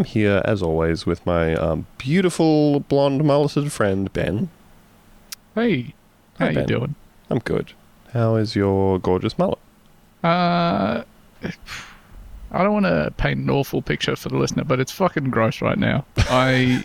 I'm 0.00 0.06
here, 0.06 0.40
as 0.46 0.62
always, 0.62 1.04
with 1.04 1.26
my 1.26 1.54
um, 1.56 1.86
beautiful 1.98 2.80
blonde 2.80 3.22
mulleted 3.22 3.70
friend, 3.70 4.10
Ben. 4.14 4.48
Hey, 5.54 5.92
how 6.38 6.46
Hi, 6.46 6.52
you 6.52 6.54
Ben. 6.54 6.66
doing? 6.66 6.94
I'm 7.28 7.40
good. 7.40 7.74
How 8.14 8.36
is 8.36 8.56
your 8.56 8.98
gorgeous 8.98 9.36
mullet? 9.36 9.58
Uh, 10.24 11.02
I 12.50 12.62
don't 12.62 12.72
want 12.72 12.86
to 12.86 13.12
paint 13.18 13.40
an 13.40 13.50
awful 13.50 13.82
picture 13.82 14.16
for 14.16 14.30
the 14.30 14.38
listener, 14.38 14.64
but 14.64 14.80
it's 14.80 14.90
fucking 14.90 15.28
gross 15.28 15.60
right 15.60 15.76
now. 15.76 16.06
I 16.16 16.82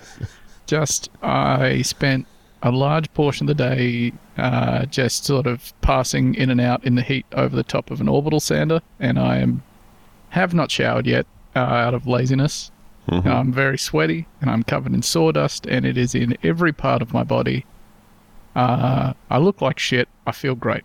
just 0.66 1.09
I 1.23 1.84
spent 1.84 2.28
a 2.64 2.72
large 2.72 3.14
portion 3.14 3.50
of 3.50 3.56
the 3.56 3.64
day 3.76 4.12
uh, 4.38 4.88
just 4.88 5.23
sort 5.23 5.48
of 5.48 5.72
passing 5.80 6.36
in 6.36 6.50
and 6.50 6.59
out 6.59 6.84
in 6.84 6.95
the 6.95 7.02
heat 7.02 7.26
over 7.32 7.56
the 7.56 7.64
top 7.64 7.92
of 7.92 8.02
an 8.02 8.09
orbital 8.09 8.42
sander, 8.42 8.82
and 9.00 9.18
I 9.18 9.38
am 9.38 9.64
have 10.32 10.54
not 10.54 10.70
showered 10.70 11.08
yet 11.08 11.26
uh, 11.56 11.59
out 11.59 11.94
of 11.94 12.08
laziness. 12.08 12.72
Mhm. 13.09 13.26
I'm 13.26 13.52
very 13.54 13.77
sweaty 13.77 14.26
and 14.41 14.50
I'm 14.50 14.64
covered 14.64 14.94
in 14.94 15.02
sawdust, 15.02 15.66
and 15.68 15.86
it 15.86 15.98
is 15.98 16.16
in 16.16 16.38
every 16.44 16.73
part 16.73 17.02
of 17.02 17.14
my 17.14 17.23
body. 17.23 17.66
Uh, 18.56 19.14
I 19.30 19.38
look 19.38 19.61
like 19.61 19.80
shit. 19.80 20.08
I 20.25 20.31
feel 20.31 20.56
great. 20.56 20.84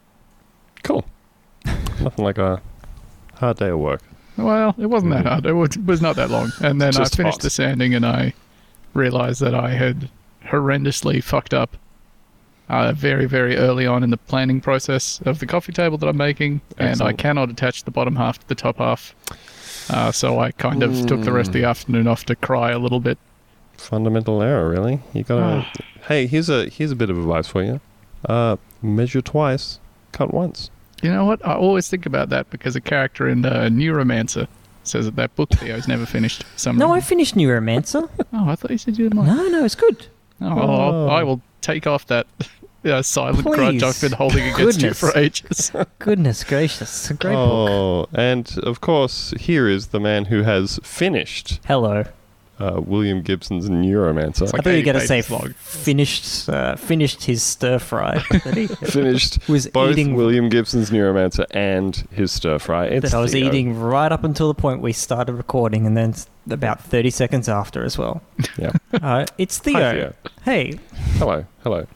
Cool. 0.83 1.05
Nothing 1.65 2.25
like 2.25 2.39
a 2.39 2.61
hard 3.35 3.59
day 3.59 3.69
of 3.69 3.79
work. 3.79 4.03
Well, 4.37 4.75
it 4.79 4.87
wasn't 4.87 5.13
that 5.13 5.27
hard. 5.27 5.47
It 5.47 5.53
was, 5.53 5.77
was 5.79 6.01
not 6.01 6.17
that 6.17 6.31
long. 6.31 6.53
And 6.63 6.81
then 6.81 6.97
I 6.97 7.05
finished 7.05 7.39
hot. 7.39 7.41
the 7.43 7.51
sanding 7.51 7.95
and 7.95 8.05
I 8.07 8.33
realized 8.95 9.41
that 9.41 9.55
I 9.55 9.71
had 9.71 10.09
horrendously 10.47 11.23
fucked 11.23 11.55
up 11.55 11.77
uh, 12.69 12.93
very, 12.93 13.27
very 13.27 13.57
early 13.57 13.87
on 13.87 14.03
in 14.03 14.11
the 14.11 14.17
planning 14.17 14.61
process 14.61 15.21
of 15.27 15.39
the 15.41 15.47
coffee 15.47 15.73
table 15.73 15.99
that 15.99 16.09
I'm 16.09 16.17
making. 16.17 16.61
And 16.79 17.03
I 17.03 17.13
cannot 17.13 17.51
attach 17.51 17.85
the 17.85 17.91
bottom 17.91 18.17
half 18.17 18.39
to 18.39 18.49
the 18.49 18.55
top 18.55 18.79
half. 18.79 19.15
Uh, 19.93 20.13
so 20.13 20.39
I 20.39 20.53
kind 20.53 20.83
of 20.83 21.07
took 21.07 21.23
the 21.23 21.33
rest 21.33 21.49
of 21.49 21.55
the 21.55 21.65
afternoon 21.65 22.07
off 22.07 22.25
to 22.27 22.37
cry 22.37 22.71
a 22.71 22.79
little 22.79 23.01
bit. 23.01 23.19
Fundamental 23.77 24.43
error, 24.43 24.69
really. 24.69 25.01
You 25.15 25.25
gotta. 25.25 25.67
hey, 26.07 26.27
here's 26.27 26.49
a 26.49 26.69
here's 26.69 26.91
a 26.91 26.97
bit 26.97 27.11
of 27.11 27.19
advice 27.19 27.47
for 27.49 27.63
you. 27.63 27.81
Uh, 28.29 28.57
measure 28.83 29.21
twice, 29.23 29.81
cut 30.13 30.33
once. 30.35 30.71
You 31.03 31.11
know 31.11 31.25
what? 31.25 31.45
I 31.47 31.55
always 31.55 31.89
think 31.89 32.05
about 32.07 32.29
that 32.29 32.51
because 32.51 32.77
a 32.77 32.81
character 32.81 33.27
in 33.29 33.45
uh, 33.45 33.69
Neuromancer 33.73 34.47
says 34.85 35.07
that 35.07 35.17
that 35.17 35.35
book 35.35 35.49
Theo's 35.51 35.89
never 35.89 36.05
finished. 36.07 36.45
Some 36.57 36.77
No, 36.77 36.93
I 36.93 36.97
reason. 36.97 37.09
finished 37.09 37.35
Neuromancer. 37.37 38.09
Oh, 38.33 38.49
I 38.49 38.55
thought 38.55 38.71
you 38.71 38.79
said 38.79 38.97
you 38.99 39.05
didn't 39.09 39.19
like 39.19 39.27
No, 39.35 39.49
no, 39.49 39.65
it's 39.65 39.75
good. 39.75 40.07
Oh, 40.43 40.47
I'll- 40.49 41.11
I 41.11 41.23
will 41.23 41.41
take 41.63 41.87
off 41.87 42.07
that 42.07 42.27
uh, 42.85 43.03
silent 43.03 43.45
grudge 43.45 43.83
I've 43.83 44.01
been 44.01 44.13
holding 44.13 44.45
against 44.45 44.81
Goodness. 44.81 44.83
you 44.83 44.95
for 45.11 45.19
ages. 45.19 45.73
Goodness 45.99 46.45
gracious, 46.45 46.83
it's 46.83 47.11
a 47.11 47.15
great 47.15 47.35
book. 47.35 47.71
oh, 47.71 48.09
and 48.13 48.59
of 48.63 48.81
course, 48.81 49.33
here 49.39 49.69
is 49.69 49.89
the 49.89 50.01
man 50.01 50.27
who 50.27 50.43
has 50.43 50.79
finished 50.83 51.61
Hello. 51.67 52.05
uh, 52.59 52.81
William 52.85 53.23
Gibson's 53.23 53.69
Neuromancer. 53.69 54.43
It's 54.43 54.55
I 54.55 54.59
thought 54.59 54.67
you 54.67 54.73
were 54.73 54.77
80 54.79 54.83
going 54.83 54.99
to 55.01 55.07
say 55.07 55.17
pages 55.23 55.31
long. 55.31 55.53
finished, 55.59 56.49
uh, 56.49 56.77
finished 56.77 57.25
his 57.25 57.43
stir 57.43 57.79
fry 57.79 58.23
that 58.45 58.55
he 58.57 58.67
finished 58.87 59.39
was 59.49 59.67
both 59.67 59.93
eating. 59.93 60.15
William 60.15 60.49
Gibson's 60.49 60.91
Neuromancer 60.91 61.45
and 61.51 61.97
his 62.13 62.33
stir 62.33 62.59
fry. 62.59 62.87
It's 62.87 63.11
that 63.13 63.17
I 63.17 63.21
was 63.21 63.33
Theo. 63.33 63.47
eating 63.47 63.79
right 63.79 64.11
up 64.13 64.25
until 64.25 64.49
the 64.49 64.55
point 64.55 64.81
we 64.83 64.93
started 64.93 65.33
recording, 65.35 65.87
and 65.87 65.97
then 65.97 66.11
s- 66.11 66.27
about 66.51 66.83
thirty 66.83 67.11
seconds 67.11 67.49
after 67.49 67.85
as 67.85 67.97
well. 67.99 68.23
Yeah. 68.59 68.73
Uh, 68.93 69.25
it's 69.39 69.59
Theo. 69.59 69.75
Hi, 69.79 69.93
Theo. 69.93 70.15
Hey, 70.43 70.79
Hello, 71.21 71.45
hello. 71.63 71.87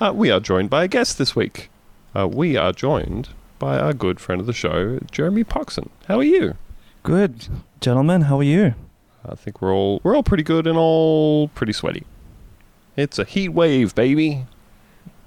Uh, 0.00 0.12
we 0.14 0.30
are 0.30 0.38
joined 0.40 0.70
by 0.70 0.84
a 0.84 0.88
guest 0.88 1.18
this 1.18 1.34
week. 1.34 1.68
Uh, 2.14 2.28
we 2.28 2.56
are 2.56 2.72
joined 2.72 3.30
by 3.58 3.76
our 3.76 3.92
good 3.92 4.20
friend 4.20 4.40
of 4.40 4.46
the 4.46 4.52
show, 4.52 5.00
Jeremy 5.10 5.42
Poxon. 5.42 5.88
How 6.06 6.18
are 6.18 6.22
you? 6.24 6.56
Good, 7.02 7.48
gentlemen. 7.80 8.22
How 8.22 8.38
are 8.38 8.42
you? 8.44 8.74
I 9.28 9.34
think 9.34 9.60
we're 9.60 9.74
all 9.74 10.00
we're 10.04 10.14
all 10.14 10.22
pretty 10.22 10.44
good 10.44 10.66
and 10.68 10.78
all 10.78 11.48
pretty 11.48 11.72
sweaty. 11.72 12.04
It's 12.96 13.18
a 13.18 13.24
heat 13.24 13.48
wave, 13.50 13.94
baby. 13.96 14.46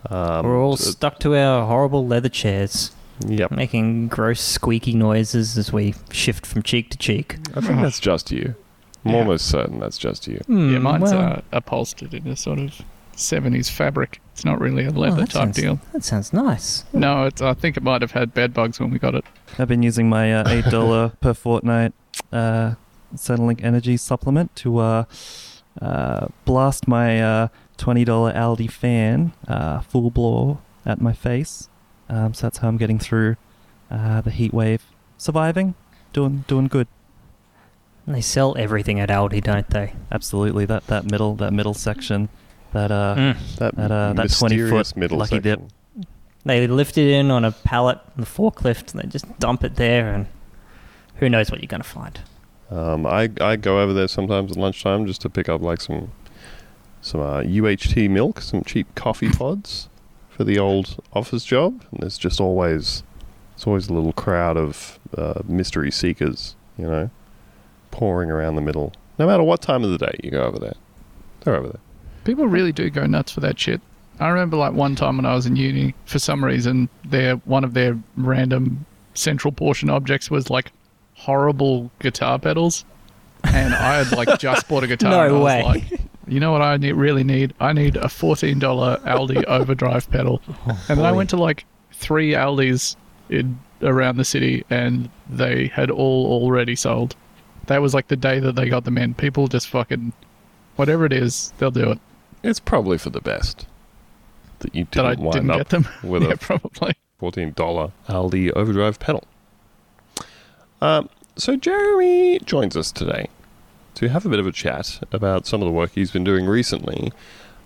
Um, 0.10 0.46
we're 0.46 0.58
all 0.62 0.78
so- 0.78 0.92
stuck 0.92 1.20
to 1.20 1.36
our 1.36 1.68
horrible 1.68 2.08
leather 2.08 2.30
chairs, 2.30 2.92
Yep. 3.28 3.52
making 3.52 4.08
gross 4.08 4.40
squeaky 4.42 4.94
noises 4.94 5.58
as 5.58 5.72
we 5.74 5.94
shift 6.12 6.46
from 6.46 6.64
cheek 6.64 6.90
to 6.92 6.98
cheek. 6.98 7.38
I 7.56 7.60
think 7.62 7.82
that's 7.82 8.00
just 8.00 8.32
you. 8.32 8.56
I'm 9.04 9.12
Yeah. 9.12 9.18
almost 9.20 9.48
certain 9.48 9.80
that's 9.80 9.98
just 9.98 10.28
you. 10.28 10.40
Hmm, 10.46 10.72
yeah, 10.74 10.80
mine's 10.80 11.12
well, 11.12 11.34
uh, 11.34 11.42
upholstered 11.52 12.14
in 12.14 12.28
a 12.28 12.36
sort 12.36 12.60
of 12.60 12.82
70s 13.16 13.70
fabric. 13.70 14.22
It's 14.34 14.46
not 14.46 14.60
really 14.60 14.86
a 14.86 14.90
oh, 14.90 14.94
leather 14.94 15.22
that 15.22 15.30
type 15.32 15.44
sounds- 15.44 15.56
deal. 15.56 15.80
That 15.94 16.04
sounds 16.04 16.34
nice. 16.34 16.86
No, 16.94 17.26
it's, 17.26 17.42
I 17.42 17.54
think 17.54 17.78
it 17.78 17.84
might 17.84 18.02
have 18.02 18.12
had 18.12 18.34
bed 18.34 18.54
bugs 18.54 18.80
when 18.80 18.90
we 18.90 19.00
got 19.00 19.16
it. 19.16 19.26
I've 19.60 19.68
been 19.68 19.84
using 19.84 20.10
my 20.10 20.34
uh, 20.34 20.50
eight 20.50 20.66
dollar 20.66 21.10
per 21.22 21.34
fortnight 21.34 21.94
uh, 22.32 22.76
Centrelink 23.16 23.64
Energy 23.64 23.98
supplement 23.98 24.56
to 24.58 24.80
uh, 24.80 25.04
uh, 25.82 26.28
blast 26.46 26.88
my 26.88 27.22
uh, 27.22 27.48
twenty 27.78 28.06
dollar 28.06 28.34
Aldi 28.34 28.72
fan 28.72 29.34
uh, 29.48 29.82
full 29.82 30.10
blow 30.10 30.60
at 30.86 31.02
my 31.02 31.14
face. 31.14 31.70
Um, 32.10 32.34
so 32.34 32.48
that's 32.48 32.60
how 32.60 32.68
I'm 32.68 32.78
getting 32.78 33.00
through 33.00 33.36
uh, 33.90 34.22
the 34.22 34.32
heat 34.32 34.54
wave. 34.54 34.84
Surviving, 35.18 35.76
doing 36.14 36.46
doing 36.48 36.68
good. 36.68 36.88
And 38.06 38.16
they 38.16 38.22
sell 38.22 38.56
everything 38.58 39.00
at 39.00 39.10
Aldi, 39.10 39.44
don't 39.44 39.70
they? 39.70 39.94
Absolutely. 40.12 40.66
That 40.66 40.88
that 40.88 41.06
middle 41.10 41.36
that 41.36 41.54
middle 41.54 41.74
section. 41.74 42.30
That 42.74 42.92
uh, 42.92 43.16
Mm. 43.18 43.56
That, 43.58 43.76
That, 43.76 43.92
uh, 43.92 44.14
that 44.14 44.30
20 44.32 44.56
mysterious 44.56 44.92
foot 44.92 44.98
middle 44.98 45.18
lucky 45.18 45.40
dip. 45.40 45.60
section. 45.60 45.72
They 46.44 46.66
lift 46.68 46.98
it 46.98 47.08
in 47.08 47.30
on 47.30 47.46
a 47.46 47.52
pallet 47.52 47.98
on 47.98 48.14
the 48.18 48.26
forklift, 48.26 48.94
and 48.94 49.02
they 49.04 49.08
just 49.08 49.40
dump 49.40 49.64
it 49.64 49.76
there, 49.76 50.12
and 50.14 50.26
who 51.16 51.30
knows 51.30 51.52
what 51.52 51.60
you're 51.62 51.68
going 51.68 51.84
to 51.84 51.88
find. 51.88 52.20
Um, 52.72 53.06
I 53.06 53.30
I 53.40 53.58
go 53.58 53.80
over 53.82 53.94
there 53.94 54.08
sometimes 54.08 54.52
at 54.52 54.58
lunchtime 54.58 55.06
just 55.06 55.22
to 55.22 55.30
pick 55.30 55.50
up 55.50 55.62
like 55.62 55.82
some 55.82 56.12
some 57.02 57.22
uh, 57.22 57.42
UHT 57.42 58.10
milk, 58.10 58.42
some 58.42 58.64
cheap 58.64 58.94
coffee 58.96 59.30
pods 59.38 59.90
for 60.30 60.44
the 60.44 60.58
old 60.58 61.04
office 61.14 61.44
job. 61.44 61.84
And 61.92 62.00
there's 62.02 62.18
just 62.18 62.40
always 62.40 63.04
it's 63.56 63.68
always 63.68 63.90
a 63.90 63.94
little 63.94 64.14
crowd 64.14 64.58
of 64.58 64.98
uh, 65.16 65.42
mystery 65.46 65.92
seekers, 65.92 66.56
you 66.78 66.86
know, 66.88 67.10
pouring 67.92 68.32
around 68.32 68.56
the 68.56 68.62
middle. 68.62 68.94
No 69.20 69.28
matter 69.28 69.44
what 69.44 69.62
time 69.62 69.84
of 69.84 69.92
the 69.92 69.98
day 70.00 70.16
you 70.24 70.32
go 70.32 70.44
over 70.44 70.58
there, 70.58 70.76
they're 71.42 71.56
over 71.56 71.68
there. 71.68 71.82
People 72.24 72.48
really 72.48 72.72
do 72.72 72.90
go 72.90 73.06
nuts 73.06 73.32
for 73.32 73.40
that 73.42 73.60
shit. 73.60 73.82
I 74.20 74.30
remember 74.30 74.58
like 74.58 74.74
one 74.74 74.96
time 74.96 75.18
when 75.18 75.26
I 75.26 75.34
was 75.34 75.46
in 75.46 75.56
uni, 75.56 75.96
for 76.06 76.20
some 76.20 76.44
reason, 76.46 76.90
their 77.06 77.36
one 77.38 77.64
of 77.64 77.74
their 77.74 77.98
random 78.18 78.86
central 79.14 79.52
portion 79.52 79.90
objects 79.90 80.30
was 80.30 80.50
like 80.50 80.72
horrible 81.16 81.90
guitar 82.00 82.38
pedals, 82.40 82.86
and 83.44 83.74
I 83.74 84.04
had 84.04 84.12
like 84.16 84.40
just 84.40 84.68
bought 84.68 84.84
a 84.84 84.88
guitar. 84.94 85.10
No 85.12 85.22
and 85.22 85.30
I 85.30 85.38
was 85.38 85.44
way. 85.46 85.64
like, 85.64 86.02
you 86.28 86.40
know 86.40 86.52
what 86.52 86.62
I 86.62 86.78
need, 86.78 86.94
really 86.94 87.24
need? 87.24 87.54
I 87.60 87.74
need 87.74 87.96
a 87.96 88.08
fourteen 88.10 88.60
dollar 88.60 88.98
Aldi 89.06 89.44
overdrive 89.48 90.10
pedal, 90.12 90.42
Oh, 90.68 90.86
and 90.90 91.00
then 91.00 91.06
I 91.06 91.12
went 91.12 91.32
to 91.32 91.38
like 91.38 91.66
three 91.94 92.36
Aldis 92.36 92.96
in 93.30 93.58
around 93.82 94.18
the 94.18 94.26
city, 94.26 94.64
and 94.70 95.10
they 95.30 95.68
had 95.68 95.90
all 95.90 96.28
already 96.44 96.76
sold. 96.76 97.16
That 97.68 97.82
was 97.82 97.96
like 97.96 98.08
the 98.08 98.16
day 98.16 98.40
that 98.40 98.56
they 98.56 98.70
got 98.70 98.84
them 98.86 98.98
in. 99.00 99.16
People 99.16 99.48
just 99.48 99.68
fucking, 99.70 100.14
whatever 100.76 101.06
it 101.06 101.14
is, 101.14 101.54
they'll 101.58 101.72
do 101.72 101.90
it. 101.92 102.00
It's 102.44 102.60
probably 102.60 102.98
for 102.98 103.10
the 103.10 103.22
best 103.22 103.68
that 104.60 104.74
you 104.76 104.88
that 104.92 105.06
I 105.06 105.12
didn't 105.12 105.26
wind 105.26 105.34
didn't 105.34 105.52
up 105.52 105.58
get 105.58 105.70
them. 105.70 105.88
with 106.04 106.24
yeah, 106.24 106.32
a 106.32 106.38
probably. 106.38 106.94
fourteen 107.18 107.54
dollar 107.54 107.92
Aldi 108.08 108.52
overdrive 108.56 109.00
pedal. 109.00 109.24
Um, 110.82 111.10
so 111.36 111.56
Jeremy 111.56 112.40
joins 112.40 112.76
us 112.76 112.92
today 112.92 113.28
to 113.96 114.10
have 114.10 114.26
a 114.26 114.30
bit 114.30 114.40
of 114.40 114.48
a 114.48 114.52
chat 114.52 115.00
about 115.12 115.46
some 115.46 115.62
of 115.62 115.68
the 115.68 115.72
work 115.72 115.92
he's 115.94 116.12
been 116.12 116.24
doing 116.24 116.46
recently 116.46 117.12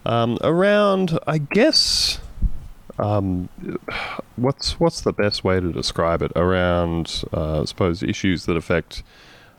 um, 0.05 0.37
around, 0.41 1.17
I 1.25 1.37
guess, 1.39 2.19
um, 2.99 3.49
what's 4.35 4.79
what's 4.79 5.01
the 5.01 5.13
best 5.13 5.43
way 5.43 5.59
to 5.59 5.71
describe 5.71 6.21
it? 6.21 6.31
Around, 6.35 7.23
uh, 7.33 7.61
I 7.61 7.65
suppose, 7.65 8.03
issues 8.03 8.45
that 8.45 8.55
affect. 8.55 9.03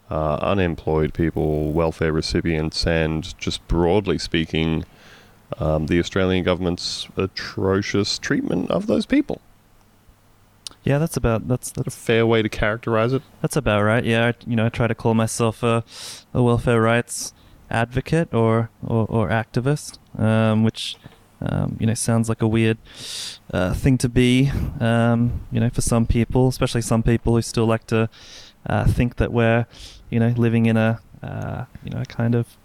Uh, 0.08 0.36
unemployed 0.36 1.12
people, 1.12 1.72
welfare 1.72 2.12
recipients, 2.12 2.86
and 2.86 3.36
just 3.40 3.66
broadly 3.66 4.18
speaking, 4.18 4.84
um, 5.58 5.86
the 5.86 5.98
Australian 5.98 6.44
government's 6.44 7.08
atrocious 7.16 8.18
treatment 8.18 8.70
of 8.70 8.86
those 8.86 9.06
people. 9.06 9.40
yeah, 10.84 10.98
that's 10.98 11.16
about 11.16 11.48
that's 11.48 11.68
Is 11.68 11.72
that 11.74 11.86
a 11.86 11.90
fair 11.90 12.26
way 12.26 12.42
to 12.42 12.48
characterize 12.48 13.12
it? 13.12 13.22
That's 13.42 13.56
about 13.56 13.82
right. 13.82 14.04
Yeah, 14.04 14.26
I, 14.26 14.34
you 14.46 14.56
know, 14.56 14.66
I 14.66 14.68
try 14.68 14.86
to 14.86 14.94
call 14.94 15.14
myself 15.14 15.62
a, 15.62 15.84
a 16.32 16.42
welfare 16.42 16.80
rights 16.80 17.32
advocate 17.70 18.32
or 18.32 18.70
or, 18.82 19.06
or 19.06 19.28
activist, 19.28 19.98
um, 20.18 20.62
which 20.62 20.96
um, 21.40 21.76
you 21.80 21.86
know 21.86 21.94
sounds 21.94 22.28
like 22.28 22.42
a 22.42 22.48
weird 22.48 22.78
uh, 23.52 23.74
thing 23.74 23.98
to 23.98 24.08
be. 24.08 24.50
Um, 24.80 25.46
you 25.50 25.60
know, 25.60 25.70
for 25.70 25.80
some 25.80 26.06
people, 26.06 26.48
especially 26.48 26.82
some 26.82 27.02
people 27.02 27.34
who 27.34 27.42
still 27.42 27.66
like 27.66 27.86
to 27.88 28.08
uh, 28.66 28.86
think 28.86 29.16
that 29.16 29.32
we're, 29.32 29.66
you 30.10 30.20
know, 30.20 30.28
living 30.36 30.66
in 30.66 30.76
a 30.76 31.00
uh, 31.22 31.64
you 31.84 31.90
know 31.90 32.02
kind 32.08 32.34
of 32.34 32.56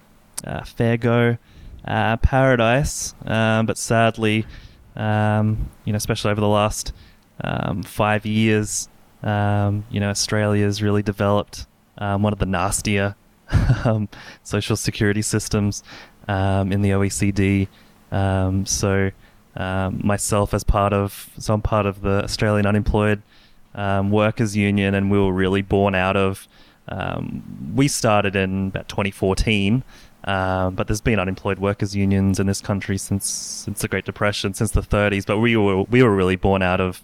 uh, 0.45 0.63
fair 0.63 0.97
go 0.97 1.37
uh, 1.85 2.17
paradise. 2.17 3.15
Um, 3.25 3.65
but 3.65 3.77
sadly, 3.77 4.45
um, 4.95 5.69
you 5.85 5.93
know, 5.93 5.97
especially 5.97 6.31
over 6.31 6.41
the 6.41 6.47
last 6.47 6.93
um, 7.43 7.83
five 7.83 8.25
years, 8.25 8.89
um, 9.23 9.85
you 9.89 9.99
know, 9.99 10.09
Australia's 10.09 10.81
really 10.81 11.03
developed 11.03 11.65
um, 11.97 12.23
one 12.23 12.33
of 12.33 12.39
the 12.39 12.45
nastier 12.45 13.15
social 14.43 14.75
security 14.75 15.21
systems 15.21 15.83
in 16.27 16.81
the 16.81 16.91
OECD. 16.91 17.67
So 18.67 19.11
myself 19.57 20.53
as 20.53 20.63
part 20.63 20.93
of 20.93 21.29
so 21.37 21.53
I'm 21.53 21.61
part 21.61 21.85
of 21.85 22.01
the 22.01 22.23
Australian 22.23 22.65
Unemployed 22.65 23.21
Workers 23.75 24.55
Union, 24.55 24.95
and 24.95 25.11
we 25.11 25.19
were 25.19 25.33
really 25.33 25.61
born 25.61 25.95
out 25.95 26.17
of. 26.17 26.47
Um, 26.87 27.73
we 27.75 27.87
started 27.87 28.35
in 28.35 28.67
about 28.67 28.89
2014, 28.89 29.83
um, 30.25 30.75
but 30.75 30.87
there's 30.87 31.01
been 31.01 31.19
unemployed 31.19 31.59
workers 31.59 31.95
unions 31.95 32.39
in 32.39 32.47
this 32.47 32.61
country 32.61 32.97
since 32.97 33.27
since 33.27 33.81
the 33.81 33.87
Great 33.87 34.05
Depression, 34.05 34.53
since 34.53 34.71
the 34.71 34.81
30s. 34.81 35.25
But 35.25 35.39
we 35.39 35.57
were 35.57 35.83
we 35.83 36.03
were 36.03 36.15
really 36.15 36.35
born 36.35 36.61
out 36.61 36.79
of 36.79 37.03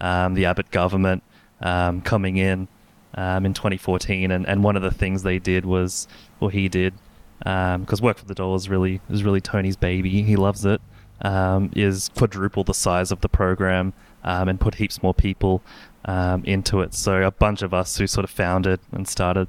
um, 0.00 0.34
the 0.34 0.44
Abbott 0.44 0.70
government 0.70 1.22
um, 1.60 2.00
coming 2.02 2.36
in 2.36 2.68
um, 3.14 3.46
in 3.46 3.54
2014, 3.54 4.30
and, 4.30 4.46
and 4.46 4.62
one 4.62 4.76
of 4.76 4.82
the 4.82 4.90
things 4.90 5.22
they 5.22 5.38
did 5.38 5.64
was, 5.64 6.06
or 6.40 6.50
he 6.50 6.68
did, 6.68 6.94
because 7.38 8.02
Work 8.02 8.18
for 8.18 8.26
the 8.26 8.34
Dole 8.34 8.54
is 8.54 8.68
really 8.68 9.00
is 9.08 9.24
really 9.24 9.40
Tony's 9.40 9.76
baby. 9.76 10.22
He 10.22 10.36
loves 10.36 10.64
it. 10.64 10.80
Um, 11.20 11.72
is 11.74 12.10
quadruple 12.10 12.62
the 12.62 12.74
size 12.74 13.10
of 13.10 13.22
the 13.22 13.28
program 13.28 13.92
um, 14.22 14.48
and 14.48 14.60
put 14.60 14.76
heaps 14.76 15.02
more 15.02 15.14
people 15.14 15.62
um, 16.04 16.44
into 16.44 16.80
it. 16.80 16.94
So 16.94 17.22
a 17.22 17.32
bunch 17.32 17.62
of 17.62 17.74
us 17.74 17.98
who 17.98 18.06
sort 18.06 18.22
of 18.22 18.30
founded 18.30 18.78
and 18.92 19.08
started 19.08 19.48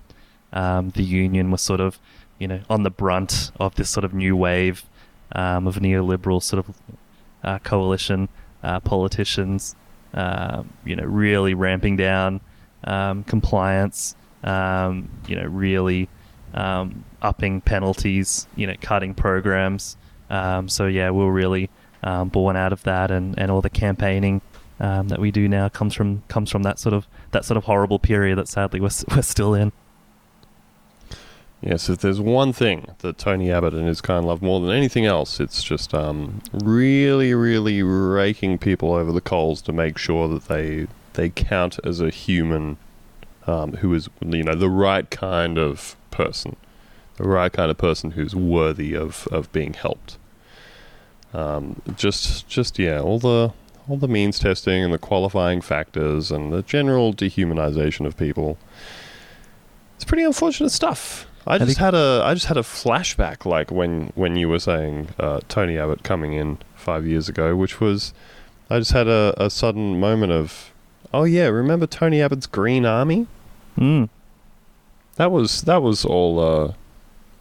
um, 0.51 0.89
the 0.89 1.03
union 1.03 1.51
were 1.51 1.57
sort 1.57 1.79
of, 1.79 1.99
you 2.39 2.47
know, 2.47 2.61
on 2.69 2.83
the 2.83 2.89
brunt 2.89 3.51
of 3.59 3.75
this 3.75 3.89
sort 3.89 4.03
of 4.03 4.13
new 4.13 4.35
wave 4.35 4.85
um, 5.33 5.67
of 5.67 5.75
neoliberal 5.75 6.41
sort 6.41 6.65
of 6.65 6.75
uh, 7.43 7.59
coalition 7.59 8.29
uh, 8.63 8.79
politicians, 8.79 9.75
uh, 10.13 10.63
you 10.85 10.95
know, 10.95 11.03
really 11.03 11.53
ramping 11.53 11.95
down 11.95 12.41
um, 12.85 13.23
compliance, 13.23 14.15
um, 14.43 15.09
you 15.27 15.35
know, 15.35 15.45
really 15.45 16.09
um, 16.53 17.03
upping 17.21 17.61
penalties, 17.61 18.47
you 18.55 18.65
know, 18.65 18.75
cutting 18.81 19.13
programs. 19.13 19.97
Um, 20.29 20.69
so 20.69 20.87
yeah, 20.87 21.09
we're 21.09 21.31
really 21.31 21.69
um, 22.03 22.29
born 22.29 22.55
out 22.55 22.73
of 22.73 22.83
that, 22.83 23.11
and, 23.11 23.37
and 23.37 23.51
all 23.51 23.61
the 23.61 23.69
campaigning 23.69 24.41
um, 24.79 25.09
that 25.09 25.19
we 25.19 25.31
do 25.31 25.47
now 25.47 25.69
comes 25.69 25.93
from 25.93 26.23
comes 26.27 26.49
from 26.49 26.63
that 26.63 26.79
sort 26.79 26.93
of 26.93 27.07
that 27.31 27.43
sort 27.43 27.57
of 27.57 27.65
horrible 27.65 27.99
period 27.99 28.37
that 28.37 28.47
sadly 28.47 28.79
we're, 28.79 28.89
we're 29.15 29.21
still 29.21 29.53
in. 29.53 29.71
Yes, 31.61 31.89
if 31.89 31.99
there's 31.99 32.21
one 32.21 32.53
thing 32.53 32.87
that 32.99 33.17
Tony 33.17 33.51
Abbott 33.51 33.73
and 33.73 33.85
his 33.85 33.99
kind 33.99 34.25
love 34.25 34.41
more 34.41 34.61
than 34.61 34.71
anything 34.71 35.05
else, 35.05 35.41
it's 35.41 35.61
just 35.61 35.93
um, 35.93 36.41
really, 36.53 37.33
really 37.33 37.83
raking 37.83 38.59
people 38.59 38.93
over 38.93 39.11
the 39.11 39.19
coals 39.19 39.61
to 39.63 39.73
make 39.73 39.97
sure 39.97 40.27
that 40.29 40.47
they 40.47 40.87
they 41.13 41.29
count 41.29 41.77
as 41.83 41.99
a 41.99 42.09
human 42.09 42.77
um, 43.45 43.73
who 43.73 43.93
is, 43.93 44.09
you 44.21 44.43
know, 44.43 44.55
the 44.55 44.69
right 44.69 45.09
kind 45.09 45.57
of 45.57 45.97
person, 46.11 46.55
the 47.17 47.27
right 47.27 47.51
kind 47.51 47.69
of 47.69 47.77
person 47.77 48.11
who's 48.11 48.35
worthy 48.35 48.95
of, 48.95 49.27
of 49.31 49.51
being 49.51 49.73
helped. 49.73 50.17
Um, 51.33 51.81
just, 51.97 52.47
just 52.47 52.79
yeah, 52.79 53.01
all 53.01 53.19
the 53.19 53.51
all 53.87 53.97
the 53.97 54.07
means 54.07 54.37
testing 54.37 54.83
and 54.83 54.93
the 54.93 54.99
qualifying 54.99 55.61
factors 55.61 56.31
and 56.31 56.53
the 56.53 56.61
general 56.61 57.11
dehumanization 57.11 58.05
of 58.05 58.15
people. 58.15 58.57
It's 59.95 60.05
pretty 60.05 60.23
unfortunate 60.23 60.69
stuff. 60.69 61.25
I 61.49 61.57
just 61.57 61.79
had 61.79 61.95
a 61.95 62.21
I 62.23 62.33
just 62.35 62.45
had 62.45 62.57
a 62.57 62.61
flashback 62.61 63.45
like 63.45 63.71
when 63.71 64.11
when 64.15 64.35
you 64.35 64.47
were 64.47 64.59
saying 64.59 65.09
uh, 65.19 65.39
Tony 65.49 65.77
Abbott 65.77 66.03
coming 66.03 66.33
in 66.33 66.59
five 66.75 67.07
years 67.07 67.27
ago, 67.27 67.55
which 67.55 67.81
was 67.81 68.13
I 68.69 68.77
just 68.77 68.91
had 68.91 69.07
a, 69.07 69.33
a 69.37 69.49
sudden 69.49 69.99
moment 69.99 70.31
of 70.31 70.71
oh 71.13 71.23
yeah, 71.23 71.47
remember 71.47 71.87
Tony 71.87 72.21
Abbott's 72.21 72.45
Green 72.45 72.85
Army? 72.85 73.25
Mm. 73.77 74.09
That 75.15 75.31
was 75.31 75.63
that 75.63 75.81
was 75.81 76.05
all 76.05 76.39
uh, 76.39 76.73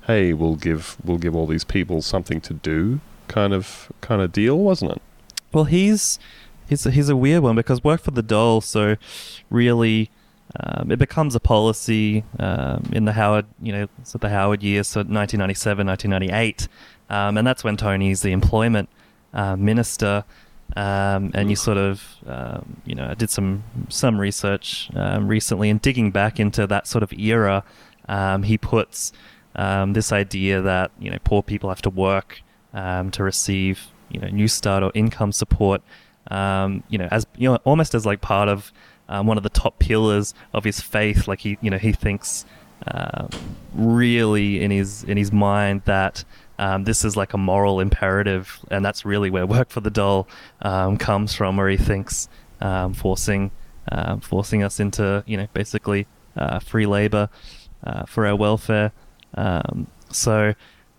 hey, 0.07 0.33
we'll 0.33 0.57
give 0.57 0.97
we'll 1.05 1.19
give 1.19 1.37
all 1.37 1.47
these 1.47 1.65
people 1.65 2.01
something 2.01 2.41
to 2.41 2.55
do 2.55 3.01
kind 3.29 3.53
of 3.53 3.93
kind 4.01 4.23
of 4.23 4.33
deal, 4.33 4.59
wasn't 4.59 4.93
it? 4.93 5.03
Well, 5.53 5.65
he's 5.65 6.19
he's 6.69 6.85
a, 6.87 6.91
he's 6.91 7.09
a 7.09 7.17
weird 7.17 7.43
one 7.43 7.57
because 7.57 7.85
work 7.85 8.01
for 8.01 8.11
the 8.11 8.23
dole, 8.23 8.61
So 8.61 8.97
really, 9.51 10.11
um, 10.61 10.91
it 10.91 10.99
becomes 10.99 11.35
a 11.35 11.41
policy 11.41 12.25
um, 12.41 12.91
in 12.93 13.05
the 13.05 13.13
Howard, 13.13 13.47
you 13.63 13.73
know, 13.73 13.89
so 14.03 14.19
the 14.19 14.29
Howard 14.29 14.63
years, 14.63 14.89
so 14.89 15.01
1997, 15.01 15.87
1998, 15.87 16.69
um, 17.11 17.37
and 17.37 17.47
that's 17.47 17.63
when 17.63 17.77
Tony's 17.77 18.23
the 18.23 18.33
employment 18.33 18.89
uh, 19.33 19.57
minister. 19.57 20.25
Um, 20.77 21.31
and 21.33 21.49
you 21.49 21.57
sort 21.57 21.79
of, 21.79 22.03
um, 22.27 22.83
you 22.85 22.95
know, 22.95 23.07
I 23.07 23.15
did 23.15 23.31
some 23.31 23.65
some 23.89 24.21
research 24.21 24.91
um, 24.95 25.27
recently 25.27 25.71
and 25.71 25.81
digging 25.81 26.11
back 26.11 26.39
into 26.39 26.67
that 26.67 26.87
sort 26.87 27.03
of 27.03 27.13
era. 27.13 27.65
He 28.45 28.59
puts 28.59 29.13
this 29.55 30.13
idea 30.13 30.61
that 30.61 30.91
you 30.99 31.11
know 31.11 31.19
poor 31.25 31.43
people 31.43 31.71
have 31.71 31.81
to 31.83 31.91
work 31.91 32.43
to 32.75 33.19
receive 33.19 33.87
you 34.11 34.21
know 34.21 34.29
new 34.29 34.47
start 34.47 34.83
or 34.83 34.93
income 34.95 35.33
support. 35.33 35.81
You 36.31 36.99
know, 36.99 37.09
as 37.11 37.27
you 37.37 37.49
know, 37.49 37.57
almost 37.65 37.95
as 37.95 38.05
like 38.05 38.21
part 38.21 38.51
of 38.51 38.71
um, 39.09 39.27
one 39.27 39.37
of 39.37 39.43
the 39.43 39.51
top 39.51 39.79
pillars 39.79 40.35
of 40.53 40.65
his 40.65 40.81
faith. 40.81 41.29
Like 41.29 41.41
he, 41.41 41.59
you 41.61 41.71
know, 41.71 41.79
he 41.79 41.93
thinks 41.93 42.45
um 42.87 43.29
really 43.75 44.63
in 44.63 44.71
his 44.71 45.05
in 45.05 45.17
his 45.17 45.33
mind 45.33 45.83
that 45.85 46.25
um, 46.59 46.85
this 46.85 47.05
is 47.05 47.17
like 47.17 47.35
a 47.35 47.39
moral 47.39 47.81
imperative, 47.81 48.59
and 48.71 48.85
that's 48.85 49.05
really 49.05 49.31
where 49.31 49.47
work 49.47 49.71
for 49.71 49.81
the 49.81 49.91
dole 49.91 50.29
um, 50.63 50.97
comes 50.97 51.35
from, 51.35 51.57
where 51.57 51.69
he 51.69 51.77
thinks 51.77 52.29
um, 52.61 52.95
forcing 52.95 53.51
um, 53.93 54.21
forcing 54.21 54.63
us 54.63 54.81
into 54.81 55.23
you 55.27 55.37
know 55.37 55.49
basically 55.53 56.07
uh, 56.37 56.59
free 56.59 56.87
labor 56.87 57.31
uh, 57.85 58.05
for 58.05 58.27
our 58.27 58.37
welfare. 58.37 58.93
So, 60.11 60.55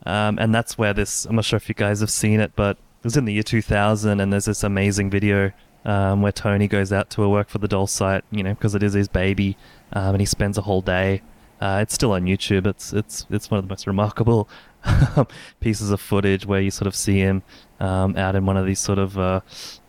and 0.06 0.56
that's 0.56 0.78
where 0.78 0.94
this. 0.94 1.26
I'm 1.26 1.36
not 1.36 1.46
sure 1.46 1.58
if 1.58 1.68
you 1.68 1.76
guys 1.76 2.00
have 2.00 2.12
seen 2.12 2.40
it, 2.40 2.54
but 2.56 2.78
it 2.78 3.04
was 3.04 3.18
in 3.18 3.26
the 3.26 3.34
year 3.34 3.44
2000, 3.44 4.20
and 4.20 4.32
there's 4.32 4.46
this 4.46 4.64
amazing 4.64 5.10
video 5.10 5.52
um, 5.86 6.22
where 6.22 6.32
Tony 6.32 6.68
goes 6.68 6.92
out 6.92 7.10
to 7.12 7.24
a 7.24 7.30
work 7.30 7.50
for 7.50 7.58
the 7.58 7.68
dole 7.68 7.88
site, 7.88 8.24
you 8.32 8.44
know, 8.44 8.54
because 8.54 8.76
it 8.76 8.84
is 8.84 8.94
his 8.94 9.08
baby, 9.08 9.58
um, 9.94 10.16
and 10.16 10.22
he 10.22 10.26
spends 10.26 10.58
a 10.58 10.62
whole 10.62 10.82
day. 10.82 11.22
Uh, 11.62 11.80
it's 11.82 11.94
still 11.94 12.14
on 12.14 12.24
YouTube. 12.24 12.66
It's 12.66 12.94
it's 12.94 13.26
it's 13.30 13.52
one 13.52 13.58
of 13.58 13.66
the 13.66 13.70
most 13.70 13.88
remarkable 13.88 14.48
pieces 15.60 15.92
of 15.92 16.00
footage 16.00 16.46
where 16.46 16.62
you 16.62 16.72
sort 16.72 16.88
of 16.88 16.96
see 16.96 17.20
him 17.20 17.44
um, 17.80 18.16
out 18.16 18.36
in 18.36 18.46
one 18.46 18.58
of 18.58 18.66
these 18.66 18.80
sort 18.80 19.00
of 19.00 19.18
uh, 19.18 19.42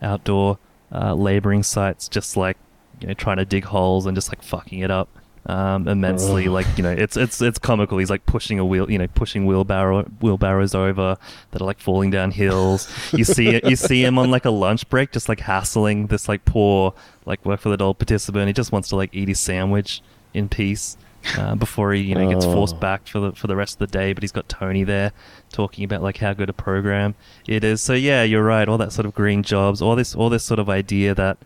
outdoor 0.02 0.58
uh, 0.92 1.14
laboring 1.14 1.62
sites, 1.62 2.08
just 2.08 2.36
like 2.36 2.56
you 3.00 3.06
know 3.06 3.14
trying 3.14 3.36
to 3.36 3.44
dig 3.44 3.64
holes 3.64 4.06
and 4.06 4.16
just 4.16 4.30
like 4.30 4.42
fucking 4.42 4.80
it 4.80 4.90
up 4.90 5.08
um, 5.46 5.88
immensely. 5.88 6.48
Like 6.48 6.66
you 6.76 6.82
know, 6.82 6.90
it's 6.90 7.16
it's 7.16 7.40
it's 7.40 7.58
comical. 7.58 7.98
He's 7.98 8.10
like 8.10 8.26
pushing 8.26 8.58
a 8.58 8.64
wheel, 8.64 8.90
you 8.90 8.98
know, 8.98 9.06
pushing 9.08 9.46
wheelbarrow 9.46 10.04
wheelbarrows 10.20 10.74
over 10.74 11.16
that 11.50 11.62
are 11.62 11.64
like 11.64 11.80
falling 11.80 12.10
down 12.10 12.30
hills. 12.30 12.92
You 13.12 13.24
see 13.24 13.48
it. 13.48 13.64
You 13.64 13.76
see 13.76 14.04
him 14.04 14.18
on 14.18 14.30
like 14.30 14.44
a 14.44 14.50
lunch 14.50 14.88
break, 14.88 15.12
just 15.12 15.28
like 15.28 15.40
hassling 15.40 16.08
this 16.08 16.28
like 16.28 16.44
poor 16.44 16.94
like 17.24 17.44
work 17.44 17.60
for 17.60 17.68
the 17.68 17.76
dole 17.76 17.94
participant. 17.94 18.46
He 18.48 18.52
just 18.52 18.72
wants 18.72 18.88
to 18.90 18.96
like 18.96 19.14
eat 19.14 19.28
his 19.28 19.40
sandwich 19.40 20.02
in 20.34 20.48
peace. 20.48 20.96
Uh, 21.36 21.54
before 21.54 21.92
he, 21.92 22.00
you 22.00 22.14
know, 22.14 22.26
gets 22.30 22.46
forced 22.46 22.80
back 22.80 23.06
for 23.06 23.20
the 23.20 23.32
for 23.32 23.46
the 23.46 23.54
rest 23.54 23.74
of 23.74 23.78
the 23.78 23.86
day, 23.86 24.14
but 24.14 24.22
he's 24.22 24.32
got 24.32 24.48
Tony 24.48 24.84
there 24.84 25.12
talking 25.52 25.84
about 25.84 26.02
like 26.02 26.16
how 26.16 26.32
good 26.32 26.48
a 26.48 26.52
program 26.54 27.14
it 27.46 27.62
is. 27.62 27.82
So 27.82 27.92
yeah, 27.92 28.22
you're 28.22 28.42
right. 28.42 28.66
All 28.66 28.78
that 28.78 28.90
sort 28.90 29.04
of 29.04 29.14
green 29.14 29.42
jobs, 29.42 29.82
all 29.82 29.96
this, 29.96 30.14
all 30.14 30.30
this 30.30 30.44
sort 30.44 30.58
of 30.58 30.70
idea 30.70 31.14
that 31.14 31.36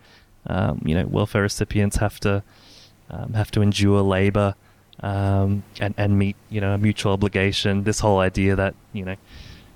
um, 0.47 0.81
you 0.85 0.95
know 0.95 1.07
welfare 1.07 1.43
recipients 1.43 1.97
have 1.97 2.21
to 2.21 2.45
um, 3.11 3.33
have 3.35 3.51
to 3.53 3.63
endure 3.63 4.03
labor 4.03 4.55
um, 5.01 5.63
and 5.81 5.95
and 5.97 6.19
meet 6.19 6.37
you 6.51 6.61
know 6.61 6.73
a 6.73 6.79
mutual 6.79 7.13
obligation. 7.13 7.85
This 7.85 8.01
whole 8.01 8.19
idea 8.19 8.57
that 8.57 8.75
you 8.93 9.05
know 9.05 9.17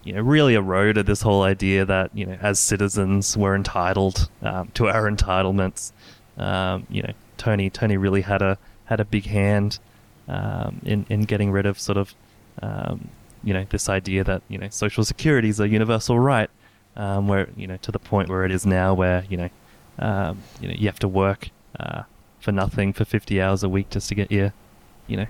you 0.04 0.12
know 0.12 0.20
really 0.20 0.54
eroded 0.54 1.06
this 1.06 1.22
whole 1.22 1.42
idea 1.42 1.84
that 1.84 2.10
you 2.14 2.26
know 2.26 2.38
as 2.40 2.58
citizens 2.58 3.36
we're 3.36 3.54
entitled 3.54 4.28
um, 4.42 4.68
to 4.74 4.88
our 4.88 5.10
entitlements. 5.10 5.92
Um, 6.36 6.86
you 6.88 7.02
know 7.02 7.12
Tony 7.36 7.68
Tony 7.68 7.96
really 7.96 8.22
had 8.22 8.42
a 8.42 8.58
had 8.84 9.00
a 9.00 9.04
big 9.04 9.26
hand 9.26 9.78
um, 10.28 10.80
in 10.84 11.04
in 11.08 11.22
getting 11.22 11.50
rid 11.50 11.66
of 11.66 11.78
sort 11.78 11.98
of 11.98 12.14
um, 12.62 13.08
you 13.42 13.52
know 13.52 13.64
this 13.68 13.88
idea 13.88 14.24
that 14.24 14.42
you 14.48 14.58
know 14.58 14.68
social 14.68 15.04
security 15.04 15.48
is 15.48 15.60
a 15.60 15.68
universal 15.68 16.18
right. 16.18 16.50
Um, 16.96 17.28
where 17.28 17.48
you 17.56 17.68
know 17.68 17.76
to 17.82 17.92
the 17.92 18.00
point 18.00 18.28
where 18.28 18.44
it 18.44 18.50
is 18.50 18.66
now, 18.66 18.92
where 18.92 19.24
you 19.28 19.36
know 19.36 19.48
um, 20.00 20.38
you 20.60 20.68
know 20.68 20.74
you 20.76 20.86
have 20.86 20.98
to 21.00 21.08
work 21.08 21.50
uh, 21.78 22.02
for 22.40 22.52
nothing 22.52 22.92
for 22.92 23.04
50 23.04 23.40
hours 23.40 23.62
a 23.62 23.68
week 23.68 23.90
just 23.90 24.08
to 24.08 24.14
get 24.14 24.30
your 24.30 24.52
you 25.06 25.16
know 25.16 25.26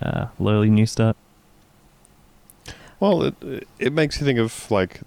uh, 0.00 0.26
lowly 0.38 0.70
new 0.70 0.86
start. 0.86 1.16
Well, 3.00 3.22
it 3.24 3.66
it 3.78 3.92
makes 3.92 4.20
you 4.20 4.26
think 4.26 4.38
of 4.38 4.70
like 4.70 5.00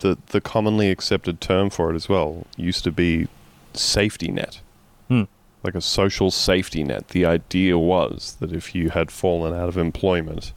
the 0.00 0.18
the 0.28 0.40
commonly 0.40 0.90
accepted 0.90 1.40
term 1.40 1.70
for 1.70 1.90
it 1.90 1.94
as 1.94 2.08
well 2.08 2.46
used 2.56 2.84
to 2.84 2.92
be 2.92 3.28
safety 3.72 4.28
net. 4.30 4.60
Hmm. 5.08 5.22
Like 5.62 5.74
a 5.74 5.80
social 5.80 6.30
safety 6.30 6.82
net. 6.82 7.08
The 7.08 7.24
idea 7.24 7.78
was 7.78 8.36
that 8.40 8.52
if 8.52 8.74
you 8.74 8.90
had 8.90 9.10
fallen 9.10 9.54
out 9.54 9.68
of 9.68 9.78
employment 9.78 10.52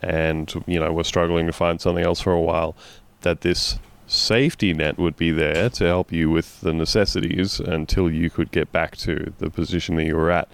and 0.00 0.52
you 0.66 0.80
know 0.80 0.92
were 0.92 1.04
struggling 1.04 1.46
to 1.46 1.52
find 1.52 1.80
something 1.80 2.04
else 2.04 2.20
for 2.20 2.32
a 2.32 2.40
while, 2.40 2.74
that 3.22 3.42
this 3.42 3.78
safety 4.06 4.72
net 4.72 4.98
would 4.98 5.16
be 5.16 5.30
there 5.30 5.68
to 5.70 5.84
help 5.84 6.12
you 6.12 6.30
with 6.30 6.60
the 6.60 6.72
necessities 6.72 7.60
until 7.60 8.10
you 8.10 8.30
could 8.30 8.50
get 8.52 8.70
back 8.72 8.96
to 8.96 9.32
the 9.38 9.50
position 9.50 9.96
that 9.96 10.04
you 10.04 10.16
were 10.16 10.30
at. 10.30 10.48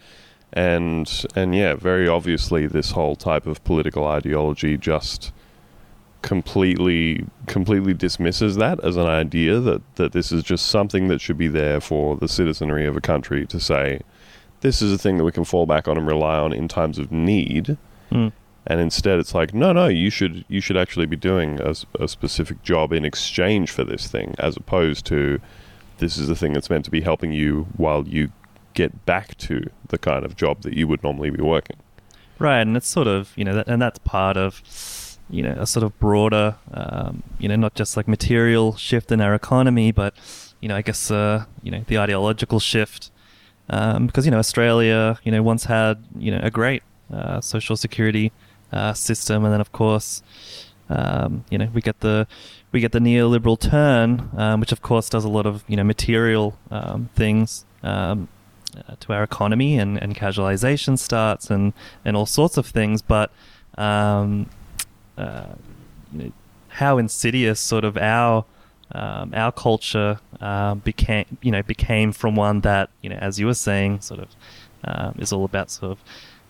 and 0.53 1.25
and 1.35 1.55
yeah, 1.55 1.75
very 1.75 2.09
obviously, 2.09 2.67
this 2.67 2.91
whole 2.93 3.17
type 3.17 3.47
of 3.47 3.63
political 3.65 4.07
ideology 4.07 4.77
just 4.77 5.33
completely 6.23 7.27
completely 7.47 7.93
dismisses 7.93 8.55
that 8.57 8.79
as 8.85 8.97
an 8.97 9.07
idea 9.07 9.59
that 9.59 9.83
that 9.97 10.13
this 10.13 10.31
is 10.31 10.43
just 10.45 10.67
something 10.67 11.09
that 11.09 11.21
should 11.21 11.37
be 11.37 11.49
there 11.49 11.81
for 11.81 12.17
the 12.17 12.29
citizenry 12.29 12.87
of 12.87 12.97
a 12.97 13.01
country 13.01 13.45
to 13.45 13.59
say 13.59 14.01
this 14.61 14.81
is 14.81 14.93
a 14.93 14.99
thing 14.99 15.17
that 15.17 15.25
we 15.25 15.33
can 15.33 15.43
fall 15.45 15.67
back 15.67 15.89
on 15.89 15.99
and 15.99 16.07
rely 16.07 16.37
on 16.37 16.53
in 16.53 16.69
times 16.69 16.99
of 16.99 17.11
need 17.11 17.77
Mm. 18.13 18.31
And 18.67 18.81
instead 18.81 19.19
it's 19.19 19.35
like 19.35 19.53
no 19.53 19.73
no 19.73 19.87
you 19.87 20.09
should 20.09 20.45
you 20.49 20.61
should 20.61 20.77
actually 20.77 21.07
be 21.07 21.17
doing 21.17 21.61
a 21.61 22.07
specific 22.07 22.63
job 22.63 22.93
in 22.93 23.05
exchange 23.05 23.71
for 23.71 23.85
this 23.85 24.07
thing 24.07 24.35
as 24.39 24.57
opposed 24.57 25.05
to 25.05 25.41
this 25.99 26.19
is 26.19 26.29
the 26.29 26.35
thing 26.35 26.53
that's 26.53 26.69
meant 26.69 26.85
to 26.85 26.91
be 26.91 27.01
helping 27.01 27.33
you 27.33 27.67
while 27.77 28.07
you 28.07 28.31
get 28.75 29.05
back 29.07 29.37
to 29.39 29.71
the 29.89 29.99
kind 29.99 30.25
of 30.25 30.37
job 30.37 30.63
that 30.63 30.75
you 30.75 30.89
would 30.89 31.03
normally 31.03 31.31
be 31.31 31.43
working. 31.43 31.77
Right, 32.39 32.61
and 32.61 32.77
it's 32.77 32.89
sort 32.89 33.07
of 33.07 33.33
you 33.37 33.45
know, 33.45 33.55
that, 33.55 33.69
and 33.69 33.81
that's 33.81 33.99
part 34.01 34.37
of 34.37 34.63
you 35.31 35.43
know 35.43 35.55
a 35.59 35.67
sort 35.67 35.85
of 35.85 35.99
broader, 35.99 36.57
um, 36.73 37.23
you 37.39 37.49
know, 37.49 37.57
not 37.57 37.75
just 37.75 37.97
like 37.97 38.09
material 38.09 38.77
shift 38.77 39.13
in 39.13 39.21
our 39.21 39.35
economy, 39.35 39.93
but 39.93 40.15
you 40.61 40.69
know, 40.69 40.77
I 40.77 40.83
guess 40.83 41.11
uh, 41.11 41.45
you 41.63 41.71
know 41.71 41.85
the 41.87 41.99
ideological 41.99 42.59
shift, 42.59 43.11
um, 43.71 44.07
because 44.07 44.25
you 44.25 44.31
know 44.33 44.39
Australia, 44.39 45.19
you 45.23 45.31
know, 45.31 45.43
once 45.43 45.65
had 45.65 46.03
you 46.17 46.31
know 46.33 46.41
a 46.43 46.51
great 46.51 46.83
uh, 47.13 47.41
social 47.41 47.77
security 47.77 48.33
uh, 48.73 48.93
system, 48.95 49.45
and 49.45 49.53
then 49.53 49.61
of 49.61 49.73
course, 49.73 50.23
um, 50.89 51.45
you 51.51 51.59
know, 51.59 51.69
we 51.73 51.81
get 51.81 52.01
the 52.01 52.27
we 52.73 52.81
get 52.81 52.93
the 52.93 52.99
neoliberal 52.99 53.59
turn, 53.59 54.31
um, 54.37 54.61
which 54.61 54.73
of 54.73 54.83
course 54.83 55.09
does 55.09 55.25
a 55.25 55.29
lot 55.29 55.47
of 55.47 55.65
you 55.69 55.77
know 55.77 55.85
material 55.85 56.59
um, 56.71 57.11
things. 57.15 57.65
Um, 57.83 58.29
uh, 58.75 58.95
to 59.01 59.13
our 59.13 59.23
economy 59.23 59.79
and, 59.79 59.99
and 59.99 60.17
casualization 60.17 60.99
starts 60.99 61.51
and, 61.51 61.75
and 62.07 62.17
all 62.17 62.25
sorts 62.25 62.57
of 62.57 62.65
things, 62.65 63.03
but 63.03 63.31
um, 63.77 64.49
uh, 65.19 65.49
you 66.11 66.25
know, 66.25 66.33
how 66.69 66.97
insidious 66.97 67.61
sort 67.61 67.85
of 67.85 67.99
our 67.99 68.47
um, 68.93 69.33
our 69.35 69.53
culture 69.53 70.21
um, 70.41 70.81
became 70.81 71.39
you 71.41 71.51
know 71.51 71.63
became 71.63 72.13
from 72.13 72.35
one 72.37 72.61
that 72.61 72.91
you 73.03 73.11
know 73.11 73.17
as 73.17 73.39
you 73.39 73.47
were 73.47 73.55
saying 73.55 74.01
sort 74.01 74.21
of 74.21 74.29
um, 74.85 75.15
is 75.19 75.33
all 75.33 75.45
about 75.45 75.71
sort 75.71 75.93
of 75.93 75.99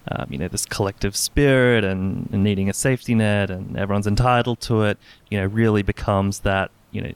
um, 0.09 0.27
you 0.31 0.39
know 0.39 0.49
this 0.49 0.67
collective 0.67 1.15
spirit 1.17 1.85
and, 1.85 2.29
and 2.33 2.43
needing 2.43 2.69
a 2.69 2.75
safety 2.75 3.15
net 3.15 3.51
and 3.51 3.77
everyone's 3.77 4.07
entitled 4.07 4.61
to 4.61 4.83
it 4.83 4.99
you 5.31 5.39
know 5.39 5.47
really 5.47 5.83
becomes 5.83 6.41
that 6.41 6.71
you 6.91 7.01
know 7.01 7.13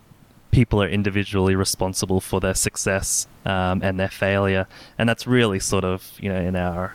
people 0.57 0.83
are 0.83 0.89
individually 0.89 1.55
responsible 1.55 2.19
for 2.19 2.41
their 2.41 2.55
success 2.55 3.27
um, 3.45 3.83
and 3.83 4.01
their 4.01 4.09
failure, 4.09 4.67
and 4.97 5.07
that's 5.07 5.27
really 5.27 5.61
sort 5.61 5.85
of 5.85 6.13
you 6.19 6.31
know 6.31 6.41
in 6.41 6.57
our 6.57 6.95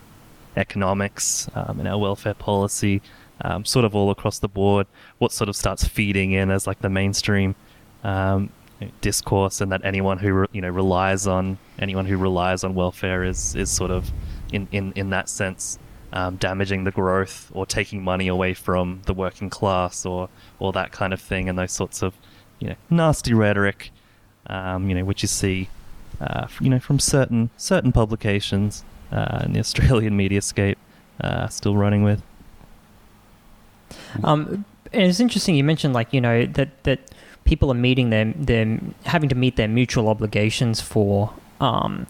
economics, 0.58 1.48
um, 1.54 1.80
in 1.80 1.86
our 1.86 2.00
welfare 2.00 2.34
policy, 2.34 3.04
um, 3.42 3.64
sort 3.64 3.86
of 3.86 3.96
all 3.96 4.10
across 4.10 4.40
the 4.40 4.48
board. 4.48 4.88
What 5.20 5.32
sort 5.32 5.48
of 5.48 5.56
starts 5.56 5.88
feeding 5.88 6.32
in 6.32 6.50
as 6.50 6.66
like 6.66 6.80
the 6.80 6.90
mainstream 6.90 7.54
um, 8.04 8.50
discourse, 9.00 9.62
and 9.62 9.72
that 9.72 9.86
anyone 9.86 10.18
who 10.18 10.48
you 10.52 10.62
know 10.62 10.70
relies 10.70 11.28
on 11.28 11.60
anyone 11.78 12.08
who 12.08 12.18
relies 12.18 12.64
on 12.64 12.74
welfare 12.74 13.24
is 13.24 13.56
is 13.56 13.70
sort 13.70 13.92
of 13.92 14.12
in 14.52 14.68
in 14.72 14.92
in 14.94 15.12
that 15.12 15.30
sense. 15.30 15.78
Um, 16.14 16.36
damaging 16.36 16.84
the 16.84 16.92
growth 16.92 17.50
or 17.54 17.66
taking 17.66 18.04
money 18.04 18.28
away 18.28 18.54
from 18.54 19.02
the 19.06 19.14
working 19.14 19.50
class 19.50 20.06
or 20.06 20.28
or 20.60 20.74
that 20.74 20.92
kind 20.92 21.14
of 21.14 21.22
thing 21.22 21.48
and 21.48 21.58
those 21.58 21.72
sorts 21.72 22.02
of 22.02 22.14
you 22.60 22.68
know 22.68 22.76
nasty 22.90 23.34
rhetoric 23.34 23.92
um, 24.48 24.90
you 24.90 24.96
know 24.96 25.06
which 25.06 25.22
you 25.22 25.30
see 25.30 25.70
uh, 26.20 26.48
you 26.60 26.70
know 26.70 26.80
from 26.80 27.00
certain 27.00 27.50
certain 27.56 27.94
publications 27.94 28.84
uh, 29.12 29.44
in 29.46 29.54
the 29.54 29.60
Australian 29.66 30.18
mediascape 30.18 30.76
uh, 31.22 31.48
still 31.48 31.76
running 31.76 32.04
with. 32.04 32.22
Um, 34.24 34.66
and 34.94 35.04
it's 35.04 35.20
interesting 35.20 35.56
you 35.56 35.64
mentioned 35.64 35.94
like 35.94 36.14
you 36.14 36.22
know 36.22 36.46
that 36.46 36.84
that 36.84 37.00
people 37.46 37.72
are 37.72 37.76
meeting 37.76 38.10
their 38.10 38.26
their 38.36 38.80
having 39.06 39.30
to 39.30 39.36
meet 39.36 39.56
their 39.56 39.68
mutual 39.68 40.10
obligations 40.10 40.82
for 40.82 41.34
um 41.60 42.08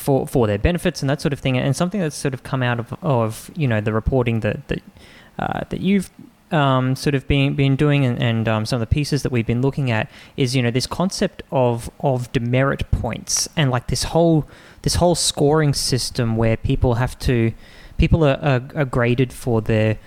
for 0.00 0.26
for 0.26 0.46
their 0.46 0.58
benefits 0.58 1.02
and 1.02 1.10
that 1.10 1.20
sort 1.20 1.32
of 1.32 1.38
thing 1.38 1.56
and 1.56 1.76
something 1.76 2.00
that's 2.00 2.16
sort 2.16 2.34
of 2.34 2.42
come 2.42 2.62
out 2.62 2.80
of 2.80 2.94
of 3.02 3.50
you 3.54 3.68
know 3.68 3.80
the 3.80 3.92
reporting 3.92 4.40
that 4.40 4.66
that 4.68 4.82
uh, 5.38 5.60
that 5.68 5.80
you've 5.80 6.10
um, 6.50 6.96
sort 6.96 7.14
of 7.14 7.28
been 7.28 7.54
been 7.54 7.76
doing 7.76 8.04
and, 8.04 8.20
and 8.20 8.48
um, 8.48 8.66
some 8.66 8.76
of 8.76 8.88
the 8.88 8.92
pieces 8.92 9.22
that 9.22 9.30
we've 9.30 9.46
been 9.46 9.62
looking 9.62 9.90
at 9.90 10.10
is 10.36 10.56
you 10.56 10.62
know 10.62 10.70
this 10.70 10.86
concept 10.86 11.42
of 11.52 11.90
of 12.00 12.32
demerit 12.32 12.90
points 12.90 13.48
and 13.56 13.70
like 13.70 13.86
this 13.86 14.04
whole 14.04 14.46
this 14.82 14.96
whole 14.96 15.14
scoring 15.14 15.72
system 15.74 16.36
where 16.36 16.56
people 16.56 16.94
have 16.94 17.18
to 17.18 17.52
people 17.98 18.24
are, 18.24 18.38
are, 18.42 18.62
are 18.74 18.84
graded 18.84 19.32
for 19.32 19.60
their 19.60 19.98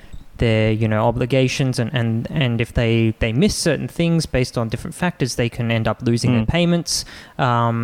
their 0.45 0.71
you 0.81 0.88
know 0.91 1.01
obligations 1.12 1.79
and, 1.81 1.89
and, 2.00 2.13
and 2.43 2.53
if 2.65 2.71
they, 2.79 3.13
they 3.23 3.31
miss 3.43 3.55
certain 3.67 3.88
things 4.00 4.25
based 4.38 4.55
on 4.59 4.63
different 4.73 4.95
factors 5.03 5.31
they 5.41 5.50
can 5.57 5.71
end 5.77 5.88
up 5.91 5.97
losing 6.09 6.31
their 6.35 6.45
Mm. 6.45 6.55
payments 6.57 7.05
um, 7.47 7.77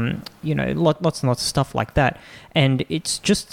you 0.50 0.54
know 0.60 0.70
lot, 0.86 0.98
lots 1.06 1.18
and 1.22 1.28
lots 1.32 1.42
of 1.44 1.48
stuff 1.56 1.70
like 1.80 1.92
that 2.00 2.14
and 2.64 2.76
it's 2.90 3.14
just 3.30 3.48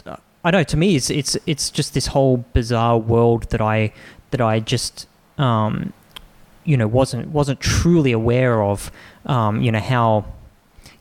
I 0.47 0.51
know 0.55 0.65
to 0.73 0.77
me 0.77 0.89
it's 0.99 1.11
it's 1.21 1.33
it's 1.53 1.67
just 1.79 1.91
this 1.99 2.09
whole 2.15 2.37
bizarre 2.59 2.99
world 3.13 3.43
that 3.53 3.61
I 3.77 3.79
that 4.33 4.41
I 4.53 4.55
just 4.75 4.95
um, 5.39 5.93
you 6.71 6.77
know 6.81 6.89
wasn't 7.01 7.25
wasn't 7.39 7.59
truly 7.61 8.13
aware 8.23 8.57
of 8.73 8.91
um, 9.35 9.55
you 9.65 9.71
know 9.75 9.85
how 9.95 10.25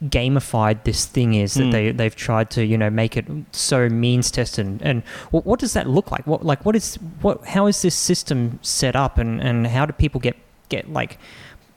gamified 0.04 0.84
this 0.84 1.06
thing 1.06 1.34
is 1.34 1.54
that 1.56 1.64
Mm. 1.66 1.72
they 1.72 1.92
they've 1.92 2.16
tried 2.16 2.50
to 2.52 2.66
you 2.66 2.78
know 2.78 2.90
make 2.90 3.16
it 3.18 3.25
so 3.52 3.90
means 3.90 4.32
tested 4.32 4.66
and, 4.66 4.82
and 4.82 5.04
what, 5.32 5.46
what 5.46 5.60
does 5.60 5.74
that 5.74 5.88
look 5.90 6.12
like 6.12 6.25
what 6.28 6.46
like 6.46 6.66
what 6.66 6.75
is 6.75 6.96
what 7.22 7.46
how 7.46 7.66
is 7.68 7.82
this 7.82 7.96
system 7.96 8.60
set 8.62 8.96
up 8.96 9.18
and 9.18 9.42
and 9.42 9.68
how 9.68 9.86
do 9.86 9.94
people 9.94 10.20
get 10.20 10.36
get 10.70 10.92
like 10.92 11.18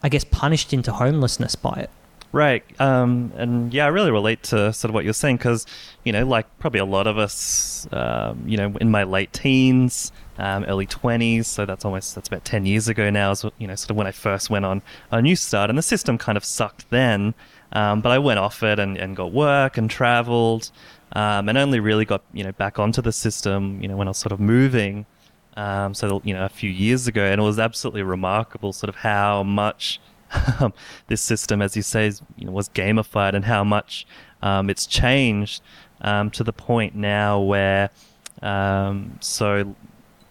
I 0.03 0.09
guess 0.09 0.25
punished 0.25 0.73
into 0.73 0.93
homelessness 0.93 1.55
by 1.57 1.75
it 1.75 1.91
Right. 2.31 2.63
Um, 2.79 3.33
and 3.39 3.73
yeah, 3.73 3.87
I 3.87 3.89
really 3.89 4.11
relate 4.11 4.43
to 4.53 4.71
sort 4.75 4.91
of 4.91 4.95
what 4.95 5.03
you're 5.05 5.15
saying 5.15 5.39
because, 5.39 5.65
you 6.05 6.13
know, 6.13 6.27
like 6.27 6.47
probably 6.59 6.79
a 6.81 6.85
lot 6.85 7.07
of 7.07 7.17
us, 7.17 7.89
um, 7.91 8.43
you 8.45 8.59
know, 8.59 8.75
in 8.83 8.91
my 8.91 9.05
late 9.05 9.33
teens, 9.33 10.13
um, 10.37 10.63
early 10.65 10.87
20s, 10.87 11.47
so 11.47 11.65
that's 11.65 11.87
almost, 11.87 12.15
that's 12.15 12.29
about 12.29 12.45
10 12.45 12.67
years 12.67 12.87
ago 12.87 13.09
now, 13.09 13.31
is, 13.31 13.47
you 13.57 13.67
know, 13.67 13.75
sort 13.75 13.93
of 13.93 13.97
when 13.97 14.07
I 14.07 14.11
first 14.11 14.51
went 14.51 14.67
on 14.67 14.83
a 15.11 15.23
new 15.23 15.37
start. 15.37 15.71
And 15.71 15.79
the 15.79 15.83
system 15.83 16.19
kind 16.19 16.37
of 16.37 16.45
sucked 16.45 16.91
then, 16.91 17.33
um, 17.73 18.01
but 18.01 18.13
I 18.13 18.19
went 18.19 18.39
off 18.39 18.63
it 18.63 18.79
and, 18.79 18.97
and 18.97 19.17
got 19.17 19.33
work 19.33 19.77
and 19.77 19.91
traveled 19.91 20.71
um, 21.13 21.49
and 21.49 21.59
only 21.59 21.81
really 21.81 22.05
got, 22.05 22.23
you 22.33 22.45
know, 22.45 22.53
back 22.53 22.79
onto 22.79 23.03
the 23.03 23.13
system, 23.13 23.81
you 23.83 23.89
know, 23.89 23.97
when 23.97 24.09
I 24.09 24.11
was 24.11 24.19
sort 24.19 24.33
of 24.33 24.41
moving. 24.41 25.07
Um, 25.57 25.93
so, 25.93 26.23
you 26.25 26.35
know, 26.35 26.45
a 26.45 26.49
few 26.49 26.71
years 26.71 27.09
ago, 27.09 27.25
and 27.25 27.41
it 27.41 27.45
was 27.45 27.59
absolutely 27.59 28.03
remarkable 28.03 28.73
sort 28.73 28.89
of 28.89 28.97
how 28.97 29.43
much 29.43 30.01
um, 30.61 30.73
this 31.09 31.21
system, 31.21 31.61
as 31.61 31.75
you 31.75 31.83
say, 31.83 32.13
you 32.37 32.47
know, 32.47 32.53
was 32.53 32.69
gamified 32.69 33.35
and 33.35 33.45
how 33.45 33.65
much 33.65 34.07
um, 34.43 34.71
it's 34.71 34.87
changed 34.87 35.63
um, 36.01 36.31
to 36.31 36.45
the 36.45 36.53
point 36.53 36.95
now 36.95 37.41
where, 37.41 37.91
so 39.21 39.75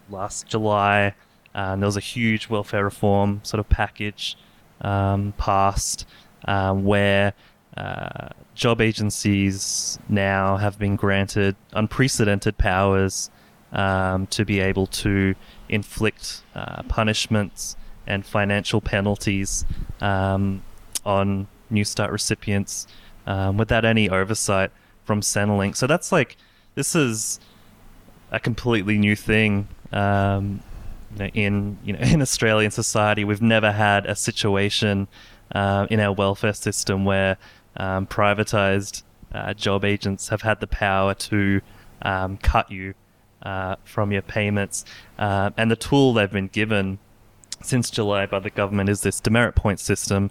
last 0.08 0.46
July, 0.46 1.14
um, 1.54 1.80
there 1.80 1.86
was 1.86 1.96
a 1.96 2.00
huge 2.00 2.48
welfare 2.48 2.84
reform 2.84 3.40
sort 3.42 3.60
of 3.60 3.68
package 3.68 4.36
passed 4.80 6.06
um, 6.46 6.84
where 6.84 7.32
uh, 7.76 8.28
job 8.54 8.80
agencies 8.80 9.98
now 10.08 10.56
have 10.56 10.78
been 10.78 10.96
granted 10.96 11.54
unprecedented 11.72 12.58
powers 12.58 13.30
um, 13.72 14.26
to 14.28 14.44
be 14.44 14.60
able 14.60 14.86
to 14.86 15.34
inflict 15.68 16.42
uh, 16.54 16.82
punishments 16.84 17.76
and 18.06 18.24
financial 18.24 18.80
penalties 18.80 19.64
um, 20.00 20.62
on 21.04 21.46
New 21.70 21.84
Start 21.84 22.10
recipients 22.10 22.86
um, 23.26 23.56
without 23.56 23.84
any 23.84 24.08
oversight 24.08 24.70
from 25.04 25.20
Centrelink. 25.20 25.76
So 25.76 25.86
that's 25.86 26.10
like 26.10 26.36
this 26.74 26.94
is 26.94 27.38
a 28.30 28.40
completely 28.40 28.98
new 28.98 29.14
thing 29.14 29.68
um, 29.92 30.60
you 31.12 31.18
know, 31.18 31.26
in 31.34 31.78
you 31.84 31.92
know 31.92 31.98
in 32.02 32.22
Australian 32.22 32.70
society. 32.70 33.24
We've 33.24 33.42
never 33.42 33.72
had 33.72 34.06
a 34.06 34.16
situation 34.16 35.08
uh, 35.54 35.86
in 35.90 36.00
our 36.00 36.12
welfare 36.12 36.52
system 36.52 37.04
where 37.04 37.36
um, 37.76 38.06
privatized 38.06 39.02
uh, 39.32 39.54
job 39.54 39.84
agents 39.84 40.28
have 40.28 40.42
had 40.42 40.60
the 40.60 40.66
power 40.66 41.14
to 41.14 41.60
um, 42.02 42.36
cut 42.38 42.70
you 42.70 42.94
uh, 43.42 43.76
from 43.84 44.10
your 44.12 44.22
payments, 44.22 44.84
uh, 45.18 45.50
and 45.56 45.70
the 45.70 45.76
tool 45.76 46.12
they've 46.12 46.30
been 46.32 46.48
given 46.48 46.98
since 47.62 47.90
July 47.90 48.26
by 48.26 48.38
the 48.38 48.50
government 48.50 48.88
is 48.88 49.02
this 49.02 49.20
demerit 49.20 49.54
point 49.54 49.80
system, 49.80 50.30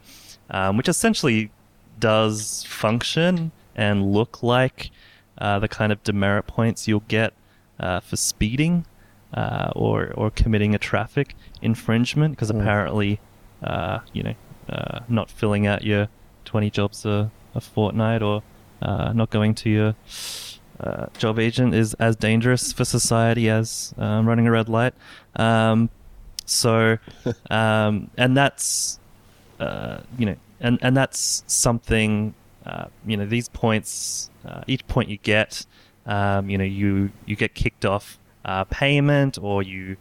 um, 0.50 0.78
which 0.78 0.90
essentially 0.90 1.52
does 2.00 2.64
function 2.66 3.52
and 3.76 4.12
look 4.12 4.42
like 4.44 4.92
uh, 5.40 5.60
the 5.60 5.68
kind 5.68 5.92
of 5.92 6.02
demerit 6.04 6.48
points 6.48 6.88
you'll 6.88 7.02
get 7.08 7.34
uh, 7.80 8.00
for 8.00 8.16
speeding 8.16 8.86
uh, 9.34 9.72
or 9.76 10.12
or 10.16 10.32
committing 10.32 10.74
a 10.74 10.80
traffic 10.80 11.36
infringement, 11.62 12.32
because 12.36 12.52
Mm. 12.52 12.62
apparently, 12.62 13.20
uh, 13.64 14.00
you 14.14 14.24
know, 14.24 14.36
uh, 14.70 15.00
not 15.08 15.30
filling 15.30 15.68
out 15.68 15.84
your 15.84 16.10
twenty 16.46 16.70
jobs 16.70 17.06
a, 17.06 17.32
a 17.56 17.62
fortnight 17.62 18.22
or 18.22 18.44
uh, 18.82 19.12
not 19.14 19.30
going 19.30 19.56
to 19.56 19.70
your 19.70 19.96
uh, 20.80 21.08
job 21.18 21.40
agent 21.40 21.74
is 21.74 21.94
as 21.96 22.16
dangerous 22.16 22.72
for 22.72 22.86
society 22.86 23.50
as 23.50 23.94
um, 23.98 24.28
running 24.28 24.48
a 24.48 24.52
red 24.52 24.70
light. 24.70 24.94
Um, 25.36 25.90
so, 26.46 26.98
um, 27.50 28.10
and 28.18 28.38
that's 28.38 29.00
uh, 29.60 30.00
you 30.18 30.26
know, 30.26 30.36
and 30.60 30.80
and 30.82 30.96
that's 30.96 31.44
something. 31.48 32.34
Uh, 32.66 32.88
you 33.06 33.16
know, 33.16 33.26
these 33.26 33.48
points, 33.48 34.30
uh, 34.46 34.62
each 34.68 34.86
point 34.88 35.08
you 35.08 35.16
get, 35.16 35.66
um, 36.06 36.50
you 36.50 36.58
know, 36.58 36.66
you 36.66 37.12
you 37.26 37.36
get 37.36 37.56
kicked 37.56 37.86
off 37.86 38.20
uh, 38.44 38.66
payment 38.66 39.38
or 39.42 39.64
you 39.64 39.96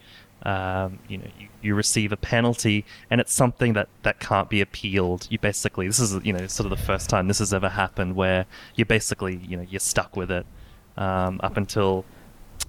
um, 0.47 1.00
you 1.09 1.19
know 1.19 1.26
you, 1.38 1.49
you 1.61 1.75
receive 1.75 2.12
a 2.12 2.17
penalty 2.17 2.85
and 3.11 3.21
it's 3.21 3.33
something 3.33 3.73
that 3.73 3.88
that 4.05 4.21
can't 4.21 4.49
be 4.49 4.61
appealed. 4.61 5.26
You 5.29 5.38
basically 5.41 5.88
this 5.88 5.99
is 5.99 6.25
you 6.25 6.33
know 6.33 6.47
sort 6.47 6.71
of 6.71 6.79
the 6.79 6.85
first 6.85 7.11
time 7.11 7.26
this 7.26 7.41
has 7.41 7.53
ever 7.53 7.69
happened 7.69 8.15
where 8.15 8.47
you're 8.76 8.87
basically 8.87 9.37
you 9.38 9.57
know 9.57 9.67
you're 9.69 9.81
stuck 9.81 10.17
with 10.17 10.31
it 10.31 10.47
um, 10.97 11.41
up 11.43 11.57
until 11.57 12.05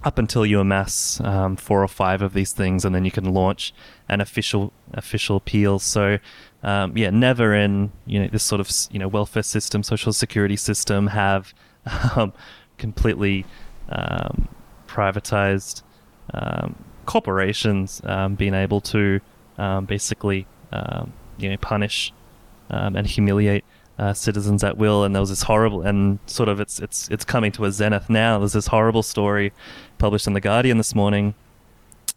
up 0.02 0.18
until 0.18 0.44
you 0.44 0.58
amass 0.58 1.20
um, 1.20 1.56
four 1.56 1.82
or 1.82 1.88
five 1.88 2.20
of 2.20 2.32
these 2.34 2.52
things 2.52 2.84
and 2.84 2.94
then 2.94 3.04
you 3.04 3.12
can 3.12 3.32
launch 3.32 3.72
an 4.08 4.20
official 4.20 4.72
official 4.92 5.36
appeal. 5.36 5.78
So 5.78 6.18
um, 6.64 6.96
yeah 6.96 7.10
never 7.10 7.54
in 7.54 7.92
you 8.06 8.18
know 8.18 8.28
this 8.28 8.42
sort 8.42 8.60
of 8.60 8.68
you 8.90 8.98
know 8.98 9.06
welfare 9.06 9.44
system 9.44 9.84
social 9.84 10.12
security 10.12 10.56
system 10.56 11.06
have 11.06 11.54
um, 12.16 12.32
completely 12.76 13.46
um, 13.88 14.48
privatized 14.88 15.82
um, 16.34 16.74
corporations 17.08 18.02
um, 18.04 18.34
being 18.34 18.52
able 18.52 18.82
to 18.82 19.18
um, 19.56 19.86
basically 19.86 20.46
um, 20.72 21.10
you 21.38 21.48
know 21.48 21.56
punish 21.56 22.12
um, 22.68 22.94
and 22.96 23.06
humiliate 23.06 23.64
uh, 23.98 24.12
citizens 24.12 24.62
at 24.62 24.76
will. 24.76 25.04
And 25.04 25.14
there 25.14 25.22
was 25.22 25.30
this 25.30 25.42
horrible 25.42 25.80
and 25.80 26.18
sort 26.26 26.50
of 26.50 26.60
it's 26.60 26.78
it's 26.78 27.08
it's 27.08 27.24
coming 27.24 27.50
to 27.52 27.64
a 27.64 27.72
zenith 27.72 28.10
now. 28.10 28.38
There's 28.38 28.52
this 28.52 28.66
horrible 28.66 29.02
story 29.02 29.52
published 29.96 30.26
in 30.26 30.34
the 30.34 30.40
Guardian 30.40 30.76
this 30.76 30.94
morning 30.94 31.34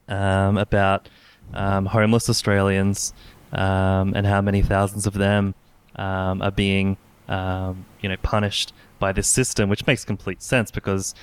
um, 0.10 0.58
about 0.58 1.08
homeless 1.54 2.30
Australians 2.30 3.14
and 3.54 4.28
how 4.28 4.42
many 4.42 4.62
thousands 4.62 5.08
of 5.08 5.14
them 5.14 5.56
are 5.96 6.52
being 6.52 6.98
you 7.30 8.10
know 8.10 8.18
punished 8.22 8.74
by 9.00 9.14
this 9.14 9.28
system, 9.28 9.70
which 9.70 9.88
makes 9.88 10.04
complete 10.04 10.44
sense 10.44 10.70
because 10.70 11.16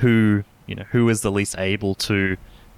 who 0.00 0.42
you 0.66 0.74
know 0.74 0.84
who 0.90 1.08
is 1.08 1.20
the 1.20 1.30
least 1.30 1.54
able 1.58 1.94
to 1.94 2.36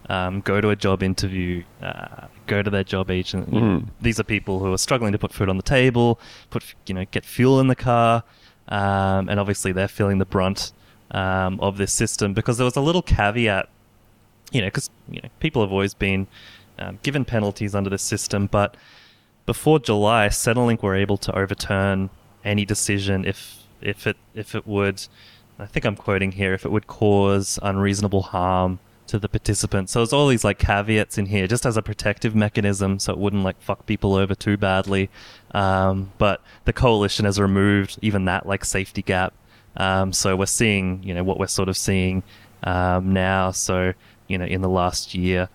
um, 0.09 0.41
go 0.41 0.61
to 0.61 0.71
a 0.71 0.77
job 0.77 1.03
interview, 1.03 1.65
uh, 1.83 2.27
go 2.47 2.63
to 2.63 2.71
their 2.71 2.85
job 2.85 3.11
agent. 3.11 3.51
Mm. 3.51 3.89
these 4.01 4.21
are 4.21 4.25
people 4.25 4.59
who 4.61 4.73
are 4.73 4.79
struggling 4.79 5.13
to 5.13 5.19
put 5.19 5.33
food 5.33 5.49
on 5.49 5.57
the 5.57 5.63
table, 5.63 6.21
put 6.51 6.75
you 6.87 6.95
know 6.95 7.05
get 7.11 7.25
fuel 7.25 7.61
in 7.61 7.69
the 7.69 7.77
car, 7.77 8.23
um, 8.69 9.29
and 9.29 9.41
obviously 9.41 9.73
they're 9.73 9.89
feeling 9.89 10.19
the 10.19 10.25
brunt 10.25 10.73
um, 11.11 11.59
of 11.61 11.77
this 11.77 11.93
system 11.93 12.35
because 12.35 12.57
there 12.59 12.65
was 12.65 12.77
a 12.77 12.81
little 12.81 13.03
caveat, 13.03 13.69
you 14.53 14.61
know, 14.61 14.69
because 14.69 14.91
you 15.11 15.21
know 15.23 15.29
people 15.41 15.63
have 15.63 15.73
always 15.73 15.95
been 15.95 16.27
um, 16.79 16.99
given 17.03 17.25
penalties 17.25 17.75
under 17.75 17.91
this 17.91 18.03
system, 18.03 18.47
but 18.47 18.77
before 19.45 19.79
July, 19.79 20.29
Centrelink 20.29 20.83
were 20.83 20.97
able 20.97 21.17
to 21.19 21.37
overturn 21.37 22.11
any 22.45 22.65
decision 22.65 23.25
if 23.25 23.63
if 23.81 24.07
it 24.07 24.17
if 24.35 24.55
it 24.55 24.67
would. 24.67 25.07
I 25.59 25.65
think 25.65 25.87
I'm 25.87 25.97
quoting 25.97 26.33
here. 26.33 26.53
If 26.53 26.67
it 26.67 26.71
would 26.71 26.87
cause 26.87 27.59
unreasonable 27.63 28.23
harm 28.23 28.79
to 29.09 29.19
the 29.19 29.29
participants, 29.29 29.93
so 29.93 30.01
there's 30.01 30.13
all 30.13 30.29
these 30.29 30.45
like 30.45 30.59
caveats 30.59 31.19
in 31.19 31.27
here, 31.27 31.47
just 31.47 31.67
as 31.67 31.77
a 31.77 31.83
protective 31.83 32.35
mechanism, 32.35 32.99
so 32.99 33.13
it 33.13 33.19
wouldn't 33.19 33.45
like 33.45 33.61
fuck 33.61 33.87
people 33.87 34.15
over 34.15 34.35
too 34.35 34.57
badly. 34.57 35.11
Um, 35.53 36.13
but 36.19 36.43
the 36.65 36.73
coalition 36.73 37.25
has 37.25 37.41
removed 37.41 37.99
even 38.03 38.25
that 38.27 38.47
like 38.47 38.65
safety 38.65 39.03
gap. 39.03 39.35
Um, 39.77 40.13
so 40.13 40.37
we're 40.37 40.47
seeing, 40.47 41.03
you 41.03 41.15
know, 41.15 41.25
what 41.25 41.39
we're 41.39 41.47
sort 41.47 41.69
of 41.69 41.77
seeing 41.77 42.23
um, 42.65 43.13
now. 43.13 43.51
So 43.51 43.93
you 44.29 44.39
know, 44.39 44.45
in 44.45 44.61
the 44.61 44.69
last 44.69 45.15
year, 45.15 45.49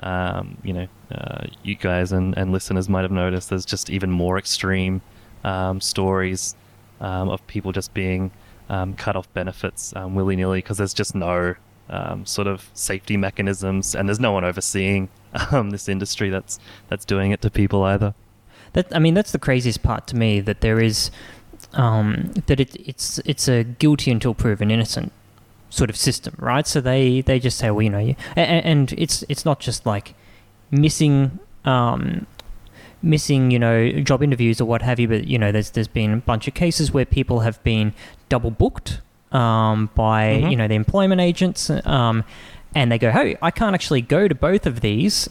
um, 0.00 0.58
you 0.62 0.72
know, 0.72 0.86
uh, 1.12 1.46
you 1.62 1.74
guys 1.74 2.12
and, 2.12 2.36
and 2.36 2.52
listeners 2.52 2.88
might 2.88 3.02
have 3.02 3.10
noticed 3.10 3.50
there's 3.50 3.64
just 3.64 3.90
even 3.90 4.10
more 4.10 4.38
extreme 4.38 5.00
um, 5.44 5.80
stories 5.80 6.54
um, 7.00 7.28
of 7.28 7.46
people 7.46 7.72
just 7.72 7.94
being 7.94 8.30
cut 8.98 9.16
off 9.16 9.32
benefits 9.32 9.94
willy 9.96 10.36
nilly 10.36 10.58
because 10.58 10.76
there's 10.76 10.92
just 10.92 11.14
no 11.14 11.54
um, 11.90 12.26
sort 12.26 12.46
of 12.46 12.70
safety 12.74 13.16
mechanisms 13.16 13.94
and 13.94 14.08
there's 14.08 14.20
no 14.20 14.32
one 14.32 14.44
overseeing 14.44 15.08
um, 15.50 15.70
this 15.70 15.88
industry 15.88 16.30
that's 16.30 16.58
that's 16.88 17.04
doing 17.04 17.30
it 17.32 17.40
to 17.42 17.50
people 17.50 17.82
either. 17.82 18.14
That 18.72 18.94
I 18.94 18.98
mean, 18.98 19.14
that's 19.14 19.32
the 19.32 19.38
craziest 19.38 19.82
part 19.82 20.06
to 20.08 20.16
me. 20.16 20.40
That 20.40 20.60
there 20.60 20.80
is 20.80 21.10
um, 21.74 22.32
that 22.46 22.60
it, 22.60 22.76
it's 22.76 23.18
it's 23.24 23.48
a 23.48 23.64
guilty 23.64 24.10
until 24.10 24.34
proven 24.34 24.70
innocent 24.70 25.12
sort 25.70 25.90
of 25.90 25.96
system, 25.96 26.34
right? 26.38 26.66
So 26.66 26.80
they 26.80 27.22
they 27.22 27.38
just 27.38 27.58
say, 27.58 27.70
well, 27.70 27.82
you 27.82 27.90
know, 27.90 27.98
you, 27.98 28.16
and, 28.36 28.64
and 28.64 28.92
it's 28.98 29.24
it's 29.28 29.44
not 29.44 29.60
just 29.60 29.86
like 29.86 30.14
missing. 30.70 31.38
Um, 31.64 32.26
missing 33.00 33.52
you 33.52 33.60
know 33.60 33.92
job 34.00 34.24
interviews 34.24 34.60
or 34.60 34.64
what 34.64 34.82
have 34.82 34.98
you 34.98 35.06
but 35.06 35.24
you 35.24 35.38
know 35.38 35.52
there's 35.52 35.70
there's 35.70 35.86
been 35.86 36.14
a 36.14 36.16
bunch 36.16 36.48
of 36.48 36.54
cases 36.54 36.90
where 36.90 37.04
people 37.04 37.40
have 37.40 37.62
been 37.62 37.94
double 38.28 38.50
booked 38.50 39.00
um, 39.32 39.90
by 39.94 40.40
Mhm. 40.42 40.50
you 40.50 40.56
know 40.56 40.68
the 40.68 40.74
employment 40.74 41.20
agents 41.20 41.70
um, 41.84 42.24
and 42.74 42.90
they 42.90 42.98
go 42.98 43.10
hey 43.10 43.36
i 43.42 43.50
can't 43.50 43.74
actually 43.74 44.00
go 44.00 44.26
to 44.28 44.34
both 44.34 44.66
of 44.66 44.80
these 44.80 45.28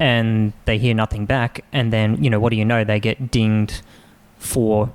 and 0.00 0.52
they 0.64 0.78
hear 0.78 0.94
nothing 0.94 1.26
back 1.26 1.64
and 1.72 1.92
then 1.92 2.22
you 2.22 2.30
know 2.30 2.40
what 2.40 2.50
do 2.50 2.56
you 2.56 2.64
know 2.64 2.84
they 2.84 3.00
get 3.00 3.30
dinged 3.30 3.82
for 4.38 4.90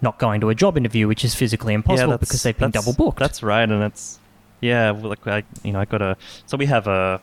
not 0.00 0.18
going 0.18 0.40
to 0.40 0.48
a 0.48 0.54
job 0.54 0.76
interview 0.76 1.06
which 1.08 1.24
is 1.24 1.34
physically 1.34 1.74
impossible 1.74 2.10
that's- 2.12 2.28
because 2.28 2.42
they've 2.42 2.58
been 2.58 2.70
double 2.70 2.92
booked 2.92 3.18
That's 3.18 3.42
right, 3.42 3.68
and 3.68 3.82
it's 3.82 4.18
yeah. 4.60 4.90
well, 4.90 5.10
Like 5.10 5.26
I, 5.26 5.42
you 5.62 5.72
know, 5.72 5.80
I 5.80 5.84
got 5.84 6.02
a. 6.02 6.16
So 6.46 6.56
we 6.56 6.66
have 6.66 6.88
a 6.88 7.20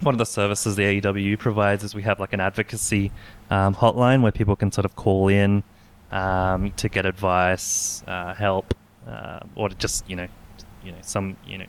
one 0.00 0.14
of 0.14 0.18
the 0.18 0.24
services 0.26 0.76
the 0.76 0.82
AUWU 1.00 1.38
provides 1.38 1.84
is 1.84 1.94
we 1.94 2.02
have 2.02 2.18
like 2.20 2.32
an 2.32 2.40
advocacy 2.40 3.10
um, 3.50 3.74
hotline 3.74 4.22
where 4.22 4.32
people 4.32 4.56
can 4.56 4.72
sort 4.72 4.84
of 4.86 4.96
call 4.96 5.28
in 5.28 5.62
um, 6.10 6.70
to 6.76 6.88
get 6.88 7.04
advice, 7.04 8.02
uh, 8.06 8.32
help, 8.34 8.72
uh, 9.08 9.40
or 9.54 9.68
just 9.70 10.08
you 10.08 10.16
know, 10.16 10.28
you 10.84 10.92
know, 10.92 10.98
some 11.02 11.36
you 11.46 11.58
know, 11.58 11.66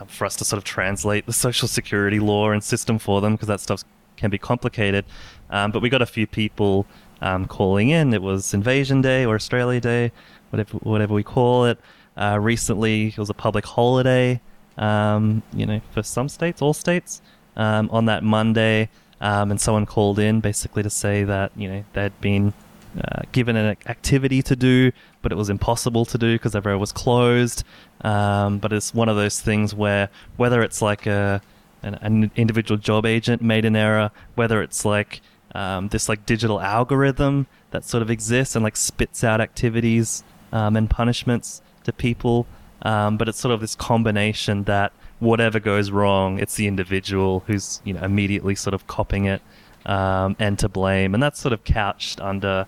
um, 0.00 0.06
for 0.06 0.24
us 0.24 0.36
to 0.36 0.44
sort 0.44 0.58
of 0.58 0.64
translate 0.64 1.26
the 1.26 1.32
social 1.32 1.68
security 1.68 2.20
law 2.20 2.50
and 2.50 2.62
system 2.62 2.98
for 2.98 3.20
them 3.20 3.34
because 3.34 3.48
that 3.48 3.60
stuff 3.60 3.82
can 4.16 4.30
be 4.30 4.38
complicated. 4.38 5.04
Um, 5.50 5.70
but 5.72 5.82
we 5.82 5.88
got 5.88 6.02
a 6.02 6.06
few 6.06 6.26
people 6.26 6.86
um, 7.20 7.46
calling 7.46 7.90
in. 7.90 8.12
It 8.12 8.22
was 8.22 8.54
Invasion 8.54 9.02
Day 9.02 9.24
or 9.24 9.34
Australia 9.34 9.80
Day, 9.80 10.12
whatever 10.50 10.78
whatever 10.78 11.14
we 11.14 11.22
call 11.22 11.66
it. 11.66 11.78
Uh, 12.16 12.38
recently, 12.40 13.08
it 13.08 13.18
was 13.18 13.30
a 13.30 13.34
public 13.34 13.64
holiday. 13.64 14.40
Um, 14.78 15.42
you 15.54 15.66
know, 15.66 15.80
for 15.92 16.02
some 16.02 16.28
states, 16.28 16.60
all 16.60 16.74
states, 16.74 17.22
um, 17.56 17.88
on 17.90 18.04
that 18.06 18.22
Monday, 18.22 18.90
um, 19.20 19.50
and 19.50 19.60
someone 19.60 19.86
called 19.86 20.18
in 20.18 20.40
basically 20.40 20.82
to 20.82 20.90
say 20.90 21.24
that 21.24 21.52
you 21.56 21.68
know 21.68 21.84
they'd 21.94 22.18
been 22.20 22.52
uh, 23.02 23.22
given 23.32 23.56
an 23.56 23.76
activity 23.86 24.42
to 24.42 24.56
do, 24.56 24.92
but 25.22 25.32
it 25.32 25.34
was 25.34 25.50
impossible 25.50 26.04
to 26.06 26.18
do 26.18 26.34
because 26.34 26.54
everywhere 26.54 26.78
was 26.78 26.92
closed. 26.92 27.64
Um, 28.02 28.58
but 28.58 28.72
it's 28.72 28.94
one 28.94 29.08
of 29.08 29.16
those 29.16 29.40
things 29.40 29.74
where 29.74 30.08
whether 30.36 30.62
it's 30.62 30.80
like 30.82 31.06
a 31.06 31.40
an, 31.82 31.94
an 32.02 32.30
individual 32.36 32.78
job 32.78 33.06
agent 33.06 33.42
made 33.42 33.64
an 33.64 33.76
error, 33.76 34.10
whether 34.34 34.62
it's 34.62 34.84
like 34.84 35.20
um, 35.54 35.88
this 35.88 36.08
like 36.08 36.26
digital 36.26 36.60
algorithm 36.60 37.46
that 37.70 37.84
sort 37.84 38.02
of 38.02 38.10
exists 38.10 38.56
and 38.56 38.62
like 38.62 38.76
spits 38.76 39.24
out 39.24 39.40
activities 39.40 40.24
um, 40.52 40.76
and 40.76 40.90
punishments 40.90 41.62
to 41.84 41.92
people. 41.92 42.46
Um, 42.82 43.16
but 43.16 43.28
it's 43.28 43.38
sort 43.38 43.54
of 43.54 43.60
this 43.60 43.74
combination 43.74 44.64
that 44.64 44.92
whatever 45.18 45.58
goes 45.58 45.90
wrong, 45.90 46.38
it's 46.38 46.56
the 46.56 46.66
individual 46.66 47.42
who's 47.46 47.80
you 47.84 47.94
know 47.94 48.02
immediately 48.02 48.54
sort 48.54 48.74
of 48.74 48.86
copying 48.86 49.24
it 49.24 49.42
um, 49.86 50.36
and 50.38 50.58
to 50.58 50.68
blame, 50.68 51.14
and 51.14 51.22
that's 51.22 51.40
sort 51.40 51.52
of 51.52 51.64
couched 51.64 52.20
under 52.20 52.66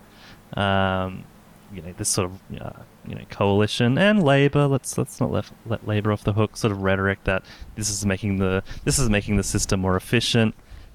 um, 0.55 1.25
you 1.73 1.83
know 1.83 1.93
this 1.97 2.09
sort 2.09 2.31
of 2.31 2.61
uh, 2.61 2.83
you 3.07 3.15
know 3.15 3.25
coalition 3.31 3.99
and 3.99 4.23
Labor. 4.23 4.67
Let's 4.67 4.97
let's 4.97 5.21
not 5.21 5.31
let 5.31 5.51
let 5.67 5.87
Labor 5.87 6.13
off 6.13 6.25
the 6.25 6.33
hook. 6.33 6.57
Sort 6.57 6.73
of 6.73 6.83
rhetoric 6.83 7.25
that 7.25 7.45
this 7.77 7.91
is 7.91 8.07
making 8.07 8.39
the 8.39 8.63
this 8.85 8.99
is 8.99 9.11
making 9.11 9.37
the 9.37 9.43
system 9.43 9.81
more 9.81 9.97
efficient. 9.97 10.55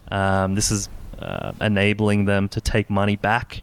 Um, 0.09 0.55
this 0.55 0.71
is 0.71 0.89
uh, 1.19 1.53
enabling 1.61 2.25
them 2.25 2.49
to 2.49 2.61
take 2.61 2.89
money 2.89 3.15
back 3.15 3.61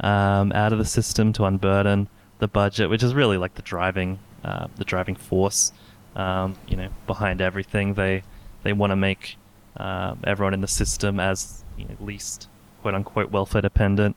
um, 0.00 0.52
out 0.52 0.72
of 0.72 0.78
the 0.78 0.84
system 0.84 1.32
to 1.34 1.44
unburden 1.44 2.08
the 2.38 2.48
budget, 2.48 2.90
which 2.90 3.02
is 3.02 3.14
really 3.14 3.36
like 3.36 3.54
the 3.54 3.62
driving 3.62 4.18
uh, 4.44 4.68
the 4.76 4.84
driving 4.84 5.16
force. 5.16 5.72
Um, 6.16 6.56
you 6.68 6.76
know, 6.76 6.88
behind 7.06 7.40
everything, 7.40 7.94
they 7.94 8.22
they 8.62 8.72
want 8.72 8.92
to 8.92 8.96
make 8.96 9.36
um, 9.76 10.20
everyone 10.24 10.54
in 10.54 10.60
the 10.60 10.68
system 10.68 11.18
as 11.18 11.64
you 11.76 11.84
know, 11.86 11.96
least 12.00 12.48
quote 12.82 12.94
unquote 12.94 13.30
welfare 13.30 13.62
dependent 13.62 14.14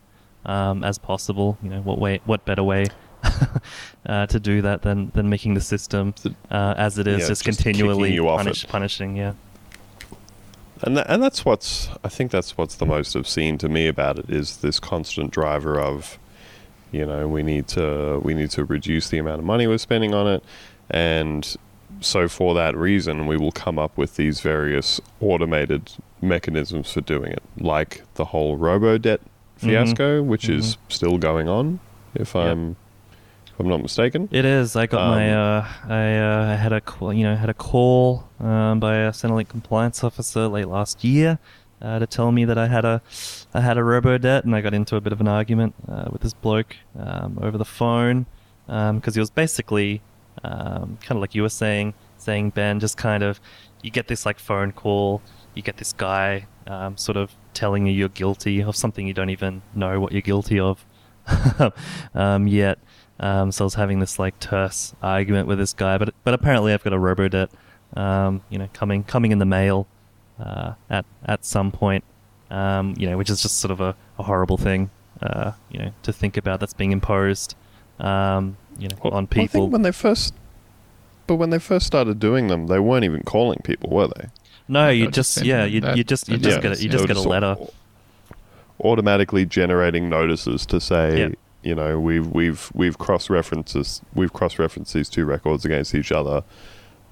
um, 0.48 0.84
as 0.84 0.98
possible. 0.98 1.58
You 1.62 1.70
know, 1.70 1.82
what 1.82 2.00
way, 2.00 2.22
what 2.26 2.46
better 2.46 2.64
way 2.64 2.88
uh, 4.06 4.26
to 4.28 4.40
do 4.40 4.62
that 4.64 4.82
than 4.82 5.12
than 5.14 5.30
making 5.30 5.54
the 5.54 5.62
system 5.62 6.14
uh, 6.50 6.74
as 6.78 6.98
it 6.98 7.08
is, 7.08 7.22
Yeah, 7.22 7.28
just, 7.28 7.44
just 7.44 7.60
continually 7.64 8.18
punish, 8.18 8.68
punishing. 8.68 9.16
Yeah. 9.16 9.34
And 10.84 10.98
tha- 10.98 11.12
and 11.12 11.22
that's 11.22 11.44
what's 11.44 11.90
I 12.04 12.10
think 12.10 12.32
that's 12.32 12.58
what's 12.58 12.76
the 12.76 12.86
most 12.86 13.16
obscene 13.16 13.58
to 13.60 13.70
me 13.70 13.88
about 13.88 14.20
it 14.20 14.30
is 14.30 14.58
this 14.58 14.80
constant 14.80 15.32
driver 15.32 15.80
of, 15.80 16.18
you 16.92 17.06
know, 17.06 17.28
we 17.28 17.44
need 17.44 17.68
to 17.70 18.20
we 18.24 18.34
need 18.34 18.52
to 18.52 18.64
reduce 18.64 19.10
the 19.10 19.18
amount 19.18 19.40
of 19.40 19.46
money 19.46 19.68
we're 19.68 19.78
spending 19.78 20.14
on 20.14 20.28
it, 20.28 20.44
and 20.90 21.56
so 22.00 22.28
for 22.28 22.54
that 22.54 22.78
reason, 22.78 23.26
we 23.26 23.38
will 23.38 23.52
come 23.52 23.80
up 23.80 23.98
with 23.98 24.18
these 24.18 24.40
various 24.42 25.02
automated 25.20 25.92
mechanisms 26.22 26.92
for 26.92 27.02
doing 27.02 27.32
it, 27.32 27.42
like 27.58 28.04
the 28.16 28.26
whole 28.26 28.56
robo 28.56 29.00
debt 29.00 29.22
fiasco, 29.58 30.22
which 30.22 30.50
is 30.50 30.78
still 30.90 31.18
going 31.18 31.48
on. 31.50 31.80
If 32.16 32.34
Yeah. 32.36 32.52
I'm 32.52 32.76
if 33.48 33.60
I'm 33.60 33.68
not 33.68 33.82
mistaken. 33.82 34.30
It 34.32 34.46
is. 34.46 34.76
I 34.76 34.86
got 34.86 35.08
my. 35.10 35.34
Um, 35.34 35.66
Uh, 35.88 35.94
I 35.94 36.16
uh, 36.18 36.58
had 36.58 36.74
a 36.74 36.82
call, 36.82 37.14
you 37.14 37.24
know 37.24 37.36
had 37.36 37.50
a 37.50 37.54
call 37.54 38.28
um, 38.40 38.80
by 38.80 38.98
a 38.98 39.12
Centrelink 39.12 39.50
compliance 39.50 40.04
officer 40.04 40.48
late 40.48 40.68
last 40.68 41.04
year 41.04 41.40
uh, 41.82 42.00
to 42.00 42.08
tell 42.08 42.32
me 42.32 42.46
that 42.46 42.58
I 42.58 42.68
had 42.68 42.86
a 42.86 43.02
I 43.54 43.62
had 43.62 43.78
a 43.78 43.84
robo 43.84 44.18
debt, 44.18 44.46
and 44.46 44.56
I 44.56 44.62
got 44.62 44.74
into 44.74 44.96
a 44.96 45.02
bit 45.02 45.14
of 45.14 45.22
an 45.22 45.28
argument 45.28 45.74
uh, 45.88 46.10
with 46.12 46.22
this 46.22 46.34
bloke 46.34 46.76
um, 46.98 47.40
over 47.42 47.58
the 47.58 47.66
phone 47.66 48.26
because 48.68 49.16
he 49.16 49.20
was 49.20 49.30
basically 49.30 50.02
um, 50.44 50.98
kind 51.02 51.12
of 51.12 51.18
like 51.18 51.34
you 51.34 51.42
were 51.42 51.50
saying, 51.50 51.94
saying 52.18 52.52
Ben, 52.52 52.80
just 52.80 52.98
kind 52.98 53.24
of 53.24 53.40
you 53.82 53.92
get 53.92 54.08
this 54.08 54.26
like 54.26 54.40
phone 54.40 54.72
call, 54.72 55.22
you 55.56 55.62
get 55.62 55.78
this 55.78 55.94
guy 55.94 56.48
um, 56.68 56.98
sort 56.98 57.18
of 57.18 57.32
telling 57.54 57.86
you 57.88 57.94
you're 57.94 58.10
guilty 58.10 58.62
of 58.62 58.76
something 58.76 59.08
you 59.08 59.14
don't 59.14 59.30
even 59.30 59.62
know 59.74 60.00
what 60.00 60.12
you're 60.12 60.22
guilty 60.22 60.60
of 60.60 60.86
um, 62.14 62.48
yet. 62.48 62.80
Um, 63.20 63.52
so 63.52 63.64
I 63.64 63.66
was 63.66 63.74
having 63.74 64.00
this 64.00 64.20
like 64.20 64.40
terse 64.40 64.94
argument 65.02 65.48
with 65.48 65.58
this 65.58 65.74
guy, 65.74 65.98
but 65.98 66.14
but 66.24 66.34
apparently 66.34 66.74
I've 66.74 66.84
got 66.84 66.94
a 66.94 67.00
robo 67.00 67.28
debt, 67.28 67.50
um, 67.96 68.42
you 68.50 68.60
know, 68.60 68.70
coming 68.74 69.04
coming 69.04 69.32
in 69.32 69.40
the 69.40 69.46
mail 69.46 69.88
uh, 70.40 70.74
at 70.90 71.06
at 71.26 71.44
some 71.44 71.72
point, 71.72 72.04
um, 72.52 72.94
you 72.98 73.10
know, 73.10 73.18
which 73.18 73.30
is 73.30 73.42
just 73.42 73.58
sort 73.58 73.72
of 73.72 73.82
a, 73.82 73.96
a 74.20 74.24
horrible 74.24 74.58
thing, 74.58 74.92
uh, 75.22 75.54
you 75.72 75.80
know, 75.80 75.92
to 76.04 76.14
think 76.14 76.38
about 76.38 76.60
that's 76.60 76.76
being 76.76 76.92
imposed, 76.92 77.56
um, 78.00 78.56
you 78.78 78.88
know, 78.88 78.96
Well, 79.04 79.14
on 79.14 79.24
I 79.24 79.28
people. 79.28 79.62
think 79.62 79.74
when 79.74 79.82
they 79.82 79.92
first, 79.92 80.36
but 81.26 81.36
when 81.36 81.50
they 81.50 81.60
first 81.60 81.88
started 81.88 82.20
doing 82.20 82.48
them, 82.50 82.68
they 82.68 82.78
weren't 82.80 83.04
even 83.04 83.24
calling 83.24 83.60
people, 83.64 83.90
were 83.90 84.10
they? 84.10 84.28
No, 84.68 84.90
you 84.90 85.06
just 85.10 85.36
just 85.36 85.46
yeah, 85.46 85.66
you, 85.66 85.82
that- 85.82 85.98
you 85.98 86.04
just 86.04 86.28
you 86.30 86.38
just 86.38 86.62
notice, 86.62 86.62
get 86.62 86.80
a, 86.80 86.82
you 86.84 86.86
yeah. 86.88 86.92
just 86.92 87.04
They 87.08 87.14
get 87.14 87.18
were 87.18 87.26
a 87.26 87.40
letter. 87.40 87.56
Automatically 88.80 89.46
generating 89.46 90.08
notices 90.08 90.66
to 90.68 90.80
say, 90.80 91.20
Yeah. 91.20 91.30
you 91.64 91.74
know, 91.74 92.00
we've 92.00 92.28
we've 92.28 92.70
we've 92.76 92.98
cross 93.00 93.28
references, 93.30 94.02
we've 94.14 94.32
cross 94.34 94.60
referenced 94.60 94.94
these 94.94 95.10
two 95.10 95.26
records 95.26 95.66
against 95.66 95.96
each 95.96 96.12
other. 96.12 96.44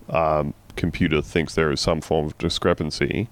Um, 0.09 0.53
computer 0.75 1.21
thinks 1.23 1.55
there 1.55 1.71
is 1.71 1.81
some 1.81 2.01
form 2.01 2.27
of 2.27 2.37
discrepancy, 2.37 3.29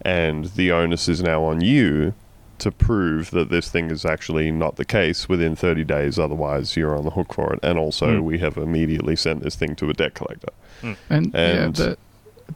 and 0.00 0.46
the 0.46 0.72
onus 0.72 1.08
is 1.08 1.22
now 1.22 1.44
on 1.44 1.60
you 1.60 2.14
to 2.56 2.70
prove 2.70 3.32
that 3.32 3.50
this 3.50 3.68
thing 3.68 3.90
is 3.90 4.06
actually 4.06 4.50
not 4.50 4.76
the 4.76 4.84
case 4.84 5.28
within 5.28 5.54
30 5.56 5.84
days. 5.84 6.18
Otherwise, 6.18 6.76
you're 6.76 6.96
on 6.96 7.04
the 7.04 7.10
hook 7.10 7.34
for 7.34 7.52
it. 7.52 7.58
And 7.64 7.76
also, 7.78 8.18
Hmm. 8.18 8.24
we 8.24 8.38
have 8.38 8.56
immediately 8.56 9.16
sent 9.16 9.42
this 9.42 9.56
thing 9.56 9.74
to 9.76 9.90
a 9.90 9.92
debt 9.92 10.14
collector. 10.14 10.52
And, 10.82 10.96
And- 11.10 11.34
yeah, 11.34 11.68
the 11.86 11.98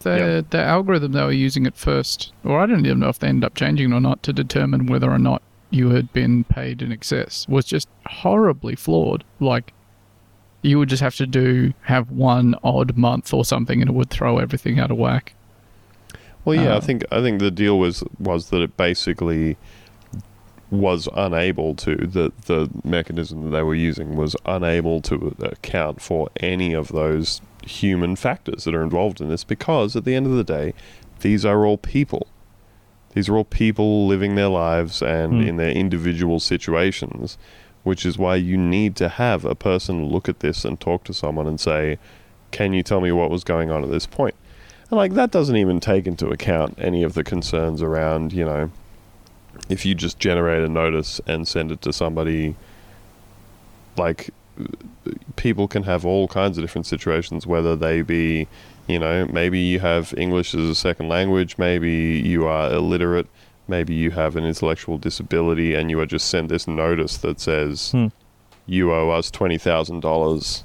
the, 0.00 0.16
yeah. 0.18 0.40
the 0.50 0.62
algorithm 0.62 1.12
they 1.12 1.22
were 1.22 1.32
using 1.32 1.66
at 1.66 1.76
first, 1.76 2.32
or 2.44 2.60
I 2.60 2.66
don't 2.66 2.84
even 2.84 3.00
know 3.00 3.08
if 3.08 3.18
they 3.18 3.28
ended 3.28 3.44
up 3.44 3.54
changing 3.54 3.92
it 3.92 3.94
or 3.94 4.00
not, 4.00 4.22
to 4.24 4.32
determine 4.32 4.86
whether 4.86 5.10
or 5.10 5.18
not 5.18 5.42
you 5.70 5.90
had 5.90 6.12
been 6.12 6.44
paid 6.44 6.80
in 6.80 6.90
excess 6.92 7.46
was 7.48 7.66
just 7.66 7.88
horribly 8.06 8.74
flawed. 8.74 9.24
Like 9.38 9.72
you 10.62 10.78
would 10.78 10.88
just 10.88 11.02
have 11.02 11.14
to 11.16 11.26
do 11.26 11.72
have 11.82 12.10
one 12.10 12.54
odd 12.64 12.96
month 12.96 13.32
or 13.34 13.44
something, 13.44 13.80
and 13.80 13.90
it 13.90 13.94
would 13.94 14.10
throw 14.10 14.38
everything 14.38 14.78
out 14.78 14.90
of 14.90 14.96
whack. 14.96 15.34
Well, 16.44 16.54
yeah, 16.56 16.72
I 16.72 16.76
Uh, 16.76 16.80
think 16.80 17.04
I 17.12 17.20
think 17.20 17.40
the 17.40 17.50
deal 17.50 17.78
was 17.78 18.02
was 18.18 18.50
that 18.50 18.62
it 18.62 18.76
basically 18.76 19.56
was 20.70 21.08
unable 21.14 21.74
to 21.74 21.96
the 21.96 22.32
the 22.46 22.68
mechanism 22.84 23.42
that 23.44 23.50
they 23.50 23.62
were 23.62 23.74
using 23.74 24.16
was 24.16 24.36
unable 24.46 25.00
to 25.02 25.34
account 25.40 26.00
for 26.00 26.28
any 26.40 26.74
of 26.74 26.88
those 26.88 27.40
human 27.68 28.16
factors 28.16 28.64
that 28.64 28.74
are 28.74 28.82
involved 28.82 29.20
in 29.20 29.28
this 29.28 29.44
because 29.44 29.94
at 29.94 30.04
the 30.04 30.14
end 30.14 30.26
of 30.26 30.32
the 30.32 30.44
day, 30.44 30.74
these 31.20 31.44
are 31.44 31.64
all 31.64 31.78
people. 31.78 32.26
These 33.14 33.28
are 33.28 33.36
all 33.36 33.44
people 33.44 34.06
living 34.06 34.34
their 34.34 34.48
lives 34.48 35.02
and 35.02 35.42
Hmm. 35.42 35.48
in 35.48 35.56
their 35.56 35.70
individual 35.70 36.40
situations, 36.40 37.38
which 37.82 38.04
is 38.04 38.18
why 38.18 38.36
you 38.36 38.56
need 38.56 38.96
to 38.96 39.08
have 39.08 39.44
a 39.44 39.54
person 39.54 40.06
look 40.06 40.28
at 40.28 40.40
this 40.40 40.64
and 40.64 40.78
talk 40.78 41.04
to 41.04 41.14
someone 41.14 41.46
and 41.46 41.58
say, 41.60 41.98
"Can 42.50 42.72
you 42.72 42.82
tell 42.82 43.00
me 43.00 43.12
what 43.12 43.30
was 43.30 43.44
going 43.44 43.70
on 43.70 43.82
at 43.84 43.90
this 43.90 44.06
point?" 44.06 44.34
And 44.90 44.96
like 44.96 45.14
that 45.14 45.30
doesn't 45.30 45.56
even 45.56 45.80
take 45.80 46.06
into 46.06 46.28
account 46.28 46.74
any 46.78 47.02
of 47.02 47.14
the 47.14 47.24
concerns 47.24 47.82
around, 47.82 48.32
you 48.32 48.44
know, 48.44 48.70
if 49.68 49.84
you 49.84 49.94
just 49.94 50.18
generate 50.18 50.62
a 50.62 50.68
notice 50.68 51.20
and 51.26 51.46
send 51.48 51.70
it 51.72 51.82
to 51.82 51.92
somebody 51.92 52.54
like 53.96 54.30
people 55.36 55.68
can 55.68 55.82
have 55.84 56.04
all 56.04 56.28
kinds 56.28 56.58
of 56.58 56.64
different 56.64 56.86
situations 56.86 57.46
whether 57.46 57.76
they 57.76 58.02
be 58.02 58.46
you 58.86 58.98
know 58.98 59.26
maybe 59.26 59.58
you 59.58 59.78
have 59.80 60.12
english 60.16 60.54
as 60.54 60.68
a 60.68 60.74
second 60.74 61.08
language 61.08 61.56
maybe 61.58 62.20
you 62.24 62.46
are 62.46 62.72
illiterate 62.72 63.26
maybe 63.68 63.94
you 63.94 64.10
have 64.10 64.34
an 64.36 64.44
intellectual 64.44 64.98
disability 64.98 65.74
and 65.74 65.90
you 65.90 66.00
are 66.00 66.06
just 66.06 66.28
sent 66.28 66.48
this 66.48 66.66
notice 66.66 67.18
that 67.18 67.38
says 67.40 67.90
Hmm. 67.92 68.06
you 68.66 68.92
owe 68.92 69.10
us 69.10 69.30
$20000 69.30 70.62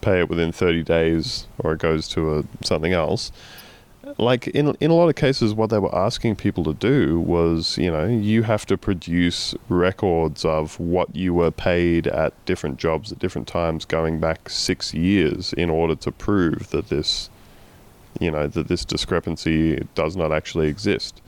pay 0.00 0.20
it 0.20 0.28
within 0.28 0.50
30 0.52 0.82
days 0.82 1.46
or 1.58 1.74
it 1.74 1.78
goes 1.80 2.08
to 2.08 2.38
a, 2.38 2.44
something 2.64 2.92
else 2.92 3.30
like 4.18 4.48
in 4.48 4.74
in 4.80 4.90
a 4.90 4.94
lot 4.94 5.08
of 5.08 5.14
cases 5.14 5.54
what 5.54 5.70
they 5.70 5.78
were 5.78 5.94
asking 5.94 6.36
people 6.36 6.64
to 6.64 6.74
do 6.74 7.20
was 7.20 7.78
you 7.78 7.90
know 7.90 8.06
you 8.06 8.42
have 8.42 8.66
to 8.66 8.76
produce 8.76 9.54
records 9.68 10.44
of 10.44 10.78
what 10.78 11.14
you 11.14 11.34
were 11.34 11.50
paid 11.50 12.06
at 12.06 12.32
different 12.44 12.78
jobs 12.78 13.12
at 13.12 13.18
different 13.18 13.48
times 13.48 13.84
going 13.84 14.18
back 14.20 14.48
6 14.48 14.94
years 14.94 15.52
in 15.54 15.70
order 15.70 15.94
to 15.96 16.10
prove 16.10 16.70
that 16.70 16.88
this 16.88 17.30
you 18.20 18.30
know 18.30 18.46
that 18.46 18.68
this 18.68 18.84
discrepancy 18.84 19.86
does 19.94 20.16
not 20.16 20.32
actually 20.32 20.68
exist. 20.68 21.20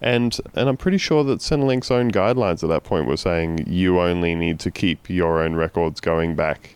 And 0.00 0.38
and 0.54 0.68
I'm 0.68 0.76
pretty 0.76 0.98
sure 0.98 1.24
that 1.24 1.40
Centrelink's 1.40 1.90
own 1.90 2.10
guidelines 2.10 2.62
at 2.62 2.68
that 2.68 2.84
point 2.84 3.06
were 3.06 3.16
saying 3.16 3.64
you 3.66 4.00
only 4.00 4.34
need 4.34 4.60
to 4.60 4.70
keep 4.70 5.08
your 5.08 5.40
own 5.40 5.54
records 5.54 6.00
going 6.00 6.34
back 6.34 6.75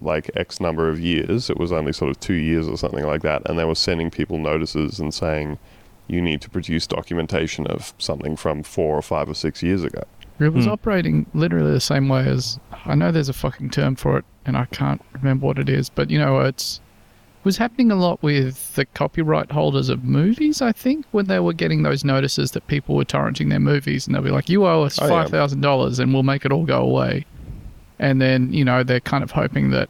like 0.00 0.30
X 0.34 0.60
number 0.60 0.88
of 0.88 0.98
years. 1.00 1.50
It 1.50 1.58
was 1.58 1.72
only 1.72 1.92
sort 1.92 2.10
of 2.10 2.20
two 2.20 2.34
years 2.34 2.68
or 2.68 2.76
something 2.76 3.04
like 3.06 3.22
that. 3.22 3.42
And 3.48 3.58
they 3.58 3.64
were 3.64 3.74
sending 3.74 4.10
people 4.10 4.38
notices 4.38 4.98
and 4.98 5.12
saying, 5.12 5.58
you 6.08 6.20
need 6.20 6.40
to 6.40 6.50
produce 6.50 6.86
documentation 6.86 7.66
of 7.66 7.92
something 7.98 8.34
from 8.36 8.62
four 8.62 8.96
or 8.96 9.02
five 9.02 9.28
or 9.28 9.34
six 9.34 9.62
years 9.62 9.84
ago. 9.84 10.02
It 10.40 10.52
was 10.54 10.64
Hmm. 10.64 10.70
operating 10.72 11.26
literally 11.34 11.70
the 11.72 11.80
same 11.80 12.08
way 12.08 12.26
as 12.26 12.58
I 12.86 12.94
know 12.94 13.12
there's 13.12 13.28
a 13.28 13.34
fucking 13.34 13.70
term 13.70 13.94
for 13.94 14.16
it, 14.18 14.24
and 14.46 14.56
I 14.56 14.64
can't 14.64 15.02
remember 15.12 15.46
what 15.46 15.58
it 15.58 15.68
is, 15.68 15.90
but 15.90 16.10
you 16.10 16.18
know, 16.18 16.40
it's 16.40 16.80
it 17.42 17.44
was 17.44 17.58
happening 17.58 17.90
a 17.90 17.94
lot 17.94 18.22
with 18.22 18.74
the 18.74 18.84
copyright 18.86 19.50
holders 19.52 19.88
of 19.88 20.02
movies. 20.04 20.60
I 20.60 20.72
think 20.72 21.06
when 21.12 21.26
they 21.26 21.40
were 21.40 21.52
getting 21.54 21.82
those 21.84 22.04
notices 22.04 22.50
that 22.52 22.66
people 22.66 22.96
were 22.96 23.04
torrenting 23.04 23.48
their 23.50 23.60
movies, 23.60 24.06
and 24.06 24.14
they'll 24.14 24.22
be 24.22 24.30
like, 24.30 24.48
"You 24.48 24.64
owe 24.66 24.82
us 24.82 24.98
Oh, 25.00 25.04
yeah. 25.04 25.10
five 25.10 25.30
thousand 25.30 25.60
dollars, 25.60 25.98
and 25.98 26.12
we'll 26.12 26.22
make 26.22 26.44
it 26.46 26.52
all 26.52 26.64
go 26.64 26.80
away." 26.80 27.24
And 28.00 28.20
then 28.20 28.52
you 28.52 28.64
know 28.64 28.82
they're 28.82 28.98
kind 28.98 29.22
of 29.22 29.30
hoping 29.30 29.70
that 29.70 29.88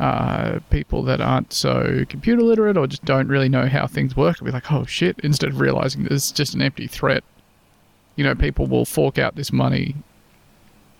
uh, 0.00 0.58
people 0.70 1.04
that 1.04 1.20
aren't 1.20 1.52
so 1.52 2.04
computer 2.08 2.42
literate 2.42 2.76
or 2.76 2.88
just 2.88 3.04
don't 3.04 3.28
really 3.28 3.48
know 3.48 3.68
how 3.68 3.86
things 3.86 4.16
work 4.16 4.40
will 4.40 4.46
be 4.46 4.50
like, 4.50 4.72
"Oh 4.72 4.84
shit!" 4.86 5.20
Instead 5.22 5.50
of 5.50 5.60
realizing 5.60 6.02
that 6.02 6.12
it's 6.12 6.32
just 6.32 6.54
an 6.54 6.62
empty 6.62 6.88
threat 6.88 7.22
you 8.20 8.24
know, 8.24 8.34
people 8.34 8.66
will 8.66 8.84
fork 8.84 9.16
out 9.16 9.36
this 9.36 9.50
money 9.50 9.94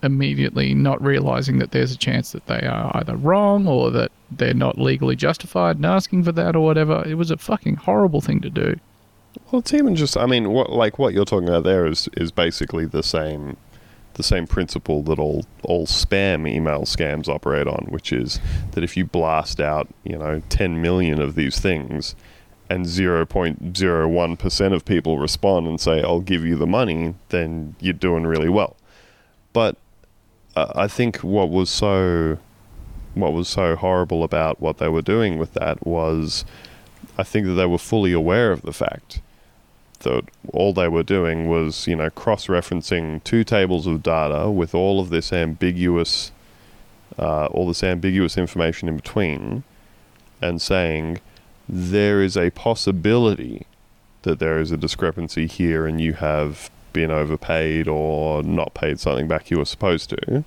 immediately, 0.03 0.73
not 0.73 1.03
realizing 1.03 1.59
that 1.59 1.71
there's 1.73 1.93
a 1.93 1.99
chance 1.99 2.33
that 2.33 2.47
they 2.47 2.61
are 2.61 2.91
either 2.95 3.15
wrong 3.15 3.67
or 3.67 3.91
that 3.91 4.11
they're 4.31 4.55
not 4.55 4.79
legally 4.79 5.17
justified 5.17 5.77
in 5.77 5.85
asking 5.85 6.25
for 6.25 6.33
that 6.33 6.57
or 6.57 6.61
whatever. 6.61 7.05
It 7.07 7.15
was 7.15 7.31
a 7.31 7.37
fucking 7.37 7.77
horrible 7.77 8.23
thing 8.23 8.41
to 8.41 8.49
do. 8.49 8.81
Well, 9.53 9.61
it's 9.61 9.75
even 9.75 9.97
just, 9.97 10.17
I 10.17 10.25
mean, 10.25 10.51
what, 10.51 10.71
like 10.71 10.99
what 10.99 11.13
you're 11.13 11.27
talking 11.27 11.49
about 11.49 11.65
there 11.65 11.87
is, 11.87 12.09
is 12.17 12.33
basically 12.33 12.87
the 12.87 13.03
same, 13.03 13.59
the 14.21 14.25
same 14.25 14.47
principle 14.47 15.03
that 15.03 15.19
all, 15.19 15.47
all 15.63 15.87
spam 15.87 16.47
email 16.47 16.83
scams 16.83 17.27
operate 17.27 17.67
on, 17.67 17.87
which 17.89 18.13
is 18.13 18.39
that 18.73 18.85
if 18.85 18.99
you 18.99 19.07
blast 19.07 19.61
out, 19.61 19.89
you 20.05 20.19
know, 20.19 20.43
10 20.51 20.83
million 20.83 21.23
of 21.23 21.37
these 21.37 21.59
things 21.59 22.15
and 22.69 22.85
0.01% 22.85 24.75
of 24.75 24.85
people 24.85 25.19
respond 25.19 25.67
and 25.67 25.81
say, 25.81 26.03
I'll 26.03 26.21
give 26.21 26.45
you 26.45 26.57
the 26.57 26.67
money, 26.67 27.15
then 27.31 27.75
you're 27.81 27.95
doing 27.95 28.27
really 28.27 28.51
well. 28.51 28.77
But 29.55 29.77
uh, 30.55 30.73
I 30.75 30.87
think 30.87 31.17
what 31.19 31.49
was 31.49 31.71
so, 31.71 32.37
what 33.15 33.33
was 33.33 33.49
so 33.49 33.75
horrible 33.75 34.23
about 34.23 34.61
what 34.61 34.77
they 34.77 34.89
were 34.89 35.03
doing 35.03 35.39
with 35.39 35.55
that 35.55 35.87
was 35.87 36.45
I 37.17 37.23
think 37.23 37.47
that 37.47 37.55
they 37.55 37.67
were 37.67 37.79
fully 37.79 38.13
aware 38.13 38.53
of 38.53 38.63
the 38.63 38.73
fact 38.73 39.23
that 40.01 40.25
all 40.53 40.73
they 40.73 40.89
were 40.89 41.03
doing 41.03 41.49
was, 41.49 41.87
you 41.87 41.97
know, 41.97 42.11
cross 42.11 42.47
referencing 42.47 43.23
two 43.25 43.45
tables 43.45 43.87
of 43.87 44.03
data 44.03 44.51
with 44.51 44.75
all 44.75 45.01
of 45.01 45.11
this 45.11 45.33
ambiguous, 45.33 46.33
uh, 47.19 47.47
all 47.47 47.67
this 47.67 47.83
ambiguous 47.83 48.37
information 48.37 48.89
in 48.89 48.97
between, 48.97 49.63
and 50.43 50.61
saying 50.61 51.21
there 51.69 52.23
is 52.23 52.37
a 52.37 52.51
possibility 52.51 53.67
that 54.23 54.39
there 54.39 54.61
is 54.61 54.71
a 54.71 54.77
discrepancy 54.77 55.47
here 55.47 55.87
and 55.87 56.01
you 56.01 56.15
have 56.15 56.71
been 56.93 57.11
overpaid 57.11 57.87
or 57.87 58.43
not 58.43 58.75
paid 58.75 58.99
something 58.99 59.29
back 59.29 59.51
you 59.51 59.59
were 59.59 59.65
supposed 59.65 60.11
to. 60.11 60.45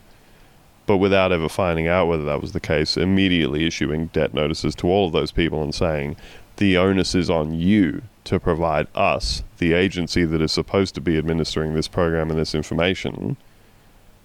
but 0.86 0.98
without 0.98 1.32
ever 1.32 1.48
finding 1.48 1.88
out 1.88 2.08
whether 2.08 2.26
that 2.26 2.42
was 2.42 2.52
the 2.52 2.60
case, 2.60 2.98
immediately 2.98 3.66
issuing 3.66 4.08
debt 4.08 4.34
notices 4.34 4.76
to 4.76 4.86
all 4.86 5.08
of 5.08 5.14
those 5.14 5.32
people 5.32 5.64
and 5.64 5.74
saying, 5.74 6.14
the 6.58 6.76
onus 6.76 7.16
is 7.16 7.30
on 7.30 7.54
you 7.54 8.02
to 8.26 8.40
provide 8.40 8.88
us, 8.96 9.44
the 9.58 9.74
agency 9.74 10.24
that 10.26 10.42
is 10.42 10.52
supposed 10.52 10.96
to 10.96 11.02
be 11.02 11.18
administering 11.18 11.74
this 11.74 11.88
program 11.88 12.30
and 12.30 12.40
this 12.40 12.56
information, 12.56 13.38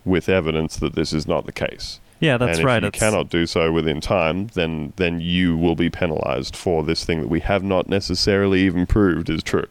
with 0.05 0.29
evidence 0.29 0.77
that 0.77 0.95
this 0.95 1.13
is 1.13 1.27
not 1.27 1.47
the 1.47 1.53
case. 1.53 2.01
Yeah, 2.21 2.37
that's 2.37 2.59
and 2.59 2.67
right. 2.67 2.79
If 2.79 2.83
you 2.83 2.89
It's- 2.89 3.01
cannot 3.01 3.31
do 3.31 3.47
so 3.47 3.71
within 3.73 4.01
time, 4.01 4.49
then 4.55 4.93
then 4.97 5.21
you 5.21 5.57
will 5.57 5.77
be 5.77 5.89
penalised 5.89 6.57
for 6.57 6.83
this 6.83 7.05
thing 7.05 7.21
that 7.21 7.29
we 7.29 7.41
have 7.41 7.63
not 7.63 7.89
necessarily 7.89 8.63
even 8.63 8.87
proved 8.87 9.31
is 9.31 9.43
true. 9.43 9.67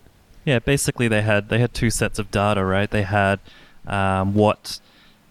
Yeah, 0.46 0.60
basically 0.60 1.10
they 1.10 1.24
had 1.24 1.50
they 1.50 1.60
had 1.60 1.74
two 1.74 1.90
sets 1.90 2.20
of 2.20 2.32
data, 2.32 2.64
right? 2.64 2.90
They 2.90 3.02
had 3.04 3.40
um, 3.86 4.34
what 4.34 4.80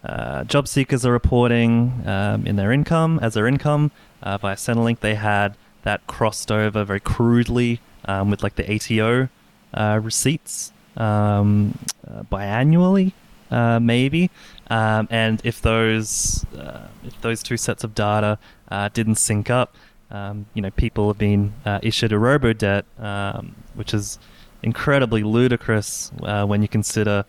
uh, 0.03 0.43
job 0.43 0.67
seekers 0.67 1.05
are 1.05 1.11
reporting 1.11 2.03
um, 2.05 2.45
in 2.45 2.55
their 2.55 2.71
income 2.71 3.19
as 3.21 3.33
their 3.33 3.47
income 3.47 3.91
uh, 4.21 4.37
via 4.37 4.55
Centrelink. 4.55 4.99
They 4.99 5.15
had 5.15 5.55
that 5.83 6.05
crossed 6.05 6.51
over 6.51 6.83
very 6.83 6.99
crudely 6.99 7.79
um, 8.07 8.29
with 8.29 8.43
like 8.43 8.55
the 8.55 8.75
ATO 8.75 9.29
uh, 9.73 9.99
receipts 10.01 10.71
um, 10.95 11.77
uh, 12.07 12.23
biannually, 12.23 13.13
uh, 13.51 13.79
maybe. 13.79 14.29
Um, 14.69 15.07
and 15.11 15.41
if 15.43 15.61
those 15.61 16.45
uh, 16.57 16.87
if 17.05 17.19
those 17.21 17.43
two 17.43 17.57
sets 17.57 17.83
of 17.83 17.95
data 17.95 18.39
uh, 18.69 18.89
didn't 18.89 19.15
sync 19.15 19.49
up, 19.49 19.75
um, 20.11 20.45
you 20.53 20.61
know, 20.61 20.71
people 20.71 21.07
have 21.07 21.17
been 21.17 21.53
uh, 21.65 21.79
issued 21.81 22.11
a 22.11 22.19
robo 22.19 22.53
debt, 22.53 22.85
um, 22.97 23.55
which 23.75 23.93
is 23.93 24.19
incredibly 24.63 25.23
ludicrous 25.23 26.11
when 26.19 26.61
you 26.61 26.67
consider, 26.67 27.25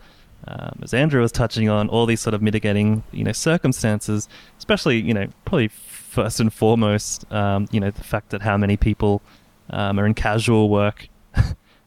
um, 0.47 0.79
as 0.81 0.93
Andrew 0.93 1.21
was 1.21 1.31
touching 1.31 1.69
on, 1.69 1.89
all 1.89 2.05
these 2.05 2.21
sort 2.21 2.33
of 2.33 2.41
mitigating, 2.41 3.03
you 3.11 3.23
know, 3.23 3.31
circumstances. 3.31 4.27
Especially, 4.57 4.99
you 4.99 5.13
know, 5.13 5.27
probably 5.45 5.67
first 5.67 6.39
and 6.39 6.51
foremost, 6.51 7.31
um, 7.31 7.67
you 7.71 7.79
know, 7.79 7.91
the 7.91 8.03
fact 8.03 8.29
that 8.29 8.41
how 8.41 8.57
many 8.57 8.75
people 8.75 9.21
um, 9.69 9.99
are 9.99 10.05
in 10.05 10.13
casual 10.13 10.69
work, 10.69 11.07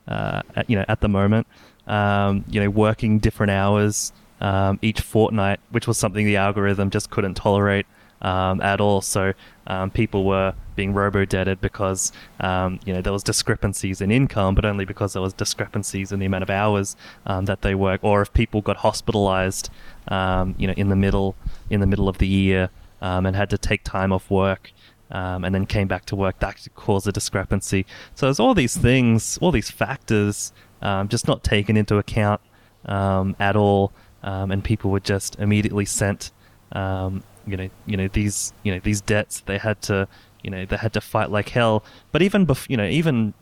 uh, 0.08 0.42
at, 0.56 0.68
you 0.68 0.76
know, 0.76 0.84
at 0.88 1.00
the 1.00 1.08
moment, 1.08 1.46
um, 1.86 2.44
you 2.48 2.60
know, 2.60 2.70
working 2.70 3.18
different 3.18 3.50
hours 3.50 4.12
um, 4.40 4.78
each 4.82 5.00
fortnight, 5.00 5.60
which 5.70 5.86
was 5.86 5.96
something 5.98 6.26
the 6.26 6.36
algorithm 6.36 6.90
just 6.90 7.10
couldn't 7.10 7.34
tolerate 7.34 7.86
um, 8.22 8.60
at 8.60 8.80
all. 8.80 9.00
So 9.00 9.32
um, 9.66 9.90
people 9.90 10.24
were 10.24 10.54
being 10.74 10.94
robo-debted 10.94 11.60
because 11.60 12.12
um, 12.40 12.80
you 12.84 12.92
know 12.92 13.02
there 13.02 13.12
was 13.12 13.22
discrepancies 13.22 14.00
in 14.00 14.10
income, 14.10 14.54
but 14.54 14.64
only 14.64 14.84
because 14.84 15.12
there 15.12 15.22
was 15.22 15.32
discrepancies 15.32 16.10
in 16.12 16.18
the 16.18 16.26
amount 16.26 16.42
of 16.42 16.50
hours 16.50 16.96
that 17.26 17.62
they 17.62 17.74
work, 17.74 18.00
or 18.02 18.22
if 18.22 18.32
people 18.32 18.60
got 18.60 18.78
hospitalized, 18.78 19.70
you 20.10 20.66
know, 20.66 20.74
in 20.76 20.88
the 20.88 20.96
middle 20.96 21.36
in 21.70 21.80
the 21.80 21.86
middle 21.86 22.08
of 22.08 22.18
the 22.18 22.26
year 22.26 22.70
and 23.00 23.36
had 23.36 23.50
to 23.50 23.58
take 23.58 23.84
time 23.84 24.12
off 24.12 24.30
work. 24.30 24.72
Um, 25.12 25.44
and 25.44 25.54
then 25.54 25.66
came 25.66 25.88
back 25.88 26.06
to 26.06 26.16
work, 26.16 26.38
that 26.38 26.56
could 26.56 26.74
cause 26.74 27.06
a 27.06 27.12
discrepancy. 27.12 27.84
So 28.14 28.24
there's 28.24 28.40
all 28.40 28.54
these 28.54 28.74
things, 28.74 29.38
all 29.42 29.50
these 29.52 29.70
factors, 29.70 30.54
um, 30.80 31.08
just 31.08 31.28
not 31.28 31.44
taken 31.44 31.76
into 31.76 31.98
account 31.98 32.40
um, 32.86 33.36
at 33.38 33.54
all, 33.54 33.92
um, 34.22 34.50
and 34.50 34.64
people 34.64 34.90
were 34.90 35.00
just 35.00 35.38
immediately 35.38 35.84
sent, 35.84 36.32
um, 36.72 37.22
you 37.46 37.58
know, 37.58 37.68
you 37.84 37.98
know 37.98 38.08
these, 38.08 38.54
you 38.62 38.72
know 38.72 38.80
these 38.82 39.02
debts. 39.02 39.40
They 39.40 39.58
had 39.58 39.82
to, 39.82 40.08
you 40.42 40.50
know, 40.50 40.64
they 40.64 40.78
had 40.78 40.94
to 40.94 41.00
fight 41.02 41.30
like 41.30 41.50
hell. 41.50 41.84
But 42.10 42.22
even 42.22 42.46
bef- 42.46 42.70
you 42.70 42.78
know, 42.78 42.86
even 42.86 43.34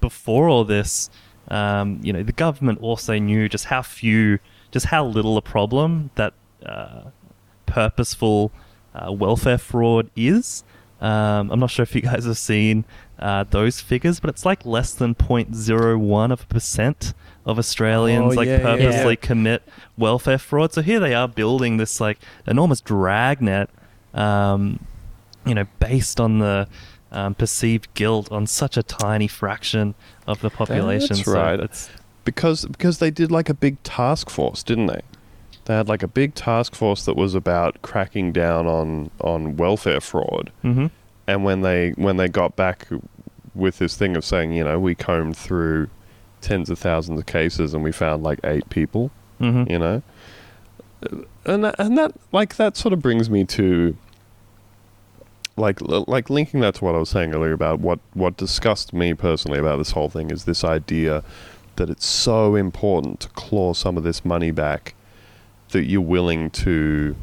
before 0.00 0.48
all 0.48 0.64
this, 0.64 1.10
um, 1.48 2.00
you 2.02 2.12
know, 2.12 2.22
the 2.22 2.32
government 2.32 2.80
also 2.80 3.18
knew 3.18 3.48
just 3.48 3.66
how 3.66 3.82
few, 3.82 4.40
just 4.72 4.86
how 4.86 5.04
little 5.06 5.36
a 5.36 5.42
problem 5.42 6.10
that 6.16 6.34
uh, 6.66 7.04
purposeful 7.66 8.50
uh, 8.94 9.12
welfare 9.12 9.58
fraud 9.58 10.10
is. 10.16 10.64
Um, 11.02 11.50
I'm 11.50 11.58
not 11.60 11.70
sure 11.70 11.82
if 11.82 11.94
you 11.94 12.00
guys 12.02 12.24
have 12.26 12.38
seen 12.38 12.84
uh, 13.18 13.44
those 13.50 13.80
figures, 13.80 14.20
but 14.20 14.30
it's 14.30 14.46
like 14.46 14.64
less 14.64 14.94
than 14.94 15.14
0.01 15.16 16.32
of 16.32 16.42
a 16.42 16.46
percent 16.46 17.12
of 17.44 17.58
Australians 17.58 18.34
Oh, 18.34 18.36
like 18.36 18.46
yeah, 18.46 18.60
purposely 18.62 19.14
yeah. 19.14 19.26
commit 19.26 19.62
welfare 19.98 20.38
fraud. 20.38 20.72
So 20.72 20.80
here 20.80 21.00
they 21.00 21.12
are 21.12 21.26
building 21.26 21.76
this 21.76 22.00
like 22.00 22.18
enormous 22.46 22.80
dragnet, 22.80 23.68
um, 24.14 24.78
you 25.44 25.54
know, 25.54 25.66
based 25.80 26.20
on 26.20 26.38
the 26.38 26.68
um, 27.10 27.34
perceived 27.34 27.92
guilt 27.94 28.30
on 28.30 28.46
such 28.46 28.76
a 28.76 28.82
tiny 28.84 29.26
fraction 29.26 29.94
of 30.28 30.40
the 30.40 30.50
population. 30.50 31.16
That's 31.16 31.24
So 31.26 31.32
right. 31.32 31.58
It's, 31.60 31.90
because 32.24 32.64
because 32.66 32.98
they 32.98 33.10
did 33.10 33.32
like 33.32 33.48
a 33.48 33.54
big 33.54 33.82
task 33.82 34.30
force, 34.30 34.62
didn't 34.62 34.86
they? 34.86 35.00
They 35.64 35.74
had 35.74 35.88
like 35.88 36.02
a 36.02 36.08
big 36.08 36.34
task 36.34 36.74
force 36.74 37.04
that 37.04 37.16
was 37.16 37.34
about 37.34 37.80
cracking 37.82 38.32
down 38.32 38.66
on 38.66 39.10
on 39.20 39.56
welfare 39.56 40.00
fraud. 40.00 40.50
hmm 40.62 40.86
And 41.26 41.44
when 41.44 41.62
they 41.62 41.90
when 41.90 42.16
they 42.16 42.28
got 42.28 42.56
back 42.56 42.88
with 43.54 43.78
this 43.78 43.96
thing 43.96 44.16
of 44.16 44.24
saying, 44.24 44.52
you 44.52 44.64
know, 44.64 44.78
we 44.80 44.94
combed 44.94 45.36
through 45.36 45.88
tens 46.40 46.70
of 46.70 46.78
thousands 46.78 47.20
of 47.20 47.26
cases 47.26 47.74
and 47.74 47.84
we 47.84 47.92
found 47.92 48.22
like 48.22 48.40
eight 48.44 48.68
people, 48.70 49.10
hmm 49.38 49.64
you 49.68 49.78
know, 49.78 50.02
and 51.44 51.64
that, 51.64 51.74
and 51.78 51.96
that 51.98 52.12
like 52.32 52.56
that 52.56 52.76
sort 52.76 52.92
of 52.92 53.00
brings 53.00 53.30
me 53.30 53.44
to 53.44 53.96
like 55.56 55.78
like 55.82 56.30
linking 56.30 56.60
that 56.60 56.74
to 56.76 56.84
what 56.84 56.94
I 56.94 56.98
was 56.98 57.10
saying 57.10 57.34
earlier 57.34 57.52
about 57.52 57.78
what 57.80 58.00
what 58.14 58.36
disgusts 58.36 58.92
me 58.92 59.14
personally 59.14 59.58
about 59.58 59.76
this 59.76 59.90
whole 59.92 60.08
thing 60.08 60.30
is 60.30 60.44
this 60.44 60.64
idea 60.64 61.22
that 61.76 61.90
it's 61.90 62.06
so 62.06 62.54
important 62.56 63.20
to 63.20 63.28
claw 63.30 63.74
some 63.74 63.96
of 63.96 64.02
this 64.02 64.24
money 64.24 64.50
back 64.50 64.94
that 65.72 65.84
you're 65.84 66.00
willing 66.00 66.48
to 66.50 67.14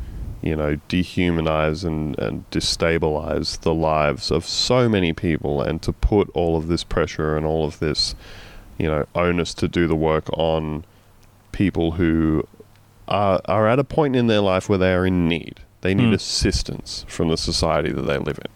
you 0.41 0.55
know 0.55 0.77
dehumanize 0.87 1.83
and, 1.83 2.17
and 2.19 2.49
destabilize 2.51 3.59
the 3.61 3.73
lives 3.73 4.31
of 4.31 4.45
so 4.45 4.87
many 4.87 5.11
people 5.13 5.61
and 5.61 5.81
to 5.81 5.91
put 5.91 6.29
all 6.33 6.55
of 6.55 6.67
this 6.67 6.83
pressure 6.83 7.35
and 7.35 7.45
all 7.45 7.65
of 7.65 7.79
this 7.79 8.15
you 8.77 8.87
know 8.87 9.05
onus 9.15 9.53
to 9.53 9.67
do 9.67 9.87
the 9.87 9.95
work 9.95 10.29
on 10.33 10.85
people 11.51 11.91
who 11.91 12.43
are, 13.09 13.41
are 13.45 13.67
at 13.67 13.79
a 13.79 13.83
point 13.83 14.15
in 14.15 14.27
their 14.27 14.39
life 14.39 14.69
where 14.69 14.77
they 14.77 14.93
are 14.93 15.05
in 15.05 15.27
need. 15.27 15.59
They 15.81 15.93
need 15.93 16.09
Hmm. 16.09 16.13
assistance 16.13 17.05
from 17.07 17.29
the 17.29 17.37
society 17.37 17.91
that 17.91 18.03
they 18.03 18.17
live 18.17 18.37
in. 18.37 18.51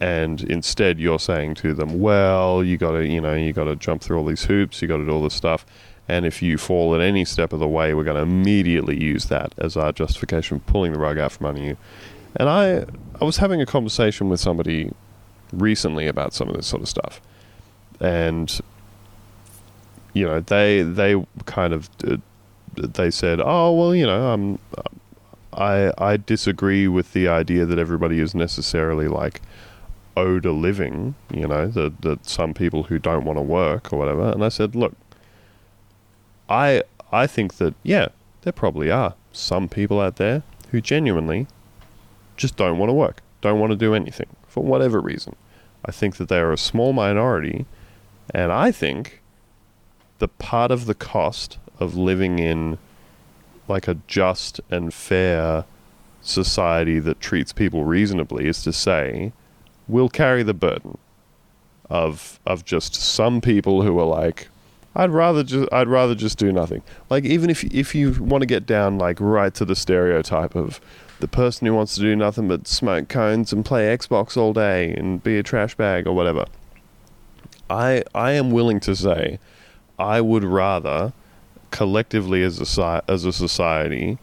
And 0.00 0.42
instead, 0.42 0.98
you're 0.98 1.18
saying 1.18 1.54
to 1.56 1.74
them, 1.74 2.00
well, 2.00 2.64
you 2.64 2.76
got 2.76 2.92
to, 2.92 3.06
you 3.06 3.20
know, 3.20 3.34
you 3.34 3.52
got 3.52 3.64
to 3.64 3.76
jump 3.76 4.02
through 4.02 4.18
all 4.18 4.24
these 4.24 4.44
hoops, 4.44 4.80
you 4.82 4.88
got 4.88 4.96
to 4.96 5.04
do 5.04 5.10
all 5.12 5.22
this 5.22 5.34
stuff. 5.34 5.64
And 6.08 6.26
if 6.26 6.42
you 6.42 6.58
fall 6.58 6.94
at 6.94 7.00
any 7.00 7.24
step 7.24 7.52
of 7.52 7.60
the 7.60 7.68
way, 7.68 7.94
we're 7.94 8.04
going 8.04 8.16
to 8.16 8.22
immediately 8.22 9.00
use 9.00 9.26
that 9.26 9.54
as 9.58 9.76
our 9.76 9.92
justification 9.92 10.58
for 10.58 10.72
pulling 10.72 10.92
the 10.92 10.98
rug 10.98 11.18
out 11.18 11.32
from 11.32 11.46
under 11.46 11.60
you. 11.62 11.76
And 12.36 12.48
I, 12.48 12.84
I 13.20 13.24
was 13.24 13.36
having 13.36 13.60
a 13.60 13.66
conversation 13.66 14.28
with 14.28 14.40
somebody 14.40 14.92
recently 15.52 16.06
about 16.06 16.34
some 16.34 16.48
of 16.48 16.56
this 16.56 16.66
sort 16.66 16.82
of 16.82 16.88
stuff. 16.88 17.20
And 18.00 18.60
you 20.14 20.26
know, 20.26 20.40
they 20.40 20.82
they 20.82 21.24
kind 21.46 21.72
of 21.72 21.88
uh, 22.06 22.16
they 22.76 23.10
said, 23.10 23.40
"Oh, 23.42 23.72
well, 23.72 23.94
you 23.94 24.06
know, 24.06 24.30
um, 24.30 24.58
I 25.52 25.92
I 25.98 26.16
disagree 26.16 26.88
with 26.88 27.12
the 27.12 27.28
idea 27.28 27.64
that 27.64 27.78
everybody 27.78 28.20
is 28.20 28.34
necessarily 28.34 29.08
like 29.08 29.40
owed 30.16 30.44
a 30.44 30.52
living. 30.52 31.14
You 31.32 31.48
know, 31.48 31.66
that 31.68 32.02
that 32.02 32.26
some 32.26 32.54
people 32.54 32.84
who 32.84 32.98
don't 32.98 33.24
want 33.24 33.38
to 33.38 33.42
work 33.42 33.92
or 33.92 33.98
whatever." 33.98 34.30
And 34.30 34.44
I 34.44 34.48
said, 34.48 34.74
"Look, 34.74 34.94
I 36.52 36.82
I 37.10 37.26
think 37.26 37.54
that 37.54 37.74
yeah, 37.82 38.08
there 38.42 38.52
probably 38.52 38.90
are 38.90 39.14
some 39.32 39.68
people 39.68 40.00
out 40.00 40.16
there 40.16 40.42
who 40.70 40.80
genuinely 40.80 41.46
just 42.36 42.56
don't 42.56 42.78
want 42.78 42.90
to 42.90 42.94
work, 42.94 43.22
don't 43.40 43.58
want 43.58 43.70
to 43.70 43.76
do 43.76 43.94
anything 43.94 44.28
for 44.46 44.62
whatever 44.62 45.00
reason. 45.00 45.34
I 45.84 45.90
think 45.90 46.16
that 46.16 46.28
they 46.28 46.38
are 46.38 46.52
a 46.52 46.58
small 46.58 46.92
minority, 46.92 47.66
and 48.32 48.52
I 48.52 48.70
think." 48.70 49.22
the 50.22 50.28
part 50.28 50.70
of 50.70 50.86
the 50.86 50.94
cost 50.94 51.58
of 51.80 51.96
living 51.96 52.38
in 52.38 52.78
like 53.66 53.88
a 53.88 53.94
just 54.06 54.60
and 54.70 54.94
fair 54.94 55.64
society 56.20 57.00
that 57.00 57.18
treats 57.18 57.52
people 57.52 57.84
reasonably 57.84 58.46
is 58.46 58.62
to 58.62 58.72
say 58.72 59.32
we'll 59.88 60.08
carry 60.08 60.44
the 60.44 60.54
burden 60.54 60.96
of 61.90 62.38
of 62.46 62.64
just 62.64 62.94
some 62.94 63.40
people 63.40 63.82
who 63.82 63.98
are 63.98 64.06
like 64.06 64.46
I'd 64.94 65.10
rather 65.10 65.42
just 65.42 65.72
I'd 65.72 65.88
rather 65.88 66.14
just 66.14 66.38
do 66.38 66.52
nothing. 66.52 66.82
Like 67.08 67.24
even 67.24 67.50
if 67.50 67.64
if 67.64 67.94
you 67.94 68.12
want 68.12 68.42
to 68.42 68.46
get 68.46 68.66
down 68.66 68.98
like 68.98 69.18
right 69.20 69.54
to 69.54 69.64
the 69.64 69.76
stereotype 69.76 70.54
of 70.54 70.80
the 71.20 71.28
person 71.28 71.66
who 71.66 71.74
wants 71.74 71.94
to 71.94 72.00
do 72.00 72.16
nothing 72.16 72.48
but 72.48 72.66
smoke 72.66 73.08
cones 73.08 73.52
and 73.52 73.64
play 73.64 73.96
Xbox 73.96 74.36
all 74.36 74.52
day 74.52 74.92
and 74.92 75.22
be 75.22 75.38
a 75.38 75.42
trash 75.42 75.74
bag 75.76 76.06
or 76.06 76.12
whatever. 76.12 76.44
I 77.70 78.02
I 78.14 78.32
am 78.32 78.50
willing 78.50 78.80
to 78.80 78.94
say 78.94 79.38
I 79.98 80.20
would 80.20 80.44
rather 80.44 81.12
collectively 81.70 82.42
as 82.42 82.78
a 82.78 83.02
as 83.08 83.24
a 83.24 83.32
society 83.32 84.18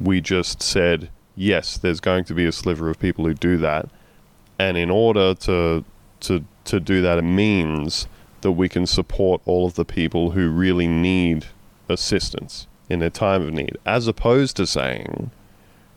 we 0.00 0.20
just 0.20 0.62
said 0.62 1.08
yes 1.34 1.78
there's 1.78 1.98
going 1.98 2.24
to 2.24 2.34
be 2.34 2.44
a 2.44 2.52
sliver 2.52 2.90
of 2.90 2.98
people 3.00 3.24
who 3.24 3.32
do 3.32 3.56
that 3.56 3.88
and 4.58 4.76
in 4.76 4.90
order 4.90 5.34
to 5.34 5.82
to 6.20 6.44
to 6.64 6.78
do 6.78 7.00
that 7.00 7.16
it 7.18 7.22
means 7.22 8.06
that 8.42 8.52
we 8.52 8.68
can 8.68 8.86
support 8.86 9.40
all 9.44 9.66
of 9.66 9.74
the 9.74 9.84
people 9.84 10.30
who 10.32 10.48
really 10.50 10.86
need 10.86 11.46
assistance 11.88 12.66
in 12.88 13.00
their 13.00 13.10
time 13.10 13.42
of 13.42 13.52
need 13.52 13.76
as 13.84 14.06
opposed 14.06 14.56
to 14.56 14.66
saying 14.66 15.30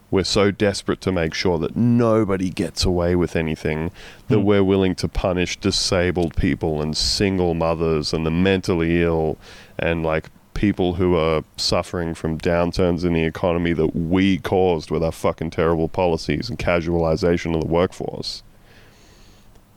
we're 0.10 0.24
so 0.26 0.52
desperate 0.52 1.00
to 1.00 1.12
make 1.12 1.34
sure 1.34 1.58
that 1.58 1.76
nobody 1.76 2.50
gets 2.50 2.84
away 2.84 3.16
with 3.16 3.36
anything 3.36 3.92
that 4.28 4.40
Hmm. 4.40 4.46
we're 4.46 4.64
willing 4.64 4.94
to 4.96 5.08
punish 5.08 5.58
disabled 5.58 6.36
people 6.36 6.82
and 6.82 6.98
single 6.98 7.54
mothers 7.54 8.12
and 8.14 8.26
the 8.26 8.32
mentally 8.32 9.02
ill 9.02 9.38
and 9.80 10.04
like 10.04 10.30
people 10.54 10.96
who 10.96 11.16
are 11.16 11.44
suffering 11.56 12.14
from 12.14 12.38
downturns 12.38 13.06
in 13.06 13.14
the 13.14 13.24
economy 13.24 13.72
that 13.72 13.96
we 13.96 14.38
caused 14.38 14.92
with 14.92 15.02
our 15.02 15.14
fucking 15.14 15.50
terrible 15.50 15.88
policies 15.88 16.50
and 16.50 16.60
casualization 16.60 17.56
of 17.56 17.62
the 17.62 17.68
workforce. 17.68 18.44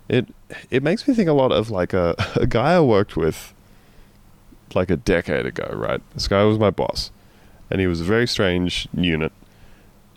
It 0.09 0.27
it 0.71 0.83
makes 0.83 1.07
me 1.07 1.14
think 1.14 1.29
a 1.29 1.33
lot 1.33 1.53
of 1.53 1.71
like 1.71 1.93
a, 1.93 2.14
a 2.37 2.47
guy 2.47 2.75
I 2.75 2.81
worked 2.81 3.17
with 3.17 3.55
like 4.75 4.90
a 4.90 4.97
decade 4.97 5.47
ago, 5.47 5.69
right? 5.73 6.01
This 6.14 6.29
guy 6.29 6.43
was 6.45 6.59
my 6.59 6.71
boss 6.71 7.11
and 7.71 7.81
he 7.81 7.87
was 7.87 8.01
a 8.01 8.05
very 8.05 8.27
strange 8.27 8.88
unit. 8.93 9.33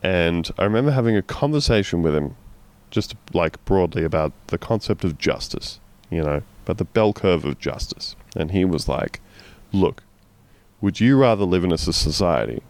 And 0.03 0.49
I 0.57 0.63
remember 0.63 0.91
having 0.91 1.15
a 1.15 1.21
conversation 1.21 2.01
with 2.01 2.15
him 2.15 2.35
just 2.91 3.15
like 3.33 3.63
broadly 3.65 4.03
about 4.03 4.31
the 4.47 4.57
concept 4.57 5.03
of 5.03 5.17
justice, 5.17 5.79
you 6.09 6.23
know, 6.23 6.41
about 6.63 6.77
the 6.77 6.85
bell 6.85 7.13
curve 7.13 7.45
of 7.45 7.59
justice. 7.59 8.15
And 8.35 8.51
he 8.51 8.63
was 8.63 8.87
like, 8.87 9.19
"Look, 9.73 10.03
would 10.81 10.99
you 10.99 11.17
rather 11.17 11.43
live 11.43 11.63
in 11.63 11.71
a 11.71 11.77
society 11.77 12.61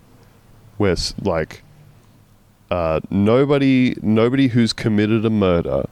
where 0.77 0.95
like 1.21 1.63
uh, 2.71 3.01
nobody 3.10 3.95
nobody 4.01 4.47
who's 4.47 4.73
committed 4.73 5.25
a 5.25 5.30
murder 5.30 5.86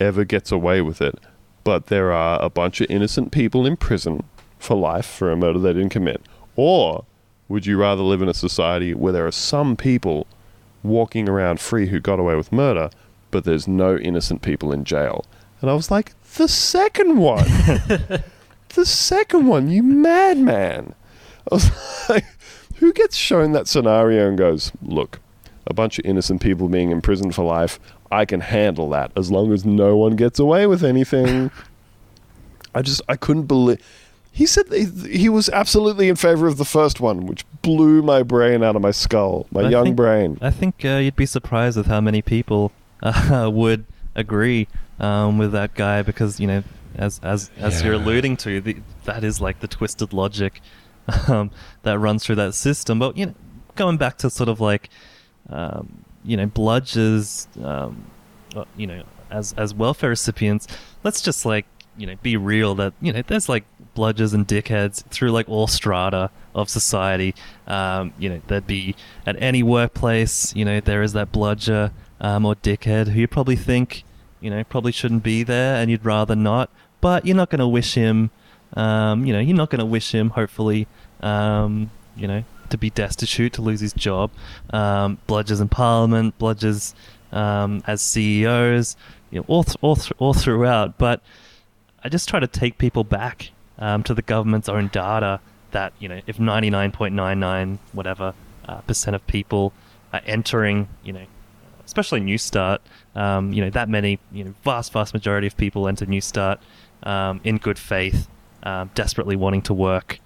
ever 0.00 0.24
gets 0.24 0.50
away 0.50 0.80
with 0.80 1.00
it, 1.00 1.18
but 1.64 1.86
there 1.86 2.12
are 2.12 2.42
a 2.42 2.50
bunch 2.50 2.80
of 2.80 2.90
innocent 2.90 3.32
people 3.32 3.66
in 3.66 3.76
prison 3.76 4.24
for 4.58 4.76
life 4.76 5.06
for 5.06 5.30
a 5.30 5.36
murder 5.36 5.58
they 5.58 5.72
didn't 5.72 5.90
commit, 5.90 6.22
or 6.56 7.04
would 7.48 7.66
you 7.66 7.76
rather 7.76 8.02
live 8.02 8.22
in 8.22 8.28
a 8.28 8.34
society 8.34 8.94
where 8.94 9.12
there 9.12 9.26
are 9.26 9.32
some 9.32 9.76
people 9.76 10.26
walking 10.82 11.28
around 11.28 11.60
free 11.60 11.88
who 11.88 12.00
got 12.00 12.18
away 12.18 12.34
with 12.34 12.52
murder, 12.52 12.90
but 13.30 13.44
there's 13.44 13.68
no 13.68 13.96
innocent 13.96 14.42
people 14.42 14.72
in 14.72 14.84
jail?" 14.84 15.24
And 15.60 15.70
I 15.70 15.74
was 15.74 15.90
like, 15.90 16.14
"The 16.36 16.48
second 16.48 17.18
one." 17.18 17.44
the 18.74 18.86
second 18.86 19.46
one, 19.46 19.68
you 19.68 19.82
madman. 19.82 20.94
I 21.50 21.54
was 21.54 21.70
like, 22.08 22.24
who 22.76 22.92
gets 22.92 23.16
shown 23.16 23.52
that 23.52 23.68
scenario 23.68 24.28
and 24.28 24.38
goes, 24.38 24.72
look, 24.82 25.20
a 25.66 25.74
bunch 25.74 25.98
of 25.98 26.06
innocent 26.06 26.40
people 26.40 26.68
being 26.68 26.90
imprisoned 26.90 27.34
for 27.34 27.44
life, 27.44 27.78
I 28.10 28.24
can 28.24 28.40
handle 28.40 28.90
that 28.90 29.12
as 29.16 29.30
long 29.30 29.52
as 29.52 29.64
no 29.64 29.96
one 29.96 30.16
gets 30.16 30.38
away 30.38 30.66
with 30.66 30.82
anything. 30.84 31.50
I 32.74 32.82
just, 32.82 33.02
I 33.08 33.16
couldn't 33.16 33.44
believe. 33.44 33.78
He 34.32 34.46
said 34.46 34.66
he, 34.72 34.84
he 35.08 35.28
was 35.28 35.48
absolutely 35.48 36.08
in 36.08 36.16
favor 36.16 36.46
of 36.46 36.56
the 36.56 36.64
first 36.64 37.00
one, 37.00 37.26
which 37.26 37.44
blew 37.62 38.00
my 38.02 38.22
brain 38.22 38.62
out 38.62 38.76
of 38.76 38.82
my 38.82 38.92
skull, 38.92 39.46
my 39.50 39.62
I 39.62 39.70
young 39.70 39.84
think- 39.86 39.96
brain. 39.96 40.38
I 40.40 40.50
think 40.50 40.84
uh, 40.84 40.98
you'd 40.98 41.16
be 41.16 41.26
surprised 41.26 41.76
with 41.76 41.86
how 41.86 42.00
many 42.00 42.22
people 42.22 42.70
uh, 43.02 43.50
would 43.52 43.84
agree 44.14 44.68
um, 45.00 45.38
with 45.38 45.52
that 45.52 45.74
guy 45.74 46.02
because 46.02 46.38
you 46.38 46.46
know, 46.46 46.62
as 46.94 47.20
as 47.22 47.50
as 47.58 47.82
you're 47.82 47.94
alluding 47.94 48.36
to, 48.38 48.60
the, 48.60 48.76
that 49.04 49.24
is 49.24 49.40
like 49.40 49.60
the 49.60 49.68
twisted 49.68 50.12
logic 50.12 50.60
um, 51.28 51.50
that 51.82 51.98
runs 51.98 52.24
through 52.24 52.36
that 52.36 52.54
system. 52.54 52.98
But 53.00 53.16
you 53.16 53.26
know, 53.26 53.34
going 53.74 53.96
back 53.96 54.16
to 54.18 54.30
sort 54.30 54.48
of 54.48 54.60
like, 54.60 54.90
um, 55.48 56.04
you 56.24 56.36
know, 56.36 56.46
bludgers, 56.46 57.46
um, 57.64 58.04
uh, 58.54 58.64
you 58.76 58.86
know, 58.86 59.02
as 59.30 59.52
as 59.54 59.72
welfare 59.74 60.10
recipients, 60.10 60.66
let's 61.04 61.22
just 61.22 61.46
like 61.46 61.66
you 61.96 62.06
know 62.06 62.14
be 62.22 62.36
real 62.36 62.74
that 62.76 62.92
you 63.00 63.12
know 63.12 63.22
there's 63.26 63.48
like 63.48 63.64
bludgers 63.94 64.32
and 64.32 64.46
dickheads 64.46 65.04
through 65.06 65.30
like 65.30 65.48
all 65.48 65.66
strata 65.66 66.30
of 66.54 66.68
society. 66.68 67.34
Um, 67.66 68.12
you 68.18 68.28
know, 68.28 68.40
there'd 68.46 68.66
be 68.66 68.94
at 69.26 69.40
any 69.40 69.62
workplace, 69.62 70.54
you 70.54 70.64
know, 70.64 70.80
there 70.80 71.02
is 71.02 71.12
that 71.12 71.32
bludger 71.32 71.92
um, 72.20 72.44
or 72.44 72.54
dickhead 72.56 73.08
who 73.08 73.20
you 73.20 73.28
probably 73.28 73.56
think, 73.56 74.04
you 74.40 74.50
know, 74.50 74.62
probably 74.64 74.92
shouldn't 74.92 75.22
be 75.22 75.42
there 75.42 75.76
and 75.76 75.90
you'd 75.90 76.04
rather 76.04 76.34
not. 76.34 76.70
But 77.00 77.24
you're 77.24 77.36
not 77.36 77.50
going 77.50 77.60
to 77.60 77.68
wish 77.68 77.94
him, 77.94 78.30
um, 78.74 79.24
you 79.24 79.32
know, 79.32 79.40
you're 79.40 79.56
not 79.56 79.70
going 79.70 79.80
to 79.80 79.86
wish 79.86 80.14
him, 80.14 80.30
hopefully, 80.30 80.86
um, 81.22 81.90
you 82.16 82.28
know, 82.28 82.44
to 82.70 82.78
be 82.78 82.90
destitute, 82.90 83.52
to 83.54 83.62
lose 83.62 83.80
his 83.80 83.92
job. 83.92 84.30
Um, 84.70 85.18
bludgers 85.28 85.60
in 85.60 85.68
parliament, 85.68 86.38
bludgers 86.38 86.94
um, 87.32 87.82
as 87.86 88.00
CEOs, 88.02 88.96
you 89.30 89.40
know, 89.40 89.44
all, 89.48 89.64
th- 89.64 89.76
all, 89.80 89.96
th- 89.96 90.12
all 90.18 90.34
throughout. 90.34 90.98
But 90.98 91.20
I 92.02 92.08
just 92.08 92.28
try 92.28 92.40
to 92.40 92.46
take 92.46 92.78
people 92.78 93.04
back 93.04 93.50
um, 93.78 94.02
to 94.04 94.14
the 94.14 94.22
government's 94.22 94.68
own 94.68 94.88
data 94.88 95.40
that 95.72 95.92
you 95.98 96.08
know 96.08 96.20
if 96.26 96.38
99.99 96.38 97.78
whatever 97.92 98.34
uh, 98.68 98.80
percent 98.82 99.14
of 99.14 99.26
people 99.26 99.72
are 100.12 100.20
entering 100.26 100.88
you 101.02 101.12
know 101.12 101.24
especially 101.84 102.20
Newstart 102.20 102.78
um, 103.14 103.52
you 103.52 103.62
know 103.62 103.70
that 103.70 103.88
many 103.88 104.18
you 104.32 104.44
know 104.44 104.54
vast 104.64 104.92
vast 104.92 105.14
majority 105.14 105.46
of 105.46 105.56
people 105.56 105.88
enter 105.88 106.06
Newstart 106.06 106.58
um, 107.02 107.40
in 107.44 107.58
good 107.58 107.78
faith 107.78 108.28
um, 108.62 108.90
desperately 108.94 109.36
wanting 109.36 109.62
to 109.62 109.74
work 109.74 110.20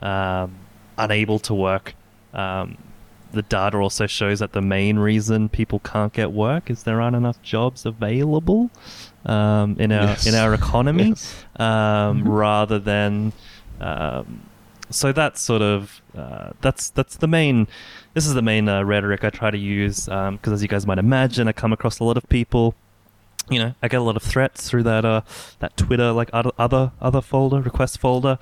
um, 0.00 0.56
unable 0.98 1.38
to 1.38 1.54
work 1.54 1.94
um, 2.34 2.76
the 3.32 3.42
data 3.42 3.76
also 3.76 4.06
shows 4.06 4.38
that 4.38 4.52
the 4.52 4.60
main 4.62 4.98
reason 4.98 5.48
people 5.48 5.78
can't 5.80 6.12
get 6.14 6.32
work 6.32 6.70
is 6.70 6.82
there 6.84 7.00
aren't 7.00 7.16
enough 7.16 7.40
jobs 7.42 7.84
available 7.86 8.70
um, 9.26 9.76
in 9.78 9.92
our 9.92 10.04
Yes. 10.08 10.26
in 10.26 10.34
our 10.34 10.54
economy 10.54 11.08
Yes. 11.08 11.44
um, 11.56 12.22
Mhm. 12.22 12.22
rather 12.26 12.78
than 12.78 13.32
um, 13.80 14.40
so 14.90 15.12
that's 15.12 15.40
sort 15.42 15.60
of 15.62 16.00
uh, 16.16 16.50
that's 16.62 16.88
that's 16.90 17.16
the 17.16 17.28
main 17.28 17.66
this 18.14 18.26
is 18.26 18.32
the 18.34 18.42
main 18.42 18.68
uh, 18.68 18.82
rhetoric 18.82 19.22
I 19.24 19.30
try 19.30 19.50
to 19.50 19.58
use 19.58 20.06
because 20.06 20.52
as 20.52 20.62
you 20.62 20.68
guys 20.68 20.86
might 20.86 20.98
imagine 20.98 21.46
I 21.48 21.52
come 21.52 21.72
across 21.74 21.98
a 22.00 22.04
lot 22.04 22.16
of 22.16 22.26
people 22.30 22.74
you 23.50 23.58
know 23.58 23.74
I 23.82 23.88
get 23.88 24.00
a 24.00 24.04
lot 24.04 24.16
of 24.16 24.22
threats 24.22 24.68
through 24.68 24.82
that 24.84 25.04
uh, 25.04 25.22
that 25.60 25.76
Twitter 25.76 26.12
like 26.12 26.30
other 26.32 26.50
other 26.58 26.92
other 27.00 27.20
folder 27.20 27.60
request 27.60 27.98
folder 27.98 28.38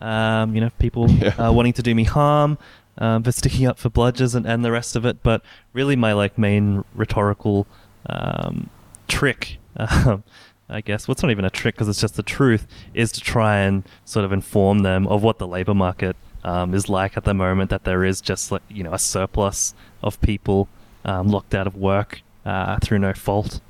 um, 0.00 0.54
you 0.54 0.60
know 0.60 0.70
people 0.78 1.10
Yeah. 1.10 1.28
uh, 1.48 1.52
wanting 1.52 1.72
to 1.74 1.82
do 1.82 1.94
me 1.94 2.04
harm 2.04 2.58
um, 2.98 3.22
for 3.22 3.32
sticking 3.32 3.66
up 3.66 3.78
for 3.78 3.90
bludgers 3.90 4.34
and, 4.34 4.46
and 4.46 4.64
the 4.64 4.72
rest 4.72 4.96
of 4.96 5.04
it 5.06 5.22
but 5.22 5.42
really 5.72 5.96
my 5.96 6.12
like 6.12 6.36
main 6.38 6.84
rhetorical 6.94 7.66
um, 8.06 8.70
trick 9.08 9.58
um, 9.76 10.22
I 10.70 10.82
guess. 10.82 11.08
What's 11.08 11.22
not 11.22 11.30
even 11.30 11.46
a 11.46 11.50
trick 11.50 11.76
because 11.76 11.88
it's 11.88 12.00
just 12.00 12.16
the 12.16 12.22
truth 12.22 12.66
is 12.92 13.10
to 13.12 13.20
try 13.22 13.58
and 13.60 13.84
sort 14.04 14.26
of 14.26 14.32
inform 14.32 14.80
them 14.80 15.06
of 15.06 15.22
what 15.22 15.38
the 15.38 15.46
labor 15.46 15.72
market 15.72 16.14
um, 16.44 16.74
is 16.74 16.90
like 16.90 17.16
at 17.16 17.24
the 17.24 17.32
moment. 17.32 17.70
That 17.70 17.84
there 17.84 18.04
is 18.04 18.20
just 18.20 18.52
like 18.52 18.60
you 18.68 18.82
know 18.82 18.92
a 18.92 18.98
surplus 18.98 19.74
of 20.02 20.20
people 20.20 20.68
um, 21.06 21.28
locked 21.28 21.54
out 21.54 21.66
of 21.66 21.74
work 21.74 22.20
uh, 22.44 22.78
through 22.80 22.98
no 22.98 23.14
fault 23.14 23.60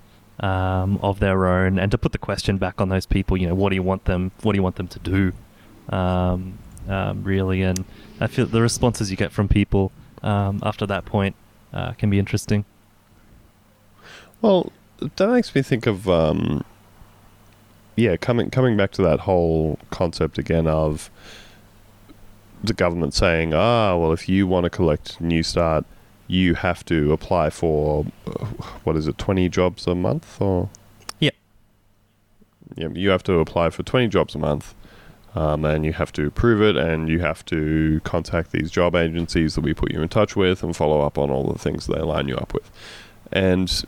um, 0.41 0.99
of 1.03 1.21
their 1.21 1.47
own, 1.47 1.79
and 1.79 1.91
to 1.91 1.99
put 1.99 2.13
the 2.13 2.19
question 2.19 2.59
back 2.59 2.81
on 2.81 2.89
those 2.89 3.07
people. 3.07 3.37
You 3.37 3.49
know, 3.49 3.55
what 3.55 3.71
do 3.71 3.75
you 3.75 3.83
want 3.83 4.05
them? 4.05 4.33
What 4.43 4.53
do 4.53 4.59
you 4.59 4.63
want 4.63 4.77
them 4.77 4.89
to 4.89 4.99
do? 4.99 5.33
Um, 5.89 6.59
um, 6.89 7.23
really, 7.23 7.63
and 7.63 7.85
I 8.21 8.27
feel 8.27 8.47
the 8.47 8.63
responses 8.63 9.11
you 9.11 9.17
get 9.17 9.33
from 9.33 9.49
people 9.49 9.93
um, 10.23 10.61
after 10.63 10.87
that 10.87 11.05
point 11.05 11.37
uh, 11.73 11.93
can 11.93 12.11
be 12.11 12.19
interesting. 12.19 12.65
Well, 14.41 14.73
that 15.01 15.29
makes 15.29 15.55
me 15.55 15.63
think 15.63 15.87
of 15.87 16.09
um, 16.09 16.65
yeah, 17.99 18.17
coming 18.17 18.51
coming 18.51 18.77
back 18.77 18.93
to 18.93 19.03
that 19.03 19.21
whole 19.21 19.79
concept 19.91 20.39
again 20.39 20.67
of 20.67 21.11
the 22.63 22.73
government 22.73 23.15
saying, 23.15 23.53
ah, 23.55 23.97
well, 23.97 24.13
if 24.13 24.29
you 24.29 24.47
want 24.47 24.65
to 24.65 24.71
collect 24.71 25.21
Newstart, 25.21 25.85
you 26.29 26.55
have 26.55 26.85
to 26.85 27.13
apply 27.13 27.51
for 27.51 28.07
uh, 28.27 28.45
what 28.85 28.95
is 28.97 29.09
it, 29.09 29.19
twenty 29.19 29.49
jobs 29.49 29.87
a 29.87 29.95
month 29.95 30.41
or 30.41 30.69
Yep. 31.19 31.35
yeah, 32.77 32.89
you 32.95 33.11
have 33.11 33.25
to 33.25 33.41
apply 33.41 33.71
for 33.71 33.83
twenty 33.83 34.07
jobs 34.09 34.35
a 34.35 34.39
month. 34.39 34.75
Um, 35.35 35.65
and 35.67 35.85
you 35.85 35.93
have 35.93 36.11
to 36.15 36.31
prove 36.31 36.63
it, 36.63 36.77
and 36.77 37.09
you 37.09 37.21
have 37.21 37.45
to 37.47 38.01
contact 38.03 38.51
these 38.51 38.71
job 38.71 38.97
agencies 38.97 39.55
that 39.55 39.61
we 39.61 39.75
put 39.75 39.93
you 39.93 40.01
in 40.01 40.09
touch 40.09 40.35
with, 40.35 40.63
and 40.63 40.75
follow 40.75 41.03
up 41.03 41.19
on 41.19 41.31
all 41.31 41.45
the 41.53 41.59
things 41.59 41.87
they 41.87 42.01
line 42.01 42.29
you 42.29 42.37
up 42.37 42.55
with. 42.55 42.69
And 43.31 43.85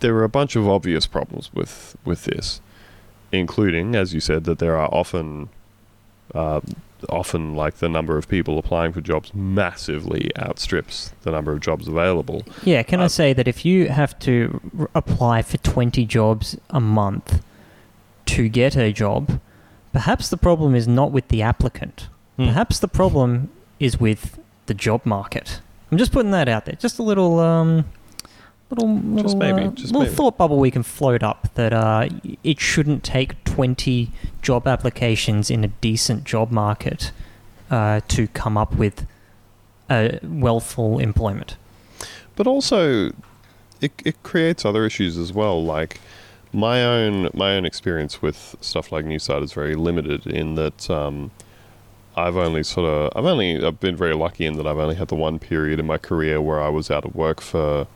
there 0.00 0.14
are 0.16 0.22
a 0.22 0.28
bunch 0.28 0.54
of 0.54 0.68
obvious 0.68 1.06
problems 1.06 1.50
with 1.54 1.96
with 2.04 2.24
this, 2.24 2.60
including, 3.32 3.96
as 3.96 4.12
you 4.12 4.20
said, 4.20 4.44
that 4.44 4.58
there 4.58 4.76
are 4.76 4.94
often, 4.94 5.48
uh, 6.34 6.60
often 7.08 7.54
like 7.54 7.76
the 7.76 7.88
number 7.88 8.16
of 8.16 8.28
people 8.28 8.58
applying 8.58 8.92
for 8.92 9.00
jobs 9.00 9.32
massively 9.34 10.30
outstrips 10.38 11.12
the 11.22 11.30
number 11.30 11.52
of 11.52 11.60
jobs 11.60 11.88
available. 11.88 12.42
Yeah, 12.64 12.82
can 12.82 13.00
I 13.00 13.04
Uh, 13.04 13.08
say 13.08 13.32
that 13.32 13.46
if 13.48 13.64
you 13.64 13.88
have 13.88 14.18
to 14.20 14.60
r- 14.78 14.90
apply 14.94 15.42
for 15.42 15.58
20 15.58 16.04
jobs 16.06 16.56
a 16.70 16.80
month 16.80 17.42
to 18.26 18.48
get 18.48 18.76
a 18.76 18.92
job, 18.92 19.40
perhaps 19.92 20.28
the 20.28 20.36
problem 20.36 20.74
is 20.74 20.86
not 20.88 21.12
with 21.12 21.28
the 21.28 21.42
applicant. 21.42 22.08
Hmm. 22.36 22.46
Perhaps 22.46 22.78
the 22.78 22.88
problem 22.88 23.50
is 23.78 23.98
with 24.00 24.38
the 24.66 24.74
job 24.74 25.04
market. 25.04 25.60
I'm 25.90 25.98
just 25.98 26.12
putting 26.12 26.30
that 26.30 26.48
out 26.48 26.64
there. 26.64 26.76
Just 26.76 26.98
a 26.98 27.02
little, 27.02 27.38
um, 27.40 27.84
little, 28.70 28.88
little, 28.96 29.36
maybe, 29.36 29.62
uh, 29.64 29.70
just 29.72 29.92
little 29.92 30.12
thought 30.14 30.38
bubble 30.38 30.58
we 30.58 30.70
can 30.70 30.82
float 30.82 31.22
up 31.22 31.48
that 31.54 31.72
uh, 31.74 32.08
it 32.42 32.58
shouldn't 32.60 33.04
take 33.04 33.42
20 33.44 34.10
job 34.42 34.66
applications 34.66 35.50
in 35.50 35.64
a 35.64 35.68
decent 35.68 36.24
job 36.24 36.50
market 36.50 37.12
uh, 37.70 38.00
to 38.08 38.26
come 38.28 38.58
up 38.58 38.74
with 38.74 39.06
a 39.90 40.18
well 40.22 40.60
full 40.60 40.98
employment. 40.98 41.56
but 42.36 42.46
also 42.46 43.12
it 43.80 43.92
it 44.04 44.22
creates 44.22 44.64
other 44.64 44.84
issues 44.86 45.16
as 45.18 45.32
well. 45.32 45.62
Like 45.62 46.00
my 46.52 46.84
own 46.84 47.30
my 47.34 47.56
own 47.56 47.64
experience 47.64 48.22
with 48.22 48.56
stuff 48.60 48.92
like 48.92 49.04
Newstart 49.04 49.42
is 49.42 49.52
very 49.52 49.74
limited 49.74 50.26
in 50.26 50.54
that 50.54 50.88
um, 50.90 51.30
I've 52.16 52.36
only 52.36 52.62
sort 52.62 52.88
of 52.88 53.12
I've 53.16 53.24
only 53.26 53.64
I've 53.64 53.80
been 53.80 53.96
very 53.96 54.14
lucky 54.14 54.46
in 54.46 54.56
that 54.56 54.66
I've 54.66 54.78
only 54.78 54.94
had 54.96 55.08
the 55.08 55.14
one 55.14 55.38
period 55.38 55.80
in 55.80 55.86
my 55.86 55.98
career 55.98 56.40
where 56.40 56.60
I 56.60 56.68
was 56.68 56.90
out 56.90 57.04
of 57.04 57.14
work 57.14 57.40
for 57.40 57.86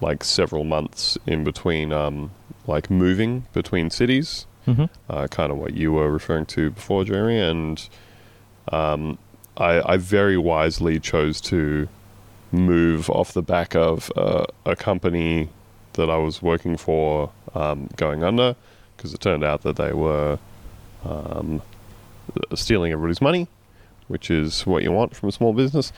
like 0.00 0.24
several 0.24 0.64
months 0.64 1.18
in 1.26 1.44
between 1.44 1.92
um, 1.92 2.30
like 2.66 2.90
moving 2.90 3.46
between 3.52 3.90
cities 3.90 4.46
hmm 4.64 4.84
uh, 5.08 5.26
kind 5.28 5.50
of 5.52 5.58
what 5.58 5.74
you 5.74 5.92
were 5.92 6.10
referring 6.10 6.46
to 6.46 6.70
before, 6.70 7.04
Jeremy. 7.04 7.38
And 7.38 7.88
um, 8.70 9.18
I, 9.56 9.94
I 9.94 9.96
very 9.96 10.36
wisely 10.38 11.00
chose 11.00 11.40
to 11.42 11.88
move 12.52 13.08
off 13.10 13.32
the 13.32 13.42
back 13.42 13.74
of 13.74 14.10
uh, 14.16 14.44
a 14.66 14.76
company 14.76 15.48
that 15.94 16.10
I 16.10 16.16
was 16.16 16.42
working 16.42 16.76
for 16.76 17.30
um, 17.54 17.88
going 17.96 18.22
under 18.22 18.56
because 18.96 19.14
it 19.14 19.20
turned 19.20 19.44
out 19.44 19.62
that 19.62 19.76
they 19.76 19.92
were 19.92 20.38
um, 21.04 21.62
stealing 22.54 22.92
everybody's 22.92 23.20
money, 23.20 23.48
which 24.08 24.30
is 24.30 24.66
what 24.66 24.82
you 24.82 24.92
want 24.92 25.16
from 25.16 25.28
a 25.28 25.32
small 25.32 25.52
business. 25.52 25.92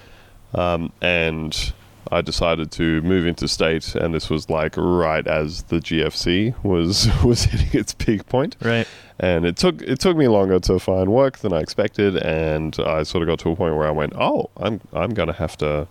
Um, 0.54 0.92
and 1.00 1.72
I 2.10 2.20
decided 2.20 2.70
to 2.72 3.00
move 3.02 3.26
into 3.26 3.46
state, 3.48 3.94
and 3.94 4.12
this 4.14 4.28
was 4.28 4.50
like 4.50 4.74
right 4.76 5.26
as 5.26 5.62
the 5.64 5.76
GFC 5.76 6.54
was 6.64 7.08
was 7.24 7.44
hitting 7.44 7.78
its 7.80 7.94
peak 7.94 8.26
point 8.26 8.56
Right. 8.60 8.86
and 9.18 9.44
it 9.46 9.56
took 9.56 9.80
it 9.82 10.00
took 10.00 10.16
me 10.16 10.28
longer 10.28 10.58
to 10.60 10.78
find 10.78 11.12
work 11.12 11.38
than 11.38 11.52
I 11.52 11.60
expected, 11.60 12.16
and 12.16 12.76
I 12.80 13.04
sort 13.04 13.22
of 13.22 13.28
got 13.28 13.38
to 13.40 13.50
a 13.50 13.56
point 13.56 13.76
where 13.76 13.86
I 13.86 13.92
went, 13.92 14.14
oh, 14.16 14.50
I'm 14.56 14.80
I'm 14.92 15.10
gonna 15.14 15.32
have 15.34 15.56
to 15.58 15.86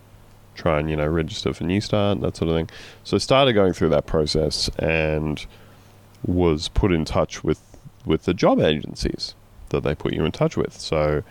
try 0.54 0.80
and 0.80 0.90
you 0.90 0.98
know 0.98 1.08
register 1.08 1.54
for 1.54 1.64
Newstart 1.64 2.20
that 2.22 2.36
sort 2.36 2.50
of 2.52 2.56
thing. 2.58 2.70
So 3.04 3.16
I 3.16 3.20
started 3.20 3.54
going 3.54 3.74
through 3.74 3.90
that 3.90 4.06
process 4.06 4.70
and 4.78 5.44
was 6.26 6.68
put 6.68 6.92
in 6.92 7.06
touch 7.06 7.44
with 7.44 7.62
with 8.06 8.24
the 8.24 8.34
job 8.34 8.60
agencies 8.60 9.34
that 9.70 9.82
they 9.84 9.96
put 9.96 10.12
you 10.14 10.26
in 10.26 10.32
touch 10.34 10.58
with. 10.58 10.74
So 10.78 11.24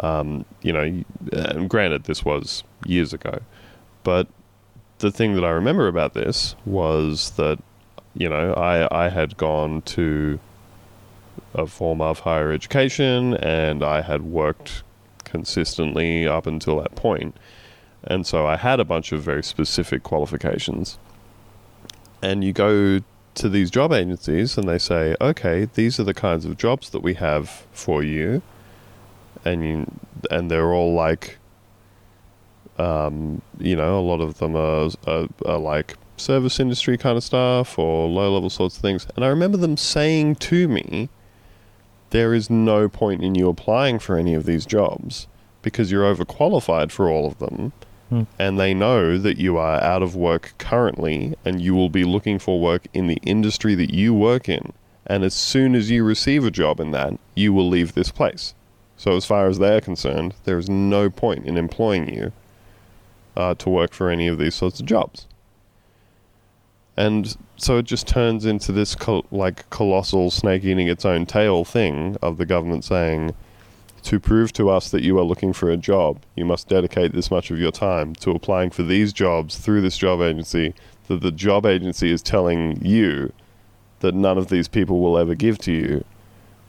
um, 0.00 0.44
you 0.62 0.72
know, 0.72 1.04
and 1.32 1.68
granted, 1.68 2.04
this 2.04 2.24
was 2.24 2.64
years 2.86 3.12
ago, 3.12 3.40
but 4.04 4.28
the 4.98 5.10
thing 5.10 5.34
that 5.34 5.44
I 5.44 5.50
remember 5.50 5.88
about 5.88 6.14
this 6.14 6.54
was 6.64 7.32
that 7.32 7.58
you 8.14 8.28
know 8.28 8.52
I 8.54 9.06
I 9.06 9.08
had 9.08 9.36
gone 9.36 9.82
to 9.82 10.38
a 11.54 11.66
form 11.66 12.00
of 12.00 12.20
higher 12.20 12.52
education 12.52 13.34
and 13.34 13.82
I 13.82 14.02
had 14.02 14.22
worked 14.22 14.82
consistently 15.24 16.26
up 16.26 16.46
until 16.46 16.80
that 16.80 16.94
point. 16.94 17.36
And 18.02 18.26
so 18.26 18.46
I 18.46 18.56
had 18.56 18.80
a 18.80 18.84
bunch 18.84 19.12
of 19.12 19.22
very 19.22 19.42
specific 19.42 20.02
qualifications. 20.02 20.98
And 22.22 22.44
you 22.44 22.52
go 22.52 23.00
to 23.34 23.48
these 23.48 23.70
job 23.70 23.92
agencies 23.92 24.56
and 24.56 24.68
they 24.68 24.78
say, 24.78 25.16
okay, 25.20 25.66
these 25.74 25.98
are 25.98 26.04
the 26.04 26.14
kinds 26.14 26.44
of 26.44 26.56
jobs 26.56 26.90
that 26.90 27.00
we 27.00 27.14
have 27.14 27.66
for 27.72 28.02
you. 28.02 28.42
And 29.44 29.64
you, 29.64 29.90
and 30.30 30.50
they're 30.50 30.72
all 30.72 30.94
like, 30.94 31.38
um, 32.78 33.40
you 33.58 33.76
know, 33.76 33.98
a 33.98 34.02
lot 34.02 34.20
of 34.20 34.38
them 34.38 34.56
are, 34.56 34.90
are, 35.06 35.28
are 35.46 35.58
like 35.58 35.96
service 36.16 36.60
industry 36.60 36.96
kind 36.96 37.16
of 37.16 37.24
stuff 37.24 37.78
or 37.78 38.08
low 38.08 38.32
level 38.32 38.50
sorts 38.50 38.76
of 38.76 38.82
things. 38.82 39.06
And 39.16 39.24
I 39.24 39.28
remember 39.28 39.56
them 39.56 39.76
saying 39.76 40.36
to 40.36 40.68
me, 40.68 41.08
there 42.10 42.34
is 42.34 42.48
no 42.50 42.88
point 42.88 43.22
in 43.22 43.34
you 43.34 43.48
applying 43.48 43.98
for 43.98 44.16
any 44.16 44.34
of 44.34 44.44
these 44.44 44.66
jobs 44.66 45.26
because 45.62 45.90
you're 45.90 46.14
overqualified 46.14 46.90
for 46.90 47.08
all 47.08 47.26
of 47.26 47.38
them. 47.38 47.72
Hmm. 48.10 48.22
And 48.38 48.60
they 48.60 48.74
know 48.74 49.18
that 49.18 49.38
you 49.38 49.56
are 49.56 49.82
out 49.82 50.02
of 50.02 50.14
work 50.14 50.54
currently 50.58 51.34
and 51.44 51.60
you 51.60 51.74
will 51.74 51.88
be 51.88 52.04
looking 52.04 52.38
for 52.38 52.60
work 52.60 52.86
in 52.92 53.06
the 53.06 53.18
industry 53.22 53.74
that 53.76 53.92
you 53.92 54.14
work 54.14 54.48
in. 54.48 54.72
And 55.06 55.24
as 55.24 55.34
soon 55.34 55.74
as 55.74 55.90
you 55.90 56.04
receive 56.04 56.44
a 56.44 56.50
job 56.50 56.80
in 56.80 56.90
that, 56.92 57.18
you 57.34 57.52
will 57.52 57.68
leave 57.68 57.94
this 57.94 58.10
place. 58.10 58.54
So, 58.96 59.16
as 59.16 59.26
far 59.26 59.48
as 59.48 59.58
they're 59.58 59.80
concerned, 59.80 60.34
there 60.44 60.56
is 60.56 60.70
no 60.70 61.10
point 61.10 61.46
in 61.46 61.58
employing 61.58 62.14
you 62.14 62.32
uh, 63.36 63.54
to 63.54 63.70
work 63.70 63.92
for 63.92 64.10
any 64.10 64.28
of 64.28 64.38
these 64.38 64.54
sorts 64.54 64.80
of 64.80 64.86
jobs. 64.86 65.26
And 66.96 67.36
so 67.56 67.78
it 67.78 67.86
just 67.86 68.06
turns 68.06 68.46
into 68.46 68.70
this 68.70 68.94
col- 68.94 69.26
like 69.30 69.68
colossal 69.70 70.30
snake 70.30 70.64
eating 70.64 70.86
its 70.86 71.04
own 71.04 71.26
tail 71.26 71.64
thing 71.64 72.16
of 72.22 72.36
the 72.36 72.46
government 72.46 72.84
saying, 72.84 73.34
to 74.04 74.20
prove 74.20 74.52
to 74.52 74.68
us 74.68 74.90
that 74.90 75.02
you 75.02 75.18
are 75.18 75.24
looking 75.24 75.52
for 75.54 75.70
a 75.70 75.78
job, 75.78 76.20
you 76.36 76.44
must 76.44 76.68
dedicate 76.68 77.12
this 77.12 77.30
much 77.30 77.50
of 77.50 77.58
your 77.58 77.72
time 77.72 78.14
to 78.16 78.30
applying 78.30 78.70
for 78.70 78.82
these 78.82 79.12
jobs 79.12 79.56
through 79.56 79.80
this 79.80 79.96
job 79.96 80.20
agency 80.20 80.74
that 81.08 81.22
the 81.22 81.32
job 81.32 81.64
agency 81.66 82.10
is 82.10 82.22
telling 82.22 82.78
you 82.84 83.32
that 84.00 84.14
none 84.14 84.36
of 84.36 84.48
these 84.48 84.68
people 84.68 85.00
will 85.00 85.16
ever 85.18 85.34
give 85.34 85.58
to 85.58 85.72
you, 85.72 86.04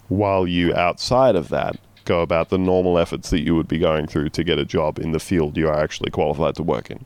while 0.07 0.47
you 0.47 0.73
outside 0.73 1.35
of 1.35 1.49
that 1.49 1.77
go 2.05 2.21
about 2.21 2.49
the 2.49 2.57
normal 2.57 2.97
efforts 2.97 3.29
that 3.31 3.41
you 3.41 3.55
would 3.55 3.67
be 3.67 3.77
going 3.77 4.07
through 4.07 4.29
to 4.29 4.43
get 4.43 4.57
a 4.57 4.65
job 4.65 4.99
in 4.99 5.11
the 5.11 5.19
field 5.19 5.57
you 5.57 5.67
are 5.67 5.79
actually 5.79 6.11
qualified 6.11 6.55
to 6.55 6.63
work 6.63 6.89
in. 6.89 7.05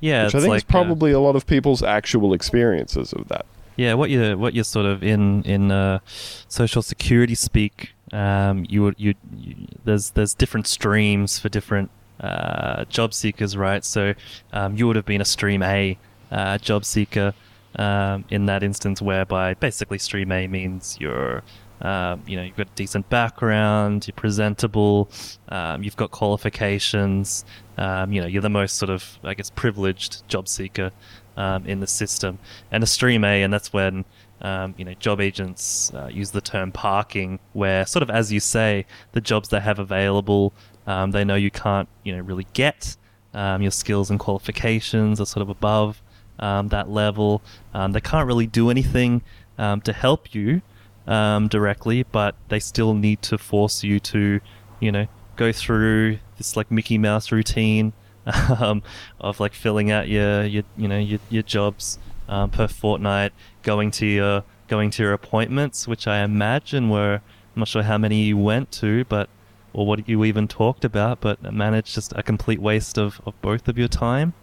Yeah, 0.00 0.24
which 0.24 0.34
I 0.34 0.40
think 0.40 0.50
like 0.50 0.58
is 0.58 0.64
probably 0.64 1.12
a 1.12 1.20
lot 1.20 1.36
of 1.36 1.46
people's 1.46 1.82
actual 1.82 2.34
experiences 2.34 3.12
of 3.12 3.28
that. 3.28 3.46
Yeah, 3.76 3.94
what 3.94 4.10
you 4.10 4.36
what 4.38 4.54
you're 4.54 4.64
sort 4.64 4.86
of 4.86 5.02
in 5.02 5.42
in 5.44 5.70
uh, 5.70 6.00
social 6.48 6.82
security 6.82 7.34
speak. 7.34 7.92
Um, 8.12 8.66
you 8.68 8.82
would 8.82 8.94
you, 8.98 9.14
you 9.36 9.54
there's 9.84 10.10
there's 10.10 10.34
different 10.34 10.66
streams 10.66 11.38
for 11.38 11.48
different 11.48 11.90
uh, 12.20 12.84
job 12.86 13.14
seekers, 13.14 13.56
right? 13.56 13.84
So 13.84 14.14
um, 14.52 14.76
you 14.76 14.86
would 14.86 14.96
have 14.96 15.06
been 15.06 15.20
a 15.20 15.26
stream 15.26 15.62
A 15.62 15.98
uh, 16.30 16.58
job 16.58 16.84
seeker 16.84 17.34
um, 17.76 18.24
in 18.30 18.46
that 18.46 18.62
instance, 18.62 19.02
whereby 19.02 19.54
basically 19.54 19.98
stream 19.98 20.32
A 20.32 20.46
means 20.46 20.96
you're 21.00 21.42
um, 21.80 22.22
you 22.26 22.36
know 22.36 22.42
you've 22.42 22.56
got 22.56 22.68
a 22.68 22.74
decent 22.74 23.08
background, 23.10 24.06
you're 24.06 24.14
presentable, 24.14 25.10
um, 25.48 25.82
you've 25.82 25.96
got 25.96 26.10
qualifications. 26.10 27.44
Um, 27.78 28.12
you 28.12 28.20
know 28.20 28.26
you're 28.26 28.42
the 28.42 28.48
most 28.48 28.76
sort 28.76 28.90
of 28.90 29.18
I 29.22 29.34
guess 29.34 29.50
privileged 29.50 30.26
job 30.28 30.48
seeker 30.48 30.92
um, 31.36 31.66
in 31.66 31.80
the 31.80 31.86
system, 31.86 32.38
and 32.70 32.82
a 32.82 32.86
stream 32.86 33.24
A, 33.24 33.42
and 33.42 33.52
that's 33.52 33.72
when 33.72 34.04
um, 34.40 34.74
you 34.78 34.84
know 34.84 34.94
job 34.94 35.20
agents 35.20 35.92
uh, 35.94 36.08
use 36.10 36.30
the 36.30 36.40
term 36.40 36.72
parking, 36.72 37.38
where 37.52 37.84
sort 37.84 38.02
of 38.02 38.10
as 38.10 38.32
you 38.32 38.40
say, 38.40 38.86
the 39.12 39.20
jobs 39.20 39.50
they 39.50 39.60
have 39.60 39.78
available, 39.78 40.54
um, 40.86 41.10
they 41.10 41.24
know 41.24 41.34
you 41.34 41.50
can't 41.50 41.88
you 42.04 42.14
know 42.14 42.22
really 42.22 42.46
get. 42.52 42.96
Um, 43.34 43.60
your 43.60 43.70
skills 43.70 44.10
and 44.10 44.18
qualifications 44.18 45.20
are 45.20 45.26
sort 45.26 45.42
of 45.42 45.50
above 45.50 46.00
that 46.38 46.88
level. 46.88 47.42
They 47.74 48.00
can't 48.00 48.26
really 48.26 48.46
do 48.46 48.70
anything 48.70 49.20
to 49.58 49.92
help 49.92 50.34
you 50.34 50.62
um, 51.06 51.48
directly, 51.48 52.02
but 52.04 52.34
they 52.48 52.60
still 52.60 52.94
need 52.94 53.22
to 53.22 53.38
force 53.38 53.84
you 53.84 54.00
to, 54.00 54.40
you 54.80 54.92
know, 54.92 55.06
go 55.36 55.52
through 55.52 56.18
this 56.38 56.56
like 56.56 56.70
Mickey 56.70 56.98
Mouse 56.98 57.30
routine 57.30 57.92
um, 58.60 58.82
of 59.20 59.38
like 59.38 59.52
filling 59.52 59.90
out 59.90 60.08
your, 60.08 60.44
your 60.44 60.64
you 60.76 60.88
know 60.88 60.98
your, 60.98 61.20
your 61.30 61.42
jobs 61.42 61.98
um, 62.28 62.50
per 62.50 62.66
fortnight, 62.66 63.32
going 63.62 63.90
to 63.92 64.06
your 64.06 64.44
going 64.68 64.90
to 64.90 65.02
your 65.02 65.12
appointments, 65.12 65.86
which 65.86 66.06
I 66.06 66.22
imagine 66.24 66.90
were 66.90 67.20
I'm 67.54 67.60
not 67.60 67.68
sure 67.68 67.82
how 67.82 67.98
many 67.98 68.22
you 68.22 68.36
went 68.36 68.72
to, 68.72 69.04
but 69.04 69.28
or 69.72 69.86
what 69.86 70.08
you 70.08 70.24
even 70.24 70.48
talked 70.48 70.84
about, 70.84 71.20
but 71.20 71.42
managed 71.52 71.94
just 71.94 72.12
a 72.16 72.22
complete 72.22 72.60
waste 72.60 72.98
of, 72.98 73.20
of 73.26 73.40
both 73.42 73.68
of 73.68 73.78
your 73.78 73.88
time. 73.88 74.34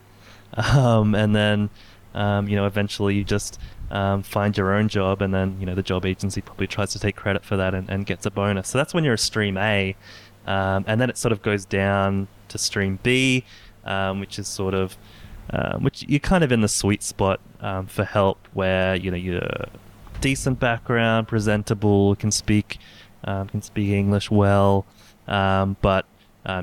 Um, 0.55 1.15
and 1.15 1.35
then 1.35 1.71
um, 2.13 2.47
you 2.47 2.55
know 2.55 2.67
eventually 2.67 3.15
you 3.15 3.23
just 3.23 3.59
um, 3.93 4.23
find 4.23 4.57
your 4.57 4.73
own 4.73 4.89
job, 4.89 5.21
and 5.21 5.33
then 5.33 5.55
you 5.59 5.65
know 5.65 5.75
the 5.75 5.83
job 5.83 6.05
agency 6.05 6.41
probably 6.41 6.65
tries 6.67 6.91
to 6.91 6.99
take 6.99 7.15
credit 7.15 7.45
for 7.45 7.55
that 7.55 7.75
and, 7.75 7.89
and 7.89 8.05
gets 8.05 8.25
a 8.25 8.31
bonus. 8.31 8.67
So 8.67 8.77
that's 8.79 8.93
when 8.93 9.03
you're 9.03 9.13
a 9.13 9.19
stream 9.19 9.55
A, 9.55 9.95
um, 10.47 10.83
and 10.87 10.99
then 10.99 11.09
it 11.09 11.17
sort 11.17 11.31
of 11.31 11.43
goes 11.43 11.63
down 11.63 12.27
to 12.49 12.57
stream 12.57 12.99
B, 13.03 13.45
um, 13.85 14.19
which 14.19 14.39
is 14.39 14.47
sort 14.47 14.73
of 14.73 14.97
um, 15.51 15.83
which 15.83 16.03
you're 16.07 16.19
kind 16.19 16.43
of 16.43 16.51
in 16.51 16.61
the 16.61 16.67
sweet 16.67 17.03
spot 17.03 17.39
um, 17.61 17.85
for 17.85 18.03
help, 18.03 18.39
where 18.53 18.95
you 18.95 19.11
know 19.11 19.17
you're 19.17 19.47
decent 20.21 20.59
background, 20.59 21.27
presentable, 21.27 22.15
can 22.15 22.31
speak 22.31 22.79
um, 23.25 23.47
can 23.47 23.61
speak 23.61 23.89
English 23.89 24.31
well, 24.31 24.87
but 25.27 26.05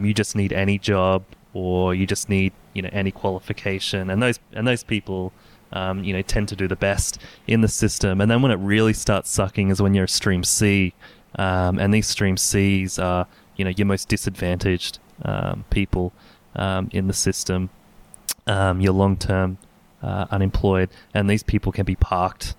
you 0.03 0.13
just 0.13 0.35
need 0.35 0.53
any 0.53 0.79
job 0.79 1.23
or 1.55 1.95
you 1.95 2.07
just 2.07 2.29
need 2.29 2.53
you 2.75 2.83
know 2.83 2.91
any 2.93 3.13
qualification, 3.13 4.11
and 4.11 4.21
those 4.21 4.41
and 4.53 4.67
those 4.67 4.83
people. 4.83 5.33
Um, 5.73 6.03
you 6.03 6.13
know, 6.13 6.23
tend 6.23 6.49
to 6.49 6.57
do 6.57 6.67
the 6.67 6.77
best 6.77 7.21
in 7.47 7.61
the 7.61 7.69
system, 7.69 8.21
and 8.21 8.31
then 8.31 8.43
when 8.43 8.51
it 8.51 8.57
really 8.57 8.93
starts 8.93 9.31
sucking 9.31 9.71
is 9.71 9.81
when 9.81 9.95
you're 9.95 10.05
a 10.05 10.09
stream 10.09 10.43
C, 10.43 10.95
um, 11.37 11.79
and 11.79 11.95
these 11.95 12.09
stream 12.09 12.37
Cs 12.37 12.99
are, 12.99 13.27
you 13.57 13.65
know, 13.65 13.71
your 13.71 13.87
most 13.87 14.09
disadvantaged 14.09 14.99
um, 15.23 15.65
people 15.71 16.13
um, 16.57 16.89
in 16.93 17.07
the 17.07 17.13
system. 17.13 17.71
Um, 18.47 18.81
you're 18.81 18.93
long 18.93 19.17
term 19.17 19.59
uh, 20.03 20.27
unemployed, 20.31 20.91
and 21.15 21.31
these 21.31 21.45
people 21.45 21.71
can 21.71 21.85
be 21.85 21.95
parked 21.95 22.55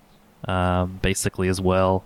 um, 0.46 0.98
basically 1.02 1.48
as 1.48 1.60
well. 1.60 2.04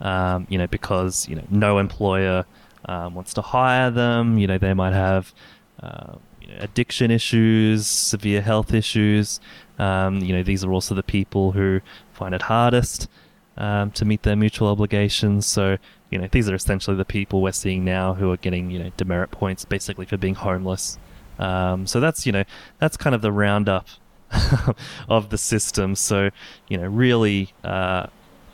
You 0.00 0.58
know, 0.58 0.66
because 0.70 1.28
you 1.28 1.36
know 1.36 1.44
no 1.50 1.78
employer 1.78 2.46
wants 2.88 3.34
to 3.34 3.42
hire 3.42 3.90
them. 3.90 4.38
You 4.38 4.46
know, 4.46 4.58
they 4.58 4.72
might 4.74 4.94
have 4.94 5.34
uh, 5.82 6.14
addiction 6.58 7.10
issues, 7.10 7.86
severe 7.86 8.42
health 8.42 8.72
issues. 8.72 9.40
Um, 9.78 10.20
you 10.20 10.32
know, 10.32 10.42
these 10.42 10.64
are 10.64 10.72
also 10.72 10.94
the 10.94 11.02
people 11.02 11.52
who 11.52 11.80
find 12.12 12.34
it 12.34 12.42
hardest 12.42 13.08
um, 13.56 13.90
to 13.92 14.04
meet 14.04 14.22
their 14.22 14.36
mutual 14.36 14.68
obligations. 14.68 15.46
So, 15.46 15.78
you 16.10 16.18
know, 16.18 16.28
these 16.30 16.48
are 16.48 16.54
essentially 16.54 16.96
the 16.96 17.04
people 17.04 17.42
we're 17.42 17.52
seeing 17.52 17.84
now 17.84 18.14
who 18.14 18.30
are 18.30 18.36
getting, 18.36 18.70
you 18.70 18.78
know, 18.78 18.90
demerit 18.96 19.30
points 19.30 19.64
basically 19.64 20.06
for 20.06 20.16
being 20.16 20.34
homeless. 20.34 20.98
Um, 21.38 21.86
so 21.86 22.00
that's, 22.00 22.26
you 22.26 22.32
know, 22.32 22.44
that's 22.78 22.96
kind 22.96 23.14
of 23.14 23.22
the 23.22 23.32
roundup 23.32 23.86
of 25.08 25.30
the 25.30 25.38
system. 25.38 25.94
So, 25.94 26.30
you 26.68 26.78
know, 26.78 26.86
really, 26.86 27.52
uh, 27.64 28.06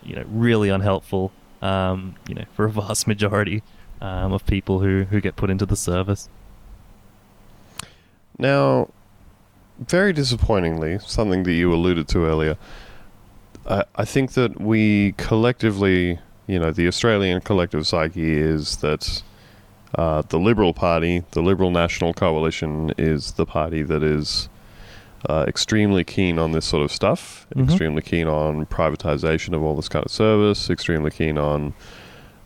you 0.03 0.17
know, 0.17 0.25
really 0.29 0.69
unhelpful, 0.69 1.33
um, 1.61 2.17
you 2.29 2.35
know, 2.35 2.45
for 2.55 2.65
a 2.65 2.71
vast 2.71 3.07
majority 3.07 3.63
um, 4.01 4.33
of 4.33 4.45
people 4.47 4.81
who, 4.81 5.05
who 5.05 5.21
get 5.21 5.37
put 5.37 5.51
into 5.51 5.67
the 5.67 5.77
service. 5.77 6.29
Now, 8.39 8.89
very 9.89 10.13
disappointingly, 10.13 10.99
something 11.01 11.43
that 11.45 11.53
you 11.53 11.73
alluded 11.73 12.09
to 12.09 12.25
earlier, 12.27 12.57
I, 13.69 13.85
I 13.97 14.05
think 14.05 14.33
that 14.33 14.61
we 14.61 15.13
collectively, 15.17 16.19
you 16.47 16.59
know, 16.59 16.71
the 16.71 16.87
Australian 16.89 17.41
collective 17.41 17.87
psyche 17.87 18.33
is 18.39 18.77
that 18.79 19.23
uh, 19.95 20.23
the 20.29 20.39
Liberal 20.39 20.73
Party, 20.73 21.23
the 21.33 21.43
Liberal 21.43 21.71
National 21.71 22.13
Coalition, 22.15 22.93
is 22.97 23.33
the 23.33 23.45
party 23.47 23.83
that 23.83 24.03
is 24.03 24.49
uh, 25.29 25.45
extremely 25.47 26.03
keen 26.03 26.39
on 26.39 26.51
this 26.53 26.65
sort 26.65 26.83
of 26.83 26.91
stuff, 26.91 27.47
Mhm. 27.55 27.65
extremely 27.65 28.03
keen 28.03 28.27
on 28.27 28.67
privatization 28.67 29.55
of 29.55 29.63
all 29.63 29.77
this 29.77 29.89
kind 29.89 30.05
of 30.05 30.11
service, 30.11 30.69
extremely 30.69 31.11
keen 31.13 31.39
on, 31.39 31.75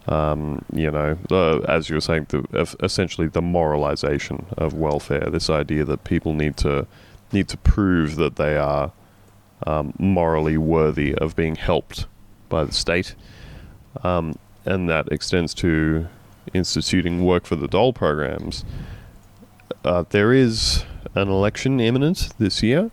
um, 0.08 0.62
you 0.74 0.90
know, 0.90 1.16
uh, 1.30 1.60
as 1.60 1.88
you 1.88 1.94
were 1.96 2.00
saying, 2.02 2.26
the, 2.28 2.76
essentially 2.82 3.28
the 3.28 3.40
moralization 3.40 4.44
of 4.58 4.74
welfare. 4.74 5.28
This 5.30 5.48
idea 5.48 5.84
that 5.86 6.04
people 6.04 6.34
need 6.34 6.56
to 6.58 6.86
need 7.32 7.48
to 7.48 7.56
prove 7.56 8.16
that 8.16 8.36
they 8.36 8.56
are 8.56 8.92
um, 9.66 9.94
morally 9.98 10.56
worthy 10.56 11.14
of 11.14 11.34
being 11.36 11.56
helped 11.56 12.06
by 12.48 12.64
the 12.64 12.72
state, 12.72 13.14
um, 14.02 14.38
and 14.64 14.88
that 14.88 15.10
extends 15.10 15.54
to 15.54 16.06
instituting 16.54 17.24
work 17.24 17.46
for 17.46 17.56
the 17.56 17.68
dole 17.68 17.92
programs. 17.92 18.64
Uh, 19.84 20.04
there 20.10 20.32
is 20.32 20.84
an 21.14 21.28
election 21.28 21.80
imminent 21.80 22.30
this 22.38 22.62
year. 22.62 22.90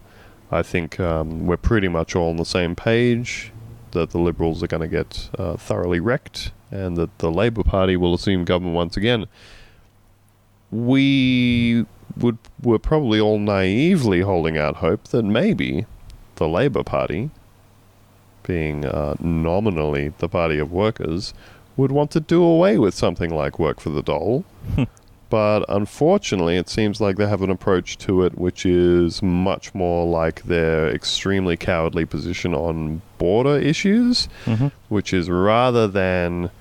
I 0.52 0.62
think 0.62 1.00
um, 1.00 1.48
we're 1.48 1.58
pretty 1.58 1.88
much 1.88 2.16
all 2.16 2.30
on 2.30 2.38
the 2.38 2.46
same 2.46 2.76
page 2.76 3.52
that 3.92 4.12
the 4.12 4.20
Liberals 4.20 4.62
are 4.64 4.68
going 4.68 4.82
to 4.82 4.88
get 4.88 5.30
uh, 5.38 5.58
thoroughly 5.58 6.00
wrecked 6.00 6.52
and 6.72 6.98
that 6.98 7.18
the 7.20 7.32
Labour 7.32 7.64
Party 7.64 7.96
will 7.96 8.14
assume 8.14 8.46
government 8.46 8.76
once 8.76 8.98
again. 8.98 9.28
We 10.72 11.86
would 12.18 12.38
were 12.62 12.80
probably 12.80 13.20
all 13.20 13.40
naively 13.40 14.22
holding 14.22 14.58
out 14.58 14.78
hope 14.78 15.08
that 15.10 15.24
maybe 15.24 15.86
the 16.36 16.48
Labour 16.48 16.84
Party, 16.84 17.30
being 18.44 18.86
uh, 18.86 19.16
nominally 19.20 20.14
the 20.18 20.28
party 20.30 20.60
of 20.60 20.72
workers, 20.72 21.34
would 21.78 21.92
want 21.92 22.12
to 22.12 22.20
do 22.20 22.44
away 22.44 22.78
with 22.78 22.94
something 22.94 23.30
like 23.34 23.58
work 23.60 23.80
for 23.80 23.90
the 23.90 24.02
dole. 24.04 24.44
but 25.30 25.66
unfortunately, 25.70 26.58
it 26.58 26.70
seems 26.70 27.02
like 27.02 27.16
they 27.18 27.28
have 27.28 27.42
an 27.42 27.50
approach 27.50 27.98
to 28.00 28.24
it 28.24 28.38
which 28.38 28.66
is 28.66 29.24
much 29.24 29.74
more 29.74 30.06
like 30.06 30.44
their 30.44 30.90
extremely 30.94 31.58
cowardly 31.58 32.06
position 32.06 32.54
on 32.54 33.02
border 33.18 33.58
issues, 33.58 34.28
Mm-hmm. 34.46 34.68
which 34.90 35.14
is 35.14 35.30
rather 35.30 35.88
than 35.88 36.52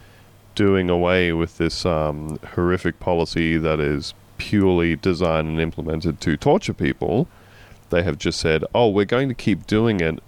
doing 0.54 0.88
away 0.90 1.32
with 1.32 1.58
this 1.58 1.84
um, 1.86 2.38
horrific 2.54 3.00
policy 3.00 3.56
that 3.58 3.80
is 3.80 4.12
purely 4.42 4.96
designed 4.96 5.46
and 5.46 5.60
implemented 5.60 6.20
to 6.20 6.36
torture 6.36 6.74
people, 6.74 7.28
they 7.90 8.02
have 8.02 8.18
just 8.18 8.40
said, 8.40 8.64
oh, 8.74 8.88
we're 8.88 9.04
going 9.04 9.28
to 9.28 9.34
keep 9.36 9.68
doing 9.68 10.00
it 10.00 10.18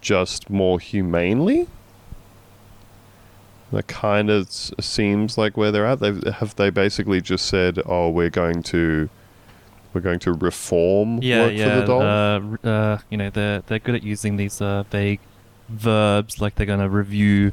just 0.00 0.48
more 0.48 0.80
humanely. 0.80 1.68
That 3.70 3.86
kind 3.86 4.30
of 4.30 4.50
seems 4.50 5.36
like 5.36 5.58
where 5.58 5.70
they're 5.70 5.84
at. 5.84 6.00
They've, 6.00 6.22
have 6.24 6.56
they 6.56 6.70
basically 6.70 7.20
just 7.20 7.46
said, 7.46 7.78
"Oh, 7.86 8.08
we're 8.10 8.30
going 8.30 8.64
to, 8.64 9.08
we're 9.92 10.00
going 10.00 10.18
to 10.20 10.32
reform 10.32 11.20
Yeah, 11.22 11.42
work 11.42 11.52
yeah. 11.52 11.68
for 11.68 11.80
the 11.80 11.86
dole"? 11.86 12.02
Uh, 12.02 12.68
uh, 12.68 12.98
you 13.10 13.16
know, 13.16 13.30
they're 13.30 13.60
they're 13.66 13.78
good 13.78 13.94
at 13.94 14.02
using 14.02 14.38
these 14.38 14.60
uh, 14.60 14.82
vague 14.90 15.20
verbs, 15.68 16.40
like 16.40 16.56
they're 16.56 16.66
going 16.66 16.80
to 16.80 16.88
review, 16.88 17.52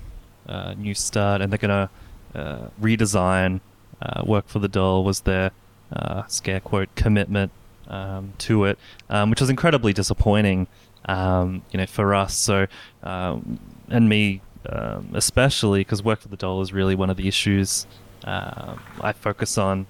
uh, 0.49 0.73
Newstart, 0.73 1.39
and 1.41 1.51
they're 1.51 1.59
going 1.67 1.87
to 2.33 2.39
uh, 2.39 2.69
redesign. 2.81 3.59
Uh, 4.01 4.23
work 4.25 4.47
for 4.47 4.57
the 4.57 4.67
Doll 4.67 5.03
was 5.03 5.21
their 5.21 5.51
uh, 5.93 6.25
scare 6.27 6.59
quote 6.59 6.93
commitment 6.95 7.51
um, 7.87 8.33
to 8.39 8.65
it, 8.65 8.77
um, 9.09 9.29
which 9.29 9.41
was 9.41 9.49
incredibly 9.49 9.93
disappointing. 9.93 10.67
Um, 11.05 11.61
you 11.71 11.77
know, 11.77 11.85
for 11.85 12.13
us. 12.13 12.35
So, 12.35 12.67
um, 13.01 13.59
and 13.87 14.09
me 14.09 14.41
um, 14.67 15.11
especially, 15.13 15.79
because 15.79 16.03
work 16.03 16.19
for 16.19 16.27
the 16.27 16.35
dole 16.35 16.61
is 16.61 16.73
really 16.73 16.95
one 16.95 17.09
of 17.09 17.15
the 17.15 17.29
issues 17.29 17.87
um, 18.25 18.81
I 18.99 19.13
focus 19.13 19.57
on 19.57 19.87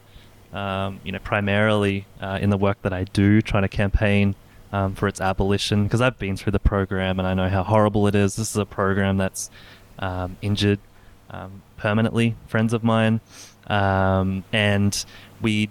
you 0.53 1.11
know, 1.11 1.19
primarily 1.23 2.05
uh, 2.21 2.37
in 2.39 2.51
the 2.51 2.57
work 2.57 2.79
that 2.83 2.93
I 2.93 3.05
do, 3.05 3.41
trying 3.41 3.63
to 3.63 3.67
campaign 3.67 4.35
for 4.93 5.07
its 5.07 5.19
abolition. 5.19 5.85
Because 5.85 6.01
I've 6.01 6.19
been 6.19 6.37
through 6.37 6.51
the 6.51 6.59
program 6.59 7.17
and 7.17 7.27
I 7.27 7.33
know 7.33 7.49
how 7.49 7.63
horrible 7.63 8.05
it 8.05 8.13
is. 8.13 8.35
This 8.35 8.51
is 8.51 8.57
a 8.57 8.65
program 8.65 9.17
that's 9.17 9.49
injured 10.41 10.79
permanently 11.77 12.35
friends 12.45 12.73
of 12.73 12.83
mine, 12.83 13.21
and 13.67 15.05
we 15.41 15.69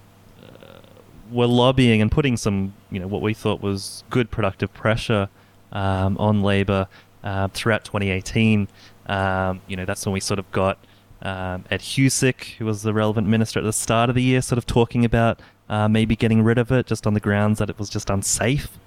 were 1.31 1.47
lobbying 1.47 2.01
and 2.01 2.11
putting 2.11 2.37
some, 2.37 2.75
you 2.91 3.01
know, 3.01 3.07
what 3.07 3.23
we 3.23 3.35
thought 3.35 3.61
was 3.61 4.05
good 4.11 4.31
productive 4.31 4.73
pressure 4.73 5.29
um, 5.73 6.17
on 6.19 6.43
Labor 6.43 6.89
uh, 7.25 7.49
throughout 7.49 7.85
2018. 7.85 8.69
Um, 9.07 9.61
you 9.67 9.77
know, 9.77 9.85
that's 9.85 10.05
when 10.07 10.13
we 10.13 10.21
sort 10.21 10.39
of 10.39 10.51
got 10.53 10.79
um, 11.23 11.65
Ed 11.71 11.81
Husic, 11.81 12.57
who 12.57 12.65
was 12.65 12.83
the 12.83 12.93
relevant 12.93 13.27
minister 13.27 13.61
at 13.61 13.65
the 13.65 13.73
start 13.73 14.09
of 14.09 14.15
the 14.15 14.23
year, 14.23 14.43
sort 14.43 14.59
of 14.59 14.67
talking 14.67 15.05
about 15.05 15.41
uh, 15.69 15.89
maybe 15.89 16.15
getting 16.17 16.43
rid 16.43 16.59
of 16.59 16.71
it 16.71 16.87
just 16.87 17.07
on 17.07 17.15
the 17.15 17.21
grounds 17.21 17.59
that 17.59 17.71
it 17.71 17.79
was 17.79 17.89
just 17.89 18.11
unsafe 18.11 18.79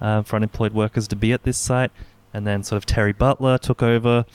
uh, 0.00 0.22
for 0.22 0.36
unemployed 0.36 0.72
workers 0.72 1.08
to 1.08 1.16
be 1.16 1.32
at 1.32 1.42
this 1.42 1.58
site. 1.58 1.90
And 2.32 2.46
then 2.46 2.62
sort 2.62 2.76
of 2.76 2.86
Terri 2.86 3.16
Butler 3.16 3.58
took 3.58 3.82
over 3.82 4.26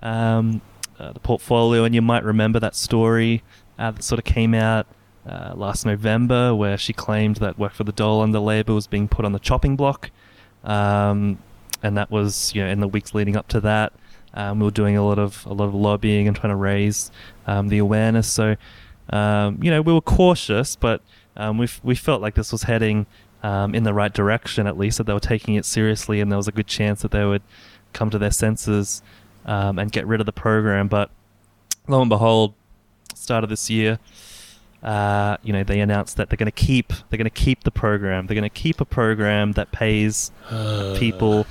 um, 0.00 0.62
uh, 0.98 1.12
the 1.12 1.20
portfolio, 1.20 1.84
and 1.84 1.94
you 1.94 2.02
might 2.02 2.24
remember 2.24 2.60
that 2.60 2.76
story 2.76 3.42
uh, 3.78 3.90
that 3.90 4.02
sort 4.02 4.18
of 4.18 4.24
came 4.24 4.54
out 4.54 4.86
uh, 5.28 5.52
last 5.54 5.84
November, 5.84 6.54
where 6.54 6.78
she 6.78 6.92
claimed 6.92 7.36
that 7.36 7.58
work 7.58 7.72
for 7.74 7.84
the 7.84 7.92
dole 7.92 8.22
under 8.22 8.38
Labor 8.38 8.74
was 8.74 8.86
being 8.86 9.08
put 9.08 9.24
on 9.24 9.32
the 9.32 9.38
chopping 9.38 9.76
block. 9.76 10.10
Um, 10.64 11.38
and 11.82 11.96
that 11.96 12.10
was, 12.10 12.54
you 12.54 12.62
know, 12.62 12.70
in 12.70 12.80
the 12.80 12.88
weeks 12.88 13.14
leading 13.14 13.36
up 13.36 13.48
to 13.48 13.60
that, 13.60 13.92
um, 14.34 14.60
we 14.60 14.64
were 14.64 14.70
doing 14.70 14.96
a 14.96 15.04
lot 15.04 15.18
of 15.18 15.44
a 15.46 15.52
lot 15.52 15.66
of 15.66 15.74
lobbying 15.74 16.28
and 16.28 16.36
trying 16.36 16.52
to 16.52 16.56
raise 16.56 17.10
um, 17.46 17.68
the 17.68 17.78
awareness. 17.78 18.30
So, 18.30 18.56
um, 19.10 19.58
you 19.62 19.70
know, 19.70 19.82
we 19.82 19.92
were 19.92 20.00
cautious, 20.00 20.76
but 20.76 21.02
um, 21.36 21.58
we 21.58 21.68
we 21.82 21.94
felt 21.94 22.22
like 22.22 22.34
this 22.34 22.52
was 22.52 22.64
heading 22.64 23.06
in 23.42 23.82
the 23.84 23.94
right 23.94 24.12
direction, 24.12 24.66
at 24.66 24.76
least 24.76 24.98
that 24.98 25.04
they 25.04 25.14
were 25.14 25.20
taking 25.20 25.54
it 25.54 25.64
seriously, 25.64 26.20
and 26.20 26.30
there 26.30 26.36
was 26.36 26.48
a 26.48 26.52
good 26.52 26.66
chance 26.66 27.02
that 27.02 27.10
they 27.10 27.24
would 27.24 27.42
come 27.92 28.10
to 28.10 28.18
their 28.18 28.30
senses 28.30 29.02
and 29.44 29.90
get 29.90 30.06
rid 30.06 30.20
of 30.20 30.26
the 30.26 30.32
program. 30.32 30.88
But 30.88 31.10
lo 31.88 32.00
and 32.00 32.10
behold, 32.10 32.54
start 33.14 33.42
of 33.42 33.50
this 33.50 33.70
year, 33.70 33.98
uh, 34.82 35.36
you 35.42 35.52
know, 35.52 35.62
they 35.62 35.80
announced 35.80 36.16
that 36.16 36.30
they're 36.30 36.36
going 36.36 36.46
to 36.46 36.52
keep 36.52 36.88
they're 37.08 37.18
going 37.18 37.24
to 37.24 37.30
keep 37.30 37.64
the 37.64 37.70
program. 37.70 38.26
They're 38.26 38.34
going 38.34 38.42
to 38.42 38.48
keep 38.48 38.80
a 38.80 38.84
program 38.84 39.52
that 39.52 39.72
pays 39.72 40.32
people 40.98 41.46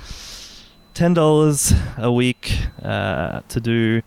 ten 0.94 1.14
dollars 1.14 1.72
a 1.96 2.10
week 2.10 2.58
uh, 2.82 3.40
to 3.48 3.60
do 3.60 4.02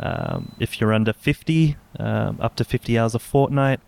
um, 0.00 0.52
if 0.58 0.80
you're 0.80 0.92
under 0.92 1.12
fifty, 1.12 1.76
um, 2.00 2.38
up 2.40 2.56
to 2.56 2.64
fifty 2.64 2.98
hours 2.98 3.14
a 3.14 3.20
fortnight 3.20 3.80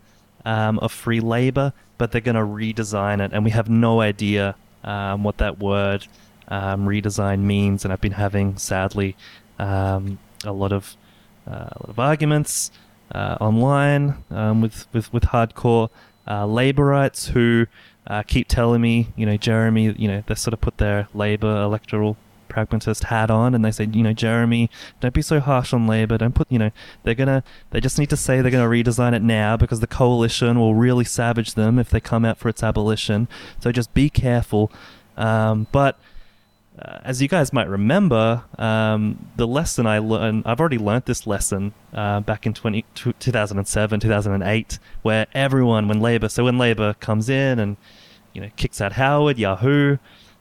um, 0.44 0.78
of 0.78 0.92
free 0.92 1.20
labor. 1.20 1.72
But 1.98 2.12
they're 2.12 2.20
going 2.20 2.36
to 2.36 2.42
redesign 2.42 3.24
it, 3.24 3.32
and 3.32 3.44
we 3.44 3.50
have 3.50 3.68
no 3.68 4.00
idea 4.00 4.54
um, 4.84 5.24
what 5.24 5.38
that 5.38 5.58
word 5.58 6.06
um, 6.48 6.86
redesign 6.86 7.40
means. 7.40 7.84
And 7.84 7.92
I've 7.92 8.02
been 8.02 8.12
having, 8.12 8.58
sadly, 8.58 9.16
um, 9.58 10.18
a 10.44 10.52
lot 10.52 10.72
of 10.72 10.96
uh, 11.46 11.70
a 11.72 11.78
lot 11.80 11.88
of 11.88 11.98
arguments 11.98 12.70
uh, 13.12 13.36
online 13.40 14.22
um, 14.30 14.60
with, 14.60 14.86
with 14.92 15.12
with 15.12 15.24
hardcore 15.24 15.88
uh, 16.26 16.44
laborites 16.44 17.28
who 17.28 17.66
uh, 18.06 18.22
keep 18.22 18.48
telling 18.48 18.80
me, 18.80 19.08
you 19.16 19.26
know, 19.26 19.36
Jeremy, 19.36 19.94
you 19.98 20.08
know, 20.08 20.22
they 20.26 20.34
sort 20.34 20.54
of 20.54 20.60
put 20.60 20.78
their 20.78 21.08
labor 21.14 21.62
electoral 21.62 22.16
pragmatist 22.48 23.04
hat 23.04 23.30
on 23.30 23.54
and 23.54 23.64
they 23.64 23.70
say, 23.70 23.84
you 23.92 24.02
know, 24.02 24.12
Jeremy, 24.12 24.70
don't 25.00 25.12
be 25.12 25.22
so 25.22 25.40
harsh 25.40 25.72
on 25.72 25.86
labor. 25.86 26.16
Don't 26.16 26.34
put, 26.34 26.50
you 26.50 26.58
know, 26.58 26.70
they're 27.02 27.14
gonna, 27.14 27.42
they 27.70 27.80
just 27.80 27.98
need 27.98 28.10
to 28.10 28.16
say 28.16 28.40
they're 28.40 28.50
gonna 28.50 28.68
redesign 28.68 29.12
it 29.12 29.22
now 29.22 29.56
because 29.56 29.80
the 29.80 29.86
coalition 29.86 30.58
will 30.58 30.74
really 30.74 31.04
savage 31.04 31.54
them 31.54 31.78
if 31.78 31.90
they 31.90 32.00
come 32.00 32.24
out 32.24 32.38
for 32.38 32.48
its 32.48 32.62
abolition. 32.62 33.28
So 33.60 33.72
just 33.72 33.92
be 33.94 34.08
careful. 34.08 34.70
Um, 35.16 35.66
but 35.72 35.98
uh, 36.78 36.98
as 37.04 37.22
you 37.22 37.28
guys 37.28 37.52
might 37.52 37.68
remember, 37.68 38.44
um, 38.58 39.28
the 39.36 39.46
lesson 39.46 39.86
I 39.86 39.98
learned, 39.98 40.42
I've 40.44 40.60
already 40.60 40.78
learnt 40.78 41.06
this 41.06 41.26
lesson 41.26 41.72
uh, 41.94 42.20
back 42.20 42.46
in 42.46 42.52
20, 42.52 42.84
2007, 42.94 44.00
2008, 44.00 44.78
where 45.02 45.26
everyone, 45.32 45.88
when 45.88 46.00
Labour, 46.00 46.28
so 46.28 46.44
when 46.44 46.58
Labour 46.58 46.94
comes 46.94 47.30
in 47.30 47.58
and, 47.58 47.76
you 48.34 48.42
know, 48.42 48.50
kicks 48.56 48.80
out 48.80 48.92
Howard, 48.92 49.38
Yahoo, 49.38 49.96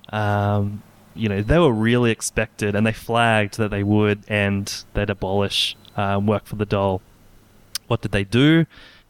um, 0.10 0.84
you 1.14 1.30
know, 1.30 1.42
they 1.42 1.58
were 1.58 1.72
really 1.72 2.12
expected 2.12 2.76
and 2.76 2.86
they 2.86 2.92
flagged 2.92 3.58
that 3.58 3.72
they 3.72 3.84
would 3.84 4.24
and 4.28 4.84
they'd 4.94 5.10
abolish 5.10 5.78
um, 5.96 6.28
work 6.28 6.46
for 6.46 6.58
the 6.58 6.66
dole. 6.66 7.02
What 7.88 8.02
did 8.02 8.12
they 8.12 8.26
do? 8.26 8.66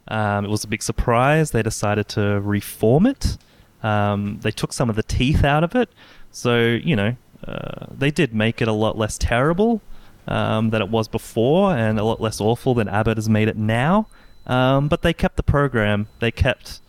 Um, 0.06 0.44
it 0.44 0.48
was 0.48 0.62
a 0.62 0.68
big 0.68 0.82
surprise. 0.82 1.50
They 1.50 1.62
decided 1.62 2.06
to 2.10 2.40
reform 2.40 3.06
it. 3.06 3.36
Um, 3.82 4.38
they 4.42 4.52
took 4.52 4.72
some 4.72 4.88
of 4.88 4.96
the 4.96 5.02
teeth 5.02 5.44
out 5.44 5.64
of 5.64 5.74
it. 5.74 5.90
So, 6.36 6.66
you 6.66 6.96
know, 6.96 7.16
uh, 7.48 7.86
they 7.90 8.10
did 8.10 8.34
make 8.34 8.60
it 8.60 8.68
a 8.68 8.72
lot 8.72 8.98
less 8.98 9.16
terrible 9.16 9.80
um, 10.28 10.68
than 10.68 10.82
it 10.82 10.90
was 10.90 11.08
before 11.08 11.74
and 11.74 11.98
a 11.98 12.04
lot 12.04 12.20
less 12.20 12.42
awful 12.42 12.74
than 12.74 12.88
Abbott 12.90 13.16
has 13.16 13.26
made 13.26 13.48
it 13.48 13.56
now. 13.56 14.06
Um, 14.46 14.88
but 14.88 15.00
they 15.00 15.14
kept 15.14 15.36
the 15.38 15.42
program. 15.42 16.08
They 16.20 16.30
kept, 16.30 16.82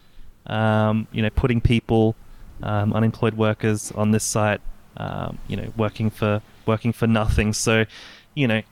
um, 0.48 1.08
you 1.14 1.22
know, 1.22 1.30
putting 1.30 1.62
people, 1.62 2.18
um, 2.62 2.92
unemployed 2.92 3.36
workers 3.36 3.90
on 3.94 4.12
this 4.12 4.26
site, 4.26 4.60
um, 4.98 5.38
you 5.48 5.56
know, 5.56 5.72
working 5.78 6.10
for 6.10 6.42
working 6.66 6.92
for 6.92 7.08
nothing. 7.08 7.54
So, 7.54 7.86
you 8.36 8.50
know, 8.50 8.64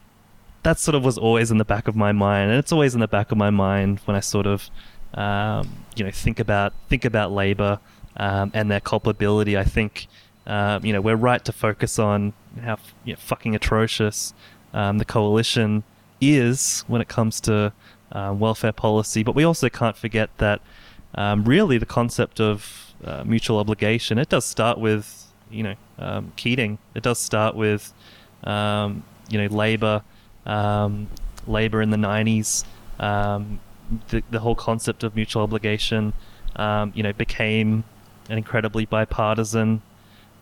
that 0.63 0.77
sort 0.77 0.95
of 0.95 1.05
was 1.05 1.17
always 1.17 1.51
in 1.51 1.57
the 1.57 1.63
back 1.63 1.87
of 1.87 1.95
my 1.95 2.11
mind, 2.11 2.49
and 2.49 2.59
it's 2.59 2.73
always 2.73 2.93
in 2.93 2.99
the 2.99 3.07
back 3.07 3.31
of 3.31 3.37
my 3.37 3.49
mind 3.49 4.01
when 4.03 4.17
I 4.17 4.19
sort 4.19 4.45
of, 4.45 4.69
um, 5.13 5.85
you 5.95 6.03
know, 6.03 6.11
think 6.11 6.37
about 6.37 6.73
think 6.89 7.05
about 7.05 7.31
Labor 7.31 7.79
and 8.17 8.69
their 8.69 8.81
culpability. 8.81 9.57
I 9.57 9.63
think 9.63 10.07
um, 10.47 10.85
you 10.85 10.93
know, 10.93 11.01
we're 11.01 11.15
right 11.15 11.43
to 11.45 11.51
focus 11.51 11.97
on 11.97 12.33
how 12.61 12.77
you 13.03 13.13
know, 13.13 13.19
fucking 13.19 13.55
atrocious 13.55 14.33
um, 14.73 14.97
the 14.97 15.05
coalition 15.05 15.83
is 16.21 16.83
when 16.87 17.01
it 17.01 17.07
comes 17.07 17.39
to 17.41 17.73
uh, 18.11 18.33
welfare 18.37 18.71
policy, 18.71 19.23
but 19.23 19.35
we 19.35 19.43
also 19.43 19.69
can't 19.69 19.97
forget 19.97 20.29
that 20.37 20.61
um, 21.15 21.43
really 21.45 21.77
the 21.77 21.85
concept 21.85 22.39
of 22.39 22.93
uh, 23.03 23.23
mutual 23.25 23.59
obligation 23.59 24.17
it 24.17 24.29
does 24.29 24.45
start 24.45 24.77
with 24.77 25.31
you 25.49 25.63
know 25.63 25.75
um, 25.99 26.31
Keating. 26.35 26.77
It 26.93 27.03
does 27.03 27.19
start 27.19 27.55
with 27.55 27.93
um, 28.43 29.03
you 29.29 29.37
know 29.39 29.47
labor, 29.47 30.03
um, 30.45 31.07
labor 31.47 31.81
in 31.81 31.89
the 31.89 31.97
'90s. 31.97 32.63
The, 34.09 34.23
the, 34.31 34.39
whole 34.39 34.55
concept 34.55 35.03
of 35.03 35.15
mutual 35.15 35.43
obligation, 35.43 36.13
you 36.57 37.03
know, 37.03 37.13
became 37.15 37.83
an 38.29 38.39
incredibly 38.39 38.85
bipartisan 38.85 39.83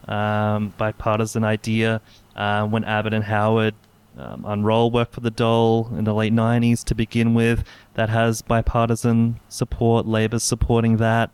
um, 0.07 0.73
bipartisan 0.77 1.43
idea 1.43 2.01
uh, 2.35 2.65
when 2.65 2.83
Abbott 2.83 3.13
and 3.13 3.23
Howard 3.23 3.75
um, 4.17 4.45
unroll 4.47 4.91
work 4.91 5.11
for 5.11 5.21
the 5.21 5.31
dole 5.31 5.89
in 5.97 6.03
the 6.03 6.13
late 6.13 6.33
90s 6.33 6.83
to 6.85 6.95
begin 6.95 7.33
with. 7.33 7.63
That 7.95 8.09
has 8.09 8.41
bipartisan 8.41 9.39
support, 9.49 10.05
Labor's 10.05 10.43
supporting 10.43 10.97
that. 10.97 11.31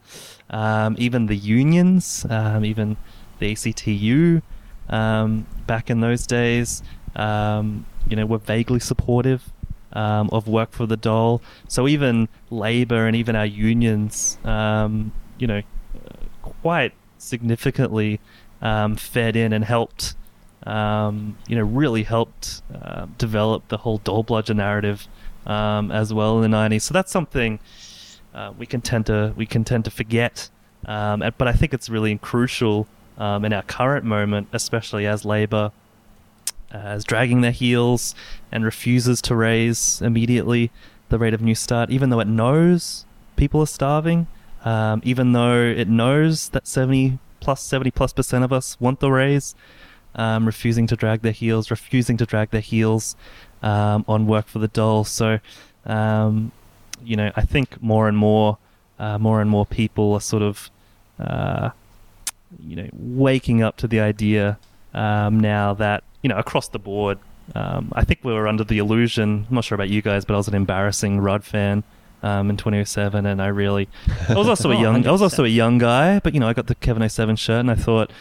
Um, 0.49 0.95
even 0.97 1.27
the 1.27 1.35
unions, 1.35 2.25
um, 2.29 2.65
even 2.65 2.97
the 3.39 3.51
ACTU 3.51 4.41
um, 4.89 5.45
back 5.67 5.89
in 5.89 5.99
those 5.99 6.25
days, 6.25 6.81
um, 7.15 7.85
you 8.07 8.15
know, 8.15 8.25
were 8.25 8.37
vaguely 8.37 8.79
supportive 8.79 9.51
of 9.91 10.47
work 10.47 10.71
for 10.71 10.85
the 10.85 10.97
dole. 10.97 11.41
So 11.67 11.87
even 11.87 12.29
Labor 12.49 13.07
and 13.07 13.15
even 13.15 13.35
our 13.35 13.45
unions, 13.45 14.37
you 14.43 15.47
know, 15.47 15.61
quite 16.61 16.93
significantly 17.17 18.19
um, 18.61 18.95
fed 18.95 19.35
in 19.35 19.53
and 19.53 19.63
helped, 19.63 20.15
um, 20.65 21.37
you 21.47 21.55
know, 21.55 21.63
really 21.63 22.03
helped 22.03 22.61
uh, 22.73 23.07
develop 23.17 23.67
the 23.69 23.77
whole 23.77 23.99
dole 23.99 24.23
bludger 24.23 24.53
narrative 24.53 25.07
um, 25.45 25.91
as 25.91 26.13
well 26.13 26.41
in 26.41 26.49
the 26.49 26.57
'90s. 26.57 26.81
So 26.81 26.93
that's 26.93 27.11
something 27.11 27.59
uh, 28.33 28.53
we 28.57 28.65
can 28.65 28.81
tend 28.81 29.05
to 29.07 29.33
we 29.35 29.45
can 29.45 29.63
tend 29.63 29.85
to 29.85 29.91
forget, 29.91 30.49
um, 30.85 31.19
but 31.37 31.47
I 31.47 31.53
think 31.53 31.73
it's 31.73 31.89
really 31.89 32.17
crucial 32.17 32.87
um, 33.17 33.45
in 33.45 33.53
our 33.53 33.63
current 33.63 34.05
moment, 34.05 34.47
especially 34.53 35.05
as 35.05 35.25
Labor. 35.25 35.71
Uh, 36.71 36.93
is 36.95 37.03
dragging 37.03 37.41
their 37.41 37.49
heels 37.49 38.13
and 38.51 38.63
refuses 38.63 39.23
to 39.23 39.35
raise 39.35 40.03
immediately 40.03 40.69
the 41.09 41.17
rate 41.17 41.33
of 41.33 41.41
Newstart, 41.41 41.89
even 41.89 42.11
though 42.11 42.19
it 42.19 42.27
knows 42.27 43.05
people 43.35 43.61
are 43.61 43.67
starving, 43.67 44.27
um, 44.63 45.01
even 45.03 45.31
though 45.31 45.59
it 45.59 45.87
knows 45.87 46.49
that 46.49 46.67
70 46.67 47.17
plus 47.39 47.61
70 47.61 47.91
plus 47.91 48.13
percent 48.13 48.43
of 48.43 48.53
us 48.53 48.79
want 48.79 48.99
the 48.99 49.11
raise, 49.11 49.55
um, 50.15 50.45
refusing 50.45 50.87
to 50.87 50.95
drag 50.95 51.21
their 51.21 51.31
heels, 51.31 51.71
refusing 51.71 52.17
to 52.17 52.25
drag 52.25 52.49
their 52.51 52.61
heels 52.61 53.15
um, 53.61 54.05
on 54.07 54.27
work 54.27 54.47
for 54.47 54.59
the 54.59 54.67
dole. 54.67 55.03
So, 55.03 55.39
um, 55.85 56.51
you 57.03 57.15
know, 57.15 57.31
I 57.35 57.41
think 57.41 57.81
more 57.81 58.07
and 58.07 58.17
more, 58.17 58.57
uh, 58.97 59.17
more 59.17 59.41
and 59.41 59.49
more 59.49 59.65
people 59.65 60.13
are 60.13 60.21
sort 60.21 60.43
of, 60.43 60.69
uh, 61.19 61.69
you 62.59 62.75
know, 62.75 62.89
waking 62.93 63.61
up 63.61 63.77
to 63.77 63.87
the 63.87 63.99
idea 63.99 64.57
um, 64.93 65.39
now 65.39 65.73
that 65.75 66.03
you 66.21 66.29
know 66.29 66.37
across 66.37 66.69
the 66.69 66.79
board. 66.79 67.19
Um, 67.55 67.91
I 67.95 68.03
think 68.03 68.19
we 68.23 68.31
were 68.33 68.47
under 68.47 68.63
the 68.63 68.77
illusion. 68.77 69.47
I'm 69.49 69.55
not 69.55 69.63
sure 69.63 69.75
about 69.75 69.89
you 69.89 70.01
guys, 70.01 70.23
but 70.23 70.35
I 70.35 70.37
was 70.37 70.47
an 70.47 70.53
embarrassing 70.53 71.19
Rudd 71.19 71.43
fan 71.43 71.83
um, 72.23 72.49
in 72.49 72.57
2007, 72.57 73.25
and 73.25 73.41
I 73.41 73.47
really, 73.47 73.87
I 74.27 74.35
was 74.35 74.47
also 74.47 74.71
a 74.71 74.75
oh, 74.77 74.81
young, 74.81 75.07
I 75.07 75.11
was 75.11 75.21
also 75.21 75.45
a 75.45 75.49
young 75.49 75.77
guy, 75.77 76.19
but 76.19 76.33
you 76.33 76.39
know, 76.39 76.47
I 76.47 76.53
got 76.53 76.67
the 76.67 76.75
Kevin 76.75 77.07
07 77.07 77.35
shirt, 77.35 77.59
and 77.59 77.71
I 77.71 77.75
thought, 77.75 78.11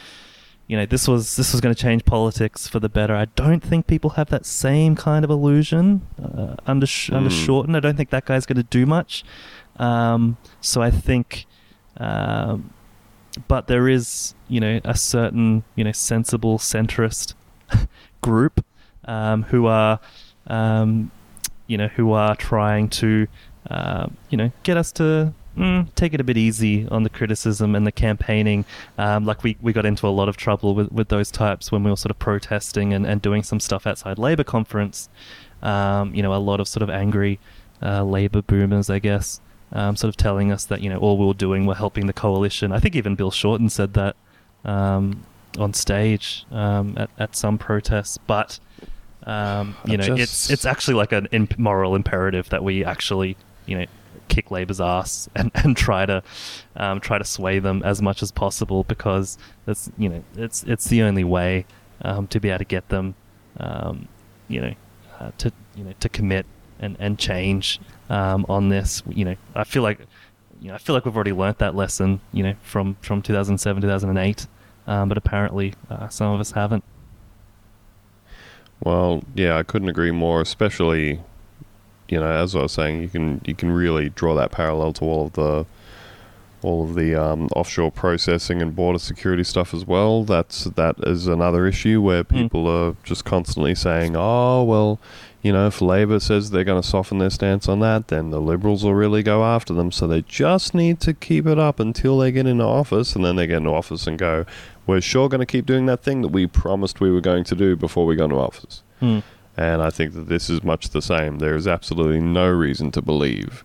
you 0.69 0.77
know, 0.77 0.85
this 0.85 1.09
was 1.09 1.37
this 1.37 1.53
was 1.53 1.63
going 1.63 1.75
to 1.75 1.81
change 1.81 2.05
politics 2.05 2.69
for 2.69 2.79
the 2.79 2.91
better. 2.91 3.17
I 3.17 3.25
don't 3.25 3.63
think 3.63 3.87
people 3.87 4.11
have 4.11 4.29
that 4.29 4.45
same 4.45 4.95
kind 4.97 5.25
of 5.25 5.31
illusion 5.31 6.07
uh, 6.23 6.57
under 6.67 6.87
mm. 6.87 7.15
under 7.15 7.31
Shorten. 7.31 7.75
I 7.75 7.81
don't 7.81 7.97
think 7.97 8.11
that 8.11 8.27
guy's 8.27 8.45
going 8.45 8.59
to 8.59 8.63
do 8.63 8.85
much. 8.85 9.25
Um, 9.79 10.37
so 10.61 10.83
I 10.83 10.91
think, 10.91 11.47
um, 11.97 12.75
but 13.47 13.67
there 13.67 13.89
is, 13.89 14.35
you 14.49 14.61
know, 14.61 14.81
a 14.85 14.97
certain, 14.97 15.65
you 15.75 15.85
know, 15.85 15.93
sensible 15.93 16.59
centrist 16.59 17.35
group 18.21 18.65
um, 19.07 19.45
who 19.45 19.67
are, 19.67 20.01
um, 20.49 21.11
you 21.67 21.79
know, 21.79 21.89
who 21.89 22.13
are 22.13 22.37
trying 22.37 22.89
to 22.89 23.27
uh, 23.71 24.07
you 24.31 24.37
know, 24.37 24.51
get 24.63 24.77
us 24.77 24.93
to 24.93 25.33
mm, 25.57 25.87
take 25.95 26.15
it 26.15 26.21
a 26.21 26.25
bit 26.25 26.37
easy 26.37 26.87
on 26.89 27.03
the 27.03 27.11
criticism 27.11 27.75
and 27.75 27.87
the 27.87 27.93
campaigning. 27.93 28.65
Um, 28.97 29.25
like 29.25 29.43
we, 29.43 29.57
we 29.61 29.73
got 29.73 29.85
into 29.85 30.07
a 30.07 30.11
lot 30.11 30.29
of 30.29 30.37
trouble 30.37 30.75
with, 30.75 30.91
with 30.93 31.09
those 31.09 31.31
types 31.31 31.73
when 31.73 31.83
we 31.85 31.91
were 31.91 31.97
sort 31.97 32.11
of 32.11 32.19
protesting 32.19 32.93
and, 32.93 33.07
and 33.07 33.21
doing 33.21 33.43
some 33.43 33.61
stuff 33.61 33.87
outside 33.87 34.19
Labor 34.19 34.45
conference. 34.45 35.09
Um, 35.61 36.15
you 36.15 36.23
know, 36.23 36.33
a 36.35 36.37
lot 36.37 36.61
of 36.61 36.69
sort 36.69 36.83
of 36.83 36.91
angry 36.91 37.41
uh, 37.83 38.05
Labor 38.05 38.43
boomers, 38.43 38.89
I 38.89 39.01
guess, 39.01 39.41
um, 39.73 39.97
sort 39.97 40.09
of 40.09 40.17
telling 40.17 40.53
us 40.53 40.65
that, 40.67 40.81
you 40.81 40.89
know, 40.89 40.99
all 40.99 41.19
we 41.19 41.27
were 41.27 41.35
doing 41.35 41.67
were 41.67 41.75
helping 41.75 42.07
the 42.07 42.13
coalition. 42.13 42.73
I 42.73 42.79
think 42.79 42.95
even 42.95 43.17
Bill 43.17 43.33
Shorten 43.33 43.69
said 43.69 43.95
that 43.95 44.15
um, 44.65 45.25
on 45.59 45.75
stage 45.75 46.47
um, 46.53 46.95
at, 46.97 47.11
at 47.19 47.35
some 47.35 47.59
protests. 47.59 48.19
But, 48.19 48.61
um, 49.25 49.77
you 49.85 49.97
know, 49.97 50.17
just... 50.17 50.21
it's, 50.21 50.51
it's 50.51 50.65
actually 50.65 50.95
like 50.95 51.11
an 51.11 51.27
imp- 51.33 51.59
moral 51.59 51.97
imperative 51.97 52.49
that 52.51 52.63
we 52.63 52.85
actually 52.85 53.37
you 53.69 53.79
know 53.79 53.87
kick 54.29 54.51
Labor's 54.51 54.81
ass 54.81 55.29
and, 55.35 55.51
and 55.55 55.77
try 55.77 56.07
to 56.07 56.23
um, 56.77 57.01
try 57.01 57.19
to 57.19 57.25
sway 57.25 57.59
them 57.59 57.83
as 57.85 58.01
much 58.01 58.23
as 58.23 58.31
possible 58.31 58.85
because 58.85 59.39
it's 59.67 59.91
you 59.99 60.09
know 60.09 60.23
it's 60.37 60.63
it's 60.65 60.87
the 60.87 61.03
only 61.03 61.25
way 61.25 61.67
um, 62.03 62.27
to 62.29 62.41
be 62.41 62.49
able 62.49 62.59
to 62.59 62.65
get 62.65 62.89
them 62.89 63.15
um, 63.59 64.09
you 64.49 64.61
know 64.61 64.75
uh, 65.21 65.31
to 65.39 65.53
you 65.75 65.85
know 65.85 65.93
to 66.01 66.09
commit 66.09 66.47
and, 66.81 66.97
and 66.99 67.19
change 67.19 67.81
um, 68.09 68.47
on 68.49 68.69
this. 68.69 69.03
You 69.09 69.25
know 69.25 69.37
I 69.55 69.65
feel 69.65 69.83
like 69.83 70.01
you 70.61 70.69
know 70.69 70.75
I 70.75 70.79
feel 70.79 70.95
like 70.95 71.05
we've 71.05 71.15
already 71.15 71.33
learnt 71.33 71.59
that 71.59 71.75
lesson 71.75 72.21
you 72.33 72.43
know 72.43 72.55
from 72.63 72.97
from 73.03 73.23
2007 73.23 73.83
2008 73.83 74.47
um, 74.87 75.09
but 75.09 75.19
apparently 75.19 75.75
uh, 75.91 76.09
some 76.09 76.33
of 76.33 76.41
us 76.41 76.53
haven't. 76.53 76.85
Well 78.81 79.23
yeah 79.35 79.57
I 79.57 79.63
couldn't 79.63 79.89
agree 79.89 80.13
more 80.13 80.41
especially 80.41 81.21
you 82.09 82.19
know, 82.19 82.31
as 82.31 82.55
I 82.57 82.63
was 82.63 82.73
saying, 82.73 83.03
you 83.03 83.09
can 83.09 83.41
you 83.45 83.55
can 83.55 83.71
really 83.71 84.11
draw 84.11 84.35
that 84.35 84.51
parallel 84.51 84.93
to 84.95 85.05
all 85.05 85.27
of 85.27 85.33
the 85.33 85.67
all 86.63 86.85
of 86.85 86.95
the 86.95 87.15
um, 87.15 87.49
offshore 87.55 87.93
processing 87.93 88.61
and 88.61 88.75
border 88.75 88.99
security 88.99 89.45
stuff 89.45 89.73
as 89.73 89.85
well. 89.87 90.25
That's 90.25 90.65
that 90.65 90.97
is 91.01 91.27
another 91.27 91.67
issue 91.67 92.01
where 92.01 92.23
hmm. 92.23 92.43
people 92.43 92.65
mm. 92.65 92.91
are 92.93 92.97
just 93.05 93.25
constantly 93.25 93.75
saying, 93.75 94.17
"Oh, 94.17 94.65
well, 94.65 94.99
you 95.43 95.53
know, 95.53 95.67
if 95.69 95.81
Labor 95.81 96.19
says 96.19 96.51
they're 96.51 96.65
going 96.65 96.83
to 96.83 96.87
soften 96.87 97.19
their 97.19 97.31
stance 97.31 97.69
on 97.69 97.81
that, 97.81 98.09
then 98.09 98.31
the 98.31 98.41
Liberals 98.41 98.85
will 98.85 98.95
really 98.95 99.23
go 99.23 99.45
after 99.45 99.73
them. 99.73 99.93
So 99.93 100.07
they 100.07 100.23
just 100.23 100.75
need 100.75 101.01
to 101.01 101.15
keep 101.15 101.47
it 101.47 101.59
up 101.59 101.79
until 101.79 102.19
they 102.19 102.33
get 102.33 102.47
into 102.47 102.65
office, 102.65 103.15
and 103.15 103.25
then 103.25 103.37
they 103.37 103.47
get 103.47 103.59
into 103.59 103.71
office 103.71 104.07
and 104.07 104.19
go, 104.19 104.45
"We're 104.87 105.01
sure 105.01 105.29
going 105.29 105.41
to 105.41 105.47
keep 105.47 105.67
doing 105.67 105.87
that 105.87 106.03
thing 106.03 106.23
that 106.23 106.29
we 106.29 106.47
promised 106.47 107.01
we 107.01 107.11
were 107.11 107.21
going 107.21 107.45
to 107.45 107.55
do 107.55 107.77
before 107.77 108.07
we 108.07 108.17
got 108.17 108.25
into 108.25 108.37
office." 108.37 108.83
Mm. 109.01 109.23
And 109.59 109.83
I 109.83 109.91
think 109.91 110.13
that 110.13 110.29
this 110.29 110.49
is 110.49 110.63
much 110.63 110.91
the 110.91 111.03
same. 111.03 111.41
There 111.41 111.57
is 111.57 111.67
absolutely 111.67 112.21
no 112.21 112.49
reason 112.49 112.93
to 112.93 113.03
believe 113.03 113.65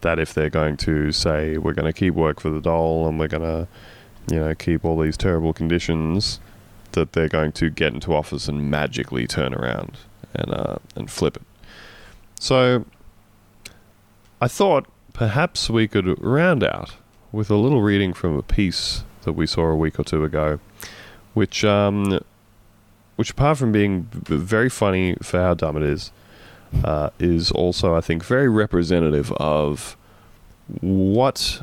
that 0.00 0.18
if 0.18 0.34
they're 0.34 0.50
going 0.50 0.76
to 0.78 1.12
say 1.12 1.56
we're 1.56 1.72
going 1.72 1.86
to 1.86 1.96
keep 1.96 2.14
work 2.14 2.40
for 2.40 2.50
the 2.50 2.60
dole 2.60 3.06
and 3.06 3.16
we're 3.16 3.28
going 3.28 3.44
to, 3.44 3.68
you 4.28 4.40
know, 4.40 4.52
keep 4.56 4.84
all 4.84 4.98
these 4.98 5.16
terrible 5.16 5.52
conditions, 5.52 6.40
that 6.92 7.12
they're 7.12 7.28
going 7.28 7.52
to 7.52 7.70
get 7.70 7.94
into 7.94 8.12
office 8.12 8.48
and 8.48 8.72
magically 8.72 9.28
turn 9.28 9.54
around 9.54 9.98
and 10.34 10.52
uh, 10.52 10.76
and 10.96 11.08
flip 11.08 11.36
it. 11.36 11.42
So 12.40 12.84
I 14.40 14.48
thought 14.48 14.88
perhaps 15.12 15.70
we 15.70 15.86
could 15.86 16.20
round 16.20 16.64
out 16.64 16.96
with 17.30 17.50
a 17.50 17.56
little 17.56 17.82
reading 17.82 18.14
from 18.14 18.36
a 18.36 18.42
piece 18.42 19.04
that 19.22 19.34
we 19.34 19.46
saw 19.46 19.66
a 19.68 19.76
week 19.76 20.00
or 20.00 20.02
two 20.02 20.24
ago, 20.24 20.58
which 21.34 21.64
um, 21.64 22.18
which 23.20 23.32
apart 23.32 23.58
from 23.58 23.70
being 23.70 24.08
very 24.14 24.70
funny 24.70 25.14
for 25.20 25.38
how 25.38 25.52
dumb 25.52 25.76
it 25.76 25.82
is, 25.82 26.10
uh, 26.84 27.10
is 27.18 27.52
also 27.52 27.94
I 27.94 28.00
think 28.00 28.24
very 28.24 28.48
representative 28.48 29.30
of 29.32 29.94
what 30.80 31.62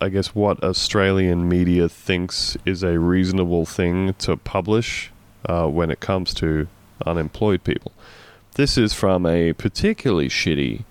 I 0.00 0.08
guess 0.08 0.34
what 0.34 0.60
Australian 0.64 1.48
media 1.48 1.88
thinks 1.88 2.56
is 2.66 2.82
a 2.82 2.98
reasonable 2.98 3.64
thing 3.64 4.14
to 4.14 4.36
publish 4.36 5.12
uh, 5.48 5.68
when 5.68 5.92
it 5.92 6.00
comes 6.00 6.34
to 6.34 6.66
unemployed 7.06 7.62
people. 7.62 7.92
This 8.56 8.76
is 8.76 8.92
from 8.92 9.24
a 9.24 9.52
particularly 9.52 10.28
shitty 10.28 10.82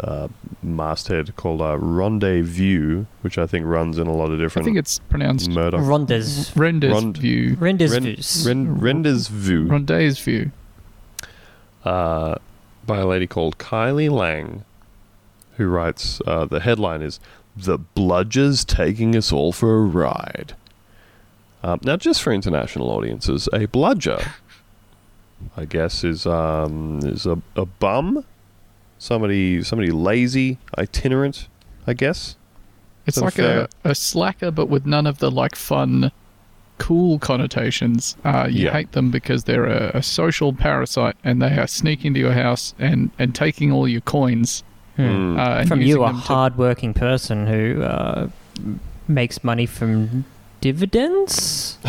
uh, 0.00 0.28
masthead 0.62 1.34
called 1.36 1.60
uh, 1.60 1.76
Rendezvous, 1.78 3.04
which 3.20 3.36
I 3.38 3.46
think 3.46 3.66
runs 3.66 3.98
in 3.98 4.06
a 4.06 4.14
lot 4.14 4.30
of 4.30 4.38
different. 4.38 4.64
I 4.64 4.66
think 4.66 4.78
it's 4.78 4.98
pronounced 4.98 5.50
Murdoch. 5.50 5.80
Rondes. 5.82 6.56
Rendez 6.56 6.92
Rond- 6.92 7.18
View. 7.18 7.56
Rendes 7.56 7.92
Ren- 7.92 8.02
views. 8.02 8.44
Ren- 8.46 8.78
Rendezvous 8.80 9.66
Rendez 9.66 10.18
View. 10.20 10.50
uh, 11.84 12.36
by 12.86 12.98
a 12.98 13.06
lady 13.06 13.26
called 13.26 13.58
Kylie 13.58 14.10
Lang, 14.10 14.64
who 15.56 15.66
writes 15.68 16.20
uh, 16.26 16.44
the 16.46 16.60
headline 16.60 17.02
is 17.02 17.20
"The 17.56 17.78
Bludgers 17.78 18.64
Taking 18.66 19.14
Us 19.16 19.32
All 19.32 19.52
for 19.52 19.76
a 19.78 19.82
Ride." 19.82 20.54
Um, 21.64 21.78
now, 21.84 21.96
just 21.96 22.22
for 22.22 22.32
international 22.32 22.90
audiences, 22.90 23.48
a 23.52 23.66
bludger, 23.66 24.18
I 25.56 25.64
guess, 25.64 26.02
is 26.02 26.26
um, 26.26 27.00
is 27.04 27.24
a, 27.26 27.40
a 27.54 27.66
bum, 27.66 28.24
somebody 29.02 29.62
somebody 29.62 29.90
lazy, 29.90 30.58
itinerant, 30.78 31.48
I 31.86 31.92
guess. 31.94 32.36
It's 33.06 33.18
like 33.20 33.38
of 33.38 33.68
a, 33.84 33.90
a 33.90 33.94
slacker, 33.96 34.50
but 34.52 34.66
with 34.68 34.86
none 34.86 35.06
of 35.08 35.18
the 35.18 35.28
like 35.30 35.56
fun, 35.56 36.12
cool 36.78 37.18
connotations. 37.18 38.16
Uh, 38.24 38.46
you 38.48 38.66
Yeah. 38.66 38.72
hate 38.72 38.92
them 38.92 39.10
because 39.10 39.42
they're 39.44 39.66
a, 39.66 39.90
a 39.98 40.02
social 40.04 40.52
parasite 40.52 41.16
and 41.24 41.42
they 41.42 41.58
are 41.58 41.66
sneaking 41.66 42.08
into 42.08 42.20
your 42.20 42.32
house 42.32 42.74
and, 42.78 43.10
and 43.18 43.34
taking 43.34 43.72
all 43.72 43.88
your 43.88 44.02
coins. 44.02 44.62
Hmm. 44.96 45.02
Mm. 45.02 45.38
Uh, 45.38 45.58
and 45.60 45.68
From 45.68 45.80
you, 45.80 46.04
a 46.04 46.06
them 46.06 46.16
to- 46.16 46.26
hard-working 46.26 46.94
person 46.94 47.46
who 47.48 47.82
uh, 47.82 48.28
makes 49.08 49.42
money 49.42 49.66
from 49.66 50.24
dividends. 50.60 51.78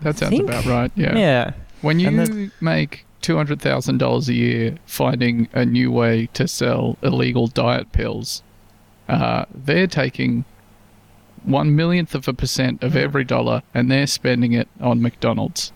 That 0.00 0.16
sounds 0.18 0.40
about 0.40 0.64
right. 0.64 0.90
Yeah. 0.96 1.16
Yeah. 1.16 1.52
When 1.82 2.00
you 2.00 2.08
And 2.08 2.18
that- 2.18 2.50
make 2.62 3.04
two 3.22 3.36
hundred 3.36 3.60
thousand 3.62 3.98
dollars 3.98 4.28
a 4.28 4.34
year 4.34 4.76
finding 4.84 5.48
a 5.52 5.64
new 5.64 5.90
way 5.90 6.26
to 6.34 6.46
sell 6.46 6.98
illegal 7.02 7.46
diet 7.46 7.92
pills, 7.92 8.42
uh, 9.08 9.44
they're 9.54 9.86
taking 9.86 10.44
one 11.44 11.74
millionth 11.74 12.14
of 12.14 12.28
a 12.28 12.32
percent 12.32 12.82
of 12.82 12.94
every 12.96 13.24
dollar 13.24 13.62
and 13.74 13.90
they're 13.90 14.06
spending 14.06 14.52
it 14.52 14.68
on 14.80 15.00
McDonald's. 15.02 15.72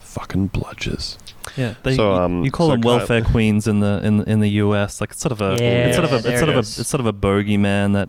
Fucking 0.00 0.48
bludgers. 0.50 1.18
Yeah, 1.56 1.74
they, 1.82 1.94
So, 1.96 2.14
you- 2.14 2.20
um, 2.20 2.44
you 2.44 2.50
call 2.50 2.68
so 2.68 2.72
them 2.72 2.82
Ky- 2.82 2.86
welfare 2.86 3.22
queens 3.22 3.66
in 3.66 3.80
the 3.80 4.00
in 4.02 4.22
in 4.24 4.40
the 4.40 4.48
US. 4.64 5.00
Like 5.00 5.10
it's 5.12 5.20
sort 5.20 5.32
of 5.32 5.40
a 5.40 5.56
Yeah, 5.62 5.86
it's 5.86 5.96
sort 5.96 6.10
of 6.10 6.24
a 6.24 6.28
it's 6.28 6.38
sort 6.38 6.48
of 6.48 6.56
a 6.56 6.58
it's 6.60 6.88
sort 6.88 7.00
of 7.00 7.06
a 7.06 7.12
bogeyman 7.12 7.92
that 7.92 8.08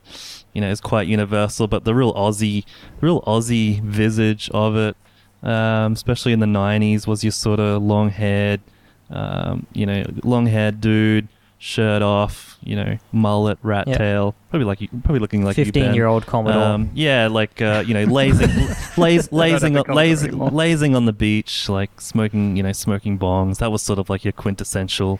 you 0.53 0.61
know 0.61 0.69
is 0.69 0.81
quite 0.81 1.07
universal. 1.07 1.67
But 1.67 1.83
the 1.83 1.93
real 1.93 2.13
Aussie, 2.13 2.63
real 3.01 3.21
Aussie 3.21 3.81
visage 3.81 4.49
of 4.53 4.75
it, 4.75 4.95
um, 5.43 5.93
especially 5.93 6.33
in 6.33 6.39
the 6.39 6.45
'90s, 6.47 7.07
was 7.07 7.23
your 7.23 7.31
sort 7.31 7.59
of 7.59 7.81
long 7.83 8.09
haired, 8.09 8.61
um, 9.09 9.65
you 9.73 9.85
know, 9.85 10.03
long 10.23 10.45
haired 10.47 10.81
dude, 10.81 11.27
shirt 11.59 12.01
off, 12.01 12.57
you 12.63 12.75
know, 12.75 12.97
mullet, 13.11 13.57
rat 13.63 13.87
Yeah. 13.87 13.97
tail, 13.97 14.35
probably 14.49 14.65
like 14.65 14.81
you, 14.81 14.87
probably 15.03 15.19
looking 15.19 15.43
like 15.45 15.57
you, 15.57 15.65
Ben. 15.65 15.73
Fifteen-year-old 15.73 16.25
Commodore. 16.25 16.61
Um, 16.61 16.89
yeah, 16.93 17.27
like 17.27 17.61
uh, 17.61 17.83
you 17.85 17.93
know, 17.93 18.03
lazing, 18.21 18.49
laz- 18.97 19.31
lazing, 19.31 19.73
think 19.75 19.87
on, 19.89 19.91
I'm 19.91 19.95
laz- 19.95 20.21
there 20.21 20.29
anymore. 20.29 20.49
lazing 20.49 20.95
on 20.95 21.05
the 21.05 21.13
beach, 21.13 21.69
like 21.69 22.01
smoking, 22.01 22.57
you 22.57 22.63
know, 22.63 22.71
smoking 22.73 23.17
bongs. 23.17 23.57
That 23.59 23.71
was 23.71 23.81
sort 23.81 23.99
of 23.99 24.09
like 24.09 24.23
your 24.25 24.33
quintessential, 24.33 25.19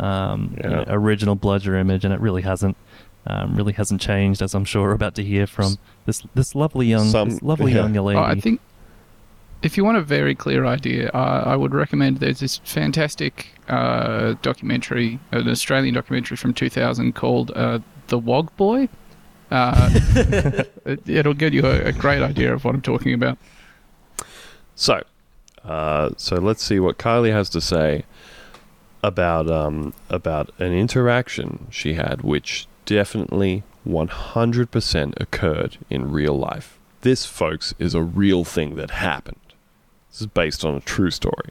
um, 0.00 0.56
you 0.62 0.68
know, 0.70 0.84
original 0.88 1.34
bludger 1.34 1.76
image, 1.76 2.04
and 2.04 2.14
it 2.14 2.20
really 2.20 2.42
hasn't, 2.42 2.76
um, 3.26 3.54
really 3.54 3.72
hasn't 3.74 4.00
changed, 4.00 4.40
as 4.42 4.54
I'm 4.54 4.64
sure 4.64 4.82
we're 4.88 4.92
about 4.94 5.14
to 5.16 5.24
hear 5.24 5.46
from 5.46 5.76
this 6.06 6.22
this 6.34 6.54
lovely 6.54 6.86
young, 6.86 7.08
Some- 7.08 7.30
this 7.30 7.42
lovely 7.42 7.72
yeah. 7.74 7.82
young 7.82 7.92
lady. 7.92 8.18
Oh, 8.18 8.22
I 8.22 8.40
think 8.40 8.60
if 9.62 9.76
you 9.76 9.84
want 9.84 9.96
a 9.96 10.02
very 10.02 10.34
clear 10.34 10.64
idea, 10.64 11.10
uh, 11.10 11.42
I 11.46 11.56
would 11.56 11.74
recommend 11.74 12.18
there's 12.18 12.40
this 12.40 12.58
fantastic 12.58 13.58
uh, 13.68 14.34
documentary, 14.42 15.18
an 15.32 15.48
Australian 15.48 15.94
documentary 15.94 16.36
from 16.36 16.54
2000 16.54 17.14
called 17.14 17.50
uh, 17.54 17.80
The 18.06 18.18
Wog 18.18 18.56
Boy. 18.56 18.88
Uh, 19.50 19.90
it, 20.84 21.08
it'll 21.08 21.34
give 21.34 21.54
you 21.54 21.66
a, 21.66 21.86
a 21.86 21.92
great 21.92 22.22
idea 22.22 22.52
of 22.52 22.64
what 22.64 22.74
I'm 22.74 22.82
talking 22.82 23.14
about. 23.14 23.38
So, 24.76 25.02
uh, 25.64 26.10
so 26.16 26.36
let's 26.36 26.62
see 26.62 26.78
what 26.78 26.98
Kylie 26.98 27.32
has 27.32 27.48
to 27.50 27.60
say 27.60 28.04
about 29.02 29.50
um, 29.50 29.94
about 30.10 30.50
an 30.58 30.72
interaction 30.72 31.66
she 31.70 31.94
had, 31.94 32.22
which 32.22 32.66
definitely 32.84 33.62
100% 33.86 35.20
occurred 35.20 35.78
in 35.88 36.10
real 36.10 36.38
life. 36.38 36.78
This, 37.02 37.24
folks, 37.26 37.74
is 37.78 37.94
a 37.94 38.02
real 38.02 38.44
thing 38.44 38.76
that 38.76 38.90
happened. 38.90 39.38
This 40.10 40.22
is 40.22 40.26
based 40.26 40.64
on 40.64 40.74
a 40.74 40.80
true 40.80 41.10
story. 41.10 41.50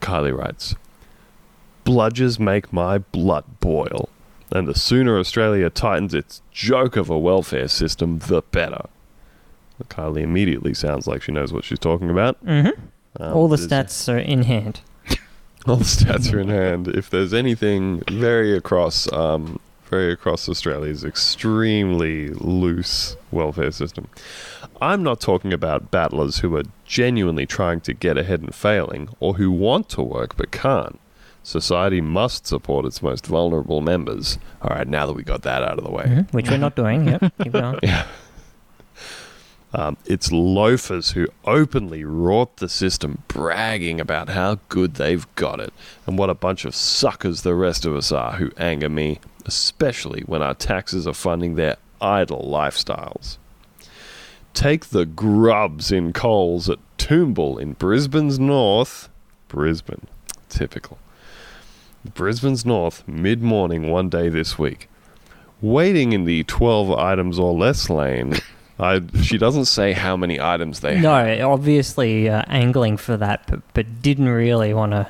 Kylie 0.00 0.36
writes, 0.36 0.74
"Bludgers 1.84 2.38
make 2.38 2.72
my 2.72 2.98
blood 2.98 3.44
boil." 3.60 4.08
And 4.50 4.66
the 4.66 4.74
sooner 4.74 5.18
Australia 5.18 5.68
tightens 5.68 6.14
its 6.14 6.40
joke 6.52 6.96
of 6.96 7.10
a 7.10 7.18
welfare 7.18 7.68
system, 7.68 8.18
the 8.18 8.42
better. 8.50 8.86
Kylie 9.84 10.22
immediately 10.22 10.74
sounds 10.74 11.06
like 11.06 11.22
she 11.22 11.32
knows 11.32 11.52
what 11.52 11.64
she's 11.64 11.78
talking 11.78 12.10
about. 12.10 12.36
hmm 12.44 12.68
Um, 13.20 13.32
All 13.32 13.48
the 13.48 13.56
stats 13.56 14.12
are 14.12 14.18
in 14.18 14.42
hand. 14.42 14.80
all 15.66 15.76
the 15.76 15.84
stats 15.84 16.32
are 16.32 16.38
in 16.40 16.48
hand. 16.48 16.88
If 16.88 17.10
there's 17.10 17.34
anything 17.34 18.02
very 18.10 18.56
across, 18.56 19.10
um, 19.12 19.58
very 19.88 20.12
across 20.12 20.48
Australia's 20.48 21.04
extremely 21.04 22.28
loose 22.28 23.16
welfare 23.30 23.70
system, 23.72 24.08
I'm 24.80 25.02
not 25.02 25.20
talking 25.20 25.52
about 25.52 25.90
battlers 25.90 26.38
who 26.38 26.54
are 26.56 26.62
genuinely 26.84 27.46
trying 27.46 27.80
to 27.82 27.94
get 27.94 28.16
ahead 28.18 28.40
and 28.40 28.54
failing, 28.54 29.08
or 29.20 29.34
who 29.34 29.50
want 29.50 29.88
to 29.90 30.02
work 30.02 30.36
but 30.36 30.50
can't. 30.50 30.98
Society 31.42 32.00
must 32.00 32.46
support 32.46 32.84
its 32.84 33.02
most 33.02 33.26
vulnerable 33.26 33.80
members. 33.80 34.38
All 34.60 34.70
right, 34.70 34.86
now 34.86 35.06
that 35.06 35.14
we 35.14 35.22
got 35.22 35.42
that 35.42 35.62
out 35.62 35.78
of 35.78 35.84
the 35.84 35.90
way, 35.90 36.04
Mhm, 36.04 36.32
Which 36.32 36.50
we're 36.50 36.58
not 36.58 36.76
doing. 36.76 37.08
Yep. 37.08 37.32
Keep 37.42 37.52
going. 37.52 37.78
yeah. 37.82 38.06
Um, 39.74 39.98
it's 40.06 40.32
loafers 40.32 41.10
who 41.10 41.28
openly 41.44 42.02
rort 42.02 42.56
the 42.56 42.68
system, 42.68 43.22
bragging 43.28 44.00
about 44.00 44.30
how 44.30 44.58
good 44.68 44.94
they've 44.94 45.26
got 45.34 45.60
it, 45.60 45.72
and 46.06 46.18
what 46.18 46.30
a 46.30 46.34
bunch 46.34 46.64
of 46.64 46.74
suckers 46.74 47.42
the 47.42 47.54
rest 47.54 47.84
of 47.84 47.94
us 47.94 48.10
are 48.10 48.32
who 48.32 48.50
anger 48.56 48.88
me, 48.88 49.20
especially 49.44 50.22
when 50.22 50.42
our 50.42 50.54
taxes 50.54 51.06
are 51.06 51.14
funding 51.14 51.54
their 51.54 51.76
idle 52.00 52.42
lifestyles. 52.50 53.36
Take 54.54 54.86
the 54.86 55.04
grubs 55.04 55.92
in 55.92 56.12
Coles 56.12 56.70
at 56.70 56.78
Toombul 56.96 57.60
in 57.60 57.74
Brisbane's 57.74 58.38
north. 58.38 59.08
Brisbane, 59.48 60.06
typical. 60.48 60.98
Brisbane's 62.14 62.64
north, 62.64 63.06
mid 63.06 63.42
morning 63.42 63.90
one 63.90 64.08
day 64.08 64.28
this 64.28 64.58
week. 64.58 64.88
Waiting 65.60 66.12
in 66.12 66.24
the 66.24 66.44
12 66.44 66.90
items 66.92 67.38
or 67.38 67.52
less 67.52 67.90
lane. 67.90 68.34
I, 68.80 69.00
she 69.22 69.38
doesn't 69.38 69.64
say 69.64 69.92
how 69.92 70.16
many 70.16 70.40
items 70.40 70.80
they 70.80 71.00
No, 71.00 71.24
have. 71.24 71.40
obviously 71.48 72.28
uh, 72.28 72.42
angling 72.46 72.96
for 72.96 73.16
that, 73.16 73.42
but, 73.48 73.60
but 73.74 74.02
didn't 74.02 74.28
really 74.28 74.72
want 74.72 74.92
to 74.92 75.08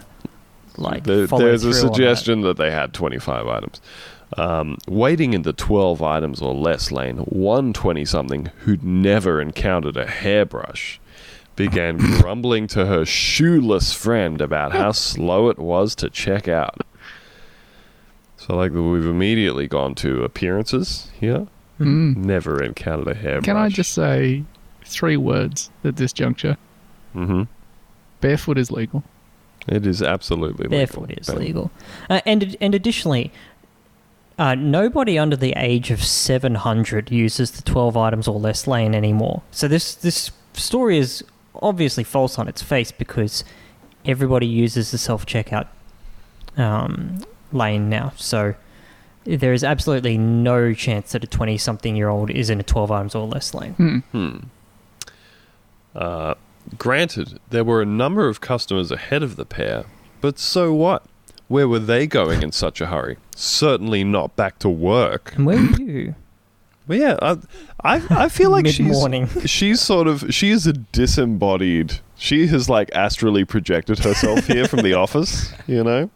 like. 0.76 1.04
There- 1.04 1.26
follow 1.26 1.44
there's 1.44 1.64
a 1.64 1.72
through 1.72 1.80
on 1.80 1.86
that. 1.86 1.94
suggestion 1.94 2.40
that. 2.42 2.56
they 2.56 2.70
had 2.70 2.94
25 2.94 3.46
items. 3.46 3.80
Um, 4.36 4.76
waiting 4.86 5.32
in 5.34 5.42
the 5.42 5.52
12 5.54 6.02
items 6.02 6.40
or 6.42 6.54
less 6.54 6.90
lane, 6.92 7.16
one 7.18 7.72
20 7.72 8.04
something 8.04 8.46
who'd 8.60 8.84
never 8.84 9.40
encountered 9.40 9.96
a 9.96 10.06
hairbrush 10.06 11.00
began 11.56 11.96
grumbling 12.20 12.66
to 12.68 12.86
her 12.86 13.04
shoeless 13.04 13.92
friend 13.92 14.40
about 14.40 14.72
how 14.72 14.92
slow 14.92 15.48
it 15.48 15.58
was 15.58 15.94
to 15.96 16.08
check 16.10 16.46
out. 16.46 16.86
So, 18.36 18.54
like, 18.56 18.70
we've 18.72 19.04
immediately 19.06 19.66
gone 19.66 19.94
to 19.96 20.22
appearances 20.24 21.10
here. 21.18 21.48
Mm. 21.78 22.16
Never 22.16 22.62
encountered 22.62 23.08
a 23.08 23.14
hairbrush. 23.14 23.44
Can 23.44 23.56
I 23.56 23.68
just 23.68 23.92
say 23.92 24.44
three 24.84 25.16
words 25.16 25.70
at 25.84 25.96
this 25.96 26.12
juncture? 26.12 26.56
hmm 27.12 27.44
Barefoot 28.20 28.58
is 28.58 28.70
legal. 28.70 29.04
It 29.68 29.86
is 29.86 30.02
absolutely 30.02 30.64
legal. 30.64 30.78
Barefoot 30.78 31.10
is 31.18 31.28
legal, 31.28 31.70
uh, 32.10 32.20
and 32.26 32.56
and 32.60 32.74
additionally, 32.74 33.30
uh, 34.38 34.54
nobody 34.54 35.18
under 35.18 35.36
the 35.36 35.52
age 35.56 35.90
of 35.90 36.02
seven 36.02 36.56
hundred 36.56 37.10
uses 37.10 37.50
the 37.52 37.62
twelve 37.62 37.96
items 37.96 38.26
or 38.26 38.38
less 38.40 38.66
lane 38.66 38.94
anymore. 38.94 39.42
So 39.52 39.68
this 39.68 39.94
this 39.94 40.30
story 40.54 40.98
is 40.98 41.22
obviously 41.62 42.02
false 42.04 42.38
on 42.38 42.48
its 42.48 42.62
face 42.62 42.90
because 42.92 43.44
everybody 44.04 44.46
uses 44.46 44.90
the 44.90 44.98
self 44.98 45.26
checkout 45.26 45.66
um, 46.56 47.20
lane 47.52 47.88
now. 47.88 48.12
So 48.16 48.54
there 49.36 49.52
is 49.52 49.62
absolutely 49.62 50.16
no 50.16 50.72
chance 50.72 51.12
that 51.12 51.22
a 51.22 51.26
20 51.26 51.58
something 51.58 51.96
year 51.96 52.08
old 52.08 52.30
is 52.30 52.48
in 52.50 52.60
a 52.60 52.62
12 52.62 52.90
items 52.90 53.14
or 53.14 53.26
less 53.26 53.52
lane. 53.54 53.74
Hmm. 53.74 53.98
Hmm. 54.12 54.36
Uh, 55.94 56.34
granted, 56.78 57.38
there 57.50 57.64
were 57.64 57.82
a 57.82 57.86
number 57.86 58.28
of 58.28 58.40
customers 58.40 58.90
ahead 58.90 59.22
of 59.22 59.36
the 59.36 59.44
pair, 59.44 59.84
but 60.20 60.38
so 60.38 60.72
what? 60.72 61.04
Where 61.48 61.68
were 61.68 61.78
they 61.78 62.06
going 62.06 62.42
in 62.42 62.52
such 62.52 62.80
a 62.80 62.86
hurry? 62.86 63.16
Certainly 63.34 64.04
not 64.04 64.36
back 64.36 64.58
to 64.60 64.68
work. 64.68 65.34
And 65.34 65.46
where 65.46 65.56
were 65.56 65.80
you? 65.80 66.14
Well, 66.86 66.98
yeah, 66.98 67.16
I, 67.20 67.36
I, 67.84 68.24
I 68.24 68.28
feel 68.28 68.50
like 68.50 68.66
she's 68.66 68.80
Mid-morning. 68.80 69.28
she's 69.46 69.80
sort 69.80 70.08
of 70.08 70.32
she 70.32 70.50
is 70.50 70.66
a 70.66 70.72
disembodied. 70.72 72.00
She 72.16 72.46
has 72.48 72.68
like 72.68 72.90
astrally 72.94 73.44
projected 73.44 73.98
herself 73.98 74.46
here 74.46 74.66
from 74.66 74.80
the 74.80 74.94
office. 74.94 75.52
You 75.66 75.84
know, 75.84 76.10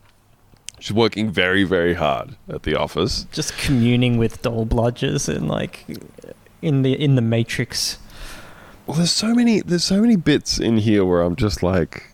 she's 0.82 0.92
working 0.92 1.30
very 1.30 1.62
very 1.62 1.94
hard 1.94 2.36
at 2.48 2.64
the 2.64 2.74
office. 2.74 3.24
Just 3.32 3.56
communing 3.56 4.18
with 4.18 4.42
dole 4.42 4.66
bludgers 4.66 5.32
and 5.34 5.48
like 5.48 5.86
in 6.60 6.82
the 6.82 6.92
in 6.92 7.14
the 7.14 7.22
matrix. 7.22 7.98
Well, 8.86 8.96
there's 8.96 9.12
so 9.12 9.32
many 9.32 9.60
there's 9.60 9.84
so 9.84 10.00
many 10.00 10.16
bits 10.16 10.58
in 10.58 10.78
here 10.78 11.04
where 11.04 11.22
I'm 11.22 11.36
just 11.36 11.62
like, 11.62 12.10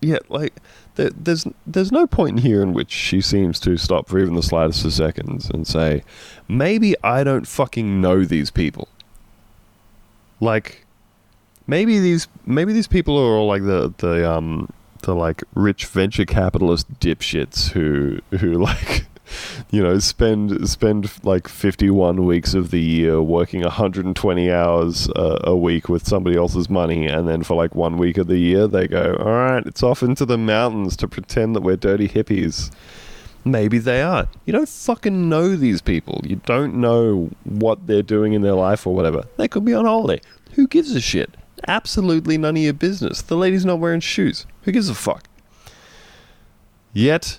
yeah, 0.00 0.18
like 0.30 0.54
there, 0.94 1.10
there's 1.10 1.46
there's 1.66 1.92
no 1.92 2.06
point 2.06 2.38
in 2.38 2.42
here 2.42 2.62
in 2.62 2.72
which 2.72 2.90
she 2.90 3.20
seems 3.20 3.60
to 3.60 3.76
stop 3.76 4.08
for 4.08 4.18
even 4.18 4.34
the 4.34 4.42
slightest 4.42 4.84
of 4.86 4.94
seconds 4.94 5.50
and 5.50 5.66
say, 5.66 6.04
maybe 6.48 6.96
I 7.04 7.22
don't 7.22 7.46
fucking 7.46 8.00
know 8.00 8.24
these 8.24 8.50
people. 8.50 8.88
Like, 10.40 10.86
maybe 11.66 11.98
these 11.98 12.28
maybe 12.46 12.72
these 12.72 12.88
people 12.88 13.18
are 13.18 13.36
all 13.36 13.46
like 13.46 13.62
the 13.62 13.92
the 13.98 14.30
um 14.30 14.72
the 15.02 15.14
like 15.14 15.42
rich 15.54 15.86
venture 15.86 16.24
capitalist 16.24 17.00
dipshits 17.00 17.70
who 17.70 18.20
who 18.38 18.52
like 18.62 19.06
you 19.70 19.82
know 19.82 19.98
spend 19.98 20.68
spend 20.68 21.10
like 21.24 21.48
51 21.48 22.24
weeks 22.24 22.54
of 22.54 22.70
the 22.70 22.80
year 22.80 23.20
working 23.20 23.62
120 23.62 24.50
hours 24.52 25.08
uh, 25.10 25.40
a 25.44 25.56
week 25.56 25.88
with 25.88 26.06
somebody 26.06 26.36
else's 26.36 26.70
money 26.70 27.06
and 27.06 27.28
then 27.28 27.42
for 27.42 27.56
like 27.56 27.74
one 27.74 27.96
week 27.96 28.18
of 28.18 28.28
the 28.28 28.38
year 28.38 28.66
they 28.68 28.86
go 28.86 29.16
all 29.18 29.32
right 29.32 29.66
it's 29.66 29.82
off 29.82 30.02
into 30.02 30.24
the 30.24 30.38
mountains 30.38 30.96
to 30.96 31.08
pretend 31.08 31.54
that 31.56 31.62
we're 31.62 31.76
dirty 31.76 32.08
hippies. 32.08 32.70
Maybe 33.44 33.78
they 33.78 34.02
are. 34.02 34.28
You 34.44 34.52
don't 34.52 34.68
fucking 34.68 35.28
know 35.28 35.54
these 35.54 35.80
people. 35.80 36.20
You 36.24 36.36
don't 36.46 36.74
know 36.74 37.30
what 37.44 37.86
they're 37.86 38.02
doing 38.02 38.32
in 38.32 38.42
their 38.42 38.54
life 38.54 38.88
or 38.88 38.94
whatever. 38.94 39.24
They 39.36 39.46
could 39.46 39.64
be 39.64 39.72
on 39.72 39.84
holiday. 39.84 40.20
Who 40.54 40.66
gives 40.66 40.96
a 40.96 41.00
shit 41.00 41.36
absolutely 41.66 42.36
none 42.38 42.56
of 42.56 42.62
your 42.62 42.72
business 42.72 43.22
the 43.22 43.36
lady's 43.36 43.64
not 43.64 43.78
wearing 43.78 44.00
shoes 44.00 44.46
who 44.62 44.72
gives 44.72 44.88
a 44.88 44.94
fuck 44.94 45.24
yet 46.92 47.38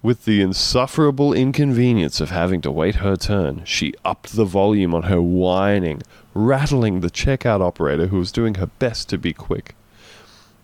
with 0.00 0.24
the 0.24 0.40
insufferable 0.40 1.32
inconvenience 1.32 2.20
of 2.20 2.30
having 2.30 2.60
to 2.60 2.70
wait 2.70 2.96
her 2.96 3.16
turn, 3.16 3.64
she 3.64 3.92
upped 4.04 4.36
the 4.36 4.44
volume 4.44 4.94
on 4.94 5.04
her 5.04 5.20
whining, 5.20 6.02
rattling 6.34 7.00
the 7.00 7.10
checkout 7.10 7.60
operator 7.60 8.06
who 8.06 8.18
was 8.18 8.30
doing 8.30 8.54
her 8.54 8.68
best 8.78 9.08
to 9.08 9.18
be 9.18 9.32
quick. 9.32 9.74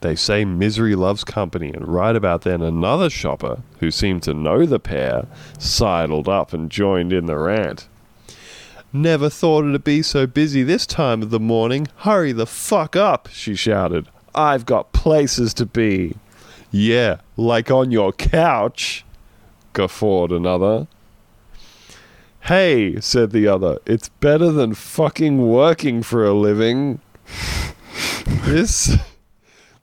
They 0.03 0.15
say 0.15 0.45
misery 0.45 0.95
loves 0.95 1.25
company, 1.25 1.73
and 1.73 1.89
right 1.89 2.15
about 2.15 2.43
then, 2.43 2.63
another 2.63 3.11
shopper, 3.11 3.63
who 3.81 3.91
seemed 3.91 4.23
to 4.25 4.35
know 4.35 4.67
the 4.67 4.79
pair, 4.79 5.27
sidled 5.59 6.29
up 6.29 6.53
and 6.53 6.71
joined 6.71 7.13
in 7.13 7.27
the 7.27 7.37
rant. 7.37 7.89
Never 8.97 9.29
thought 9.29 9.65
it'd 9.65 9.83
be 9.83 10.03
so 10.03 10.25
busy 10.25 10.63
this 10.63 10.87
time 10.87 11.21
of 11.21 11.31
the 11.31 11.41
morning. 11.41 11.89
Hurry 11.97 12.31
the 12.31 12.47
fuck 12.47 12.95
up, 12.95 13.29
she 13.33 13.57
shouted. 13.57 14.07
I've 14.37 14.67
got 14.67 14.93
places 14.93 15.53
to 15.55 15.67
be. 15.67 16.15
Yeah, 16.71 17.17
like 17.37 17.73
on 17.73 17.91
your 17.91 18.13
couch 18.13 19.05
guffawed 19.73 20.31
another. 20.31 20.87
Hey, 22.43 23.01
said 23.01 23.33
the 23.33 23.49
other, 23.49 23.81
it's 23.85 24.11
better 24.11 24.53
than 24.53 24.75
fucking 24.75 25.45
working 25.45 26.05
for 26.05 26.25
a 26.25 26.33
living. 26.33 27.01
this 28.45 28.97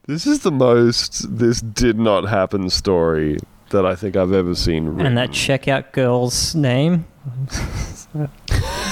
this 0.07 0.25
is 0.25 0.39
the 0.39 0.51
most 0.51 1.37
this 1.37 1.59
did 1.59 1.99
not 1.99 2.29
happen 2.29 2.69
story 2.69 3.39
that 3.71 3.85
I 3.85 3.93
think 3.93 4.15
I've 4.15 4.31
ever 4.31 4.55
seen 4.55 4.85
written. 4.85 5.05
And 5.05 5.17
that 5.17 5.31
checkout 5.31 5.91
girl's 5.91 6.55
name? 6.55 7.07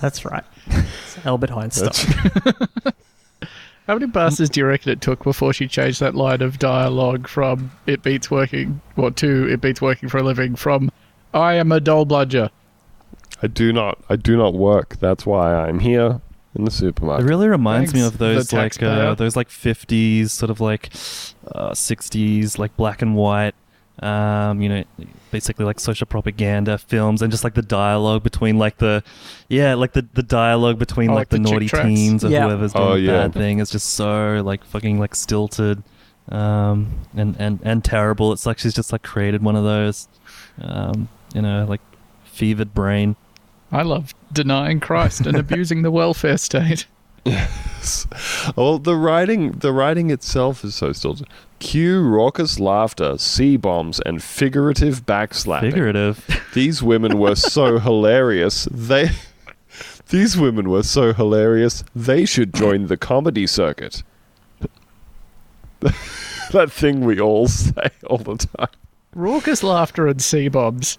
That's 0.00 0.24
right. 0.24 0.44
It's 0.66 1.18
Albert 1.26 1.52
Einstein. 1.52 1.86
That's- 2.44 2.94
How 3.86 3.94
many 3.94 4.10
passes 4.12 4.48
do 4.48 4.60
you 4.60 4.66
reckon 4.66 4.92
it 4.92 5.00
took 5.00 5.24
before 5.24 5.52
she 5.52 5.66
changed 5.66 5.98
that 5.98 6.14
line 6.14 6.42
of 6.42 6.58
dialogue 6.60 7.26
from 7.26 7.72
"it 7.86 8.02
beats 8.02 8.30
working" 8.30 8.80
or 8.96 9.10
to 9.12 9.48
"it 9.48 9.60
beats 9.60 9.80
working 9.80 10.08
for 10.08 10.18
a 10.18 10.22
living" 10.22 10.54
from 10.54 10.92
"I 11.34 11.54
am 11.54 11.72
a 11.72 11.80
dole 11.80 12.04
bludger"? 12.04 12.50
I 13.42 13.48
do 13.48 13.72
not 13.72 13.98
I 14.08 14.14
do 14.16 14.36
not 14.36 14.54
work. 14.54 14.98
That's 15.00 15.26
why 15.26 15.54
I'm 15.54 15.80
here 15.80 16.20
in 16.54 16.64
the 16.66 16.70
supermarket. 16.70 17.26
It 17.26 17.28
really 17.28 17.48
reminds 17.48 17.92
me 17.92 18.00
Thanks, 18.00 18.14
of 18.14 18.18
those 18.18 18.48
the 18.48 18.56
like 18.56 18.82
uh, 18.82 19.14
those 19.14 19.34
like 19.34 19.48
50s 19.48 20.30
sort 20.30 20.50
of 20.50 20.60
like 20.60 20.90
uh, 21.50 21.70
60s 21.70 22.58
like 22.58 22.76
black 22.76 23.02
and 23.02 23.16
white 23.16 23.54
um, 23.98 24.62
you 24.62 24.68
know 24.68 24.84
basically 25.30 25.64
like 25.64 25.78
social 25.78 26.06
propaganda 26.06 26.78
films 26.78 27.20
and 27.22 27.30
just 27.30 27.44
like 27.44 27.54
the 27.54 27.62
dialogue 27.62 28.22
between 28.22 28.58
like 28.58 28.78
the 28.78 29.02
yeah 29.48 29.74
like 29.74 29.92
the, 29.92 30.06
the 30.14 30.22
dialogue 30.22 30.78
between 30.78 31.10
Oh, 31.10 31.14
like 31.14 31.20
like 31.20 31.28
the, 31.30 31.36
the 31.38 31.42
naughty 31.50 31.66
tracks. 31.68 31.84
teens 31.86 32.24
or 32.24 32.28
Yeah. 32.30 32.46
whoever's 32.46 32.72
doing 32.72 32.84
Oh, 32.88 32.94
the 32.94 33.00
yeah. 33.00 33.12
bad 33.28 33.34
thing 33.34 33.58
is 33.58 33.70
just 33.70 33.90
so 33.94 34.40
like 34.44 34.64
fucking 34.64 34.98
like 34.98 35.14
stilted 35.14 35.82
um, 36.30 36.92
and, 37.16 37.36
and 37.38 37.58
and 37.62 37.84
terrible 37.84 38.32
it's 38.32 38.46
like 38.46 38.58
she's 38.58 38.74
just 38.74 38.92
like 38.92 39.02
created 39.02 39.42
one 39.42 39.56
of 39.56 39.64
those 39.64 40.08
um, 40.60 41.08
you 41.34 41.42
know 41.42 41.66
like 41.68 41.80
fevered 42.24 42.72
brain 42.74 43.16
I 43.72 43.82
love 43.82 44.14
denying 44.32 44.80
Christ 44.80 45.26
and 45.26 45.36
abusing 45.44 45.82
the 45.82 45.92
welfare 45.92 46.38
state. 46.38 46.86
Yes. 47.24 48.06
Well, 48.56 48.80
the 48.80 48.96
writing, 48.96 49.52
the 49.52 49.72
writing 49.72 50.10
itself 50.10 50.64
is 50.64 50.74
so 50.74 50.92
stilted. 50.92 51.28
Cue 51.60 52.02
raucous 52.02 52.58
laughter, 52.58 53.16
C 53.18 53.56
bombs, 53.56 54.00
and 54.00 54.22
figurative 54.22 55.06
backslapping. 55.06 55.60
figurative 55.60 56.42
These 56.54 56.82
women 56.82 57.18
were 57.18 57.36
so 57.36 57.78
hilarious. 57.78 58.66
They, 58.70 59.10
these 60.08 60.36
women 60.36 60.68
were 60.70 60.82
so 60.82 61.12
hilarious. 61.12 61.84
They 61.94 62.24
should 62.24 62.54
join 62.54 62.86
the 62.86 62.96
comedy 62.96 63.46
circuit. 63.46 64.02
that 65.80 66.72
thing 66.72 67.04
we 67.04 67.20
all 67.20 67.46
say 67.46 67.90
all 68.06 68.18
the 68.18 68.36
time. 68.36 68.68
Raucous 69.14 69.62
laughter 69.62 70.06
and 70.06 70.20
C 70.20 70.48
bombs. 70.48 70.98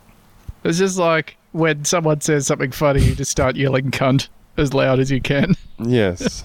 It's 0.63 0.77
just 0.77 0.97
like 0.97 1.37
when 1.51 1.85
someone 1.85 2.21
says 2.21 2.45
something 2.47 2.71
funny, 2.71 3.01
you 3.01 3.15
just 3.15 3.31
start 3.31 3.55
yelling 3.55 3.91
"cunt" 3.91 4.27
as 4.57 4.73
loud 4.73 4.99
as 4.99 5.09
you 5.11 5.21
can. 5.21 5.55
Yes. 5.79 6.43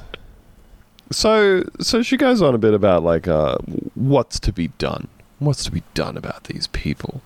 So, 1.11 1.65
so 1.81 2.03
she 2.03 2.17
goes 2.17 2.43
on 2.43 2.55
a 2.55 2.59
bit 2.59 2.75
about 2.75 3.03
like 3.03 3.29
uh, 3.29 3.59
what's 3.95 4.41
to 4.41 4.53
be 4.53 4.69
done. 4.79 5.09
What's 5.39 5.65
to 5.65 5.71
be 5.71 5.83
done 5.95 6.17
about 6.17 6.45
these 6.45 6.67
people? 6.69 7.21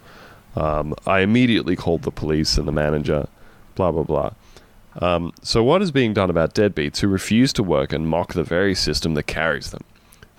Um, 0.57 0.95
I 1.07 1.21
immediately 1.21 1.77
called 1.77 2.03
the 2.03 2.11
police 2.11 2.59
and 2.59 2.67
the 2.67 2.73
manager. 2.73 3.29
Blah 3.75 3.93
blah 3.93 4.03
blah. 4.03 4.33
Um, 5.01 5.33
so, 5.43 5.63
what 5.63 5.83
is 5.83 5.93
being 5.93 6.13
done 6.13 6.31
about 6.31 6.55
deadbeats 6.55 6.99
who 7.01 7.09
refuse 7.09 7.53
to 7.55 7.63
work 7.63 7.93
and 7.93 8.09
mock 8.09 8.35
the 8.35 8.43
very 8.43 8.75
system 8.75 9.15
that 9.15 9.25
carries 9.25 9.71
them? 9.71 9.85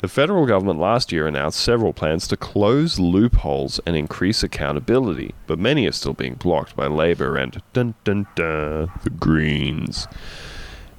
The 0.02 0.08
federal 0.08 0.48
government 0.48 0.80
last 0.80 1.12
year 1.12 1.28
announced 1.28 1.60
several 1.60 1.94
plans 1.94 2.28
to 2.30 2.38
close 2.38 3.00
loopholes 3.00 3.80
and 3.86 3.96
increase 3.96 4.42
accountability, 4.42 5.36
but 5.46 5.60
many 5.60 5.88
are 5.88 5.92
still 5.92 6.14
being 6.14 6.34
blocked 6.34 6.76
by 6.76 6.88
Labour 6.88 7.38
and 7.38 7.62
dun 7.74 7.94
dun 8.04 8.26
dun 8.36 8.92
the 9.04 9.10
Greens. 9.12 10.08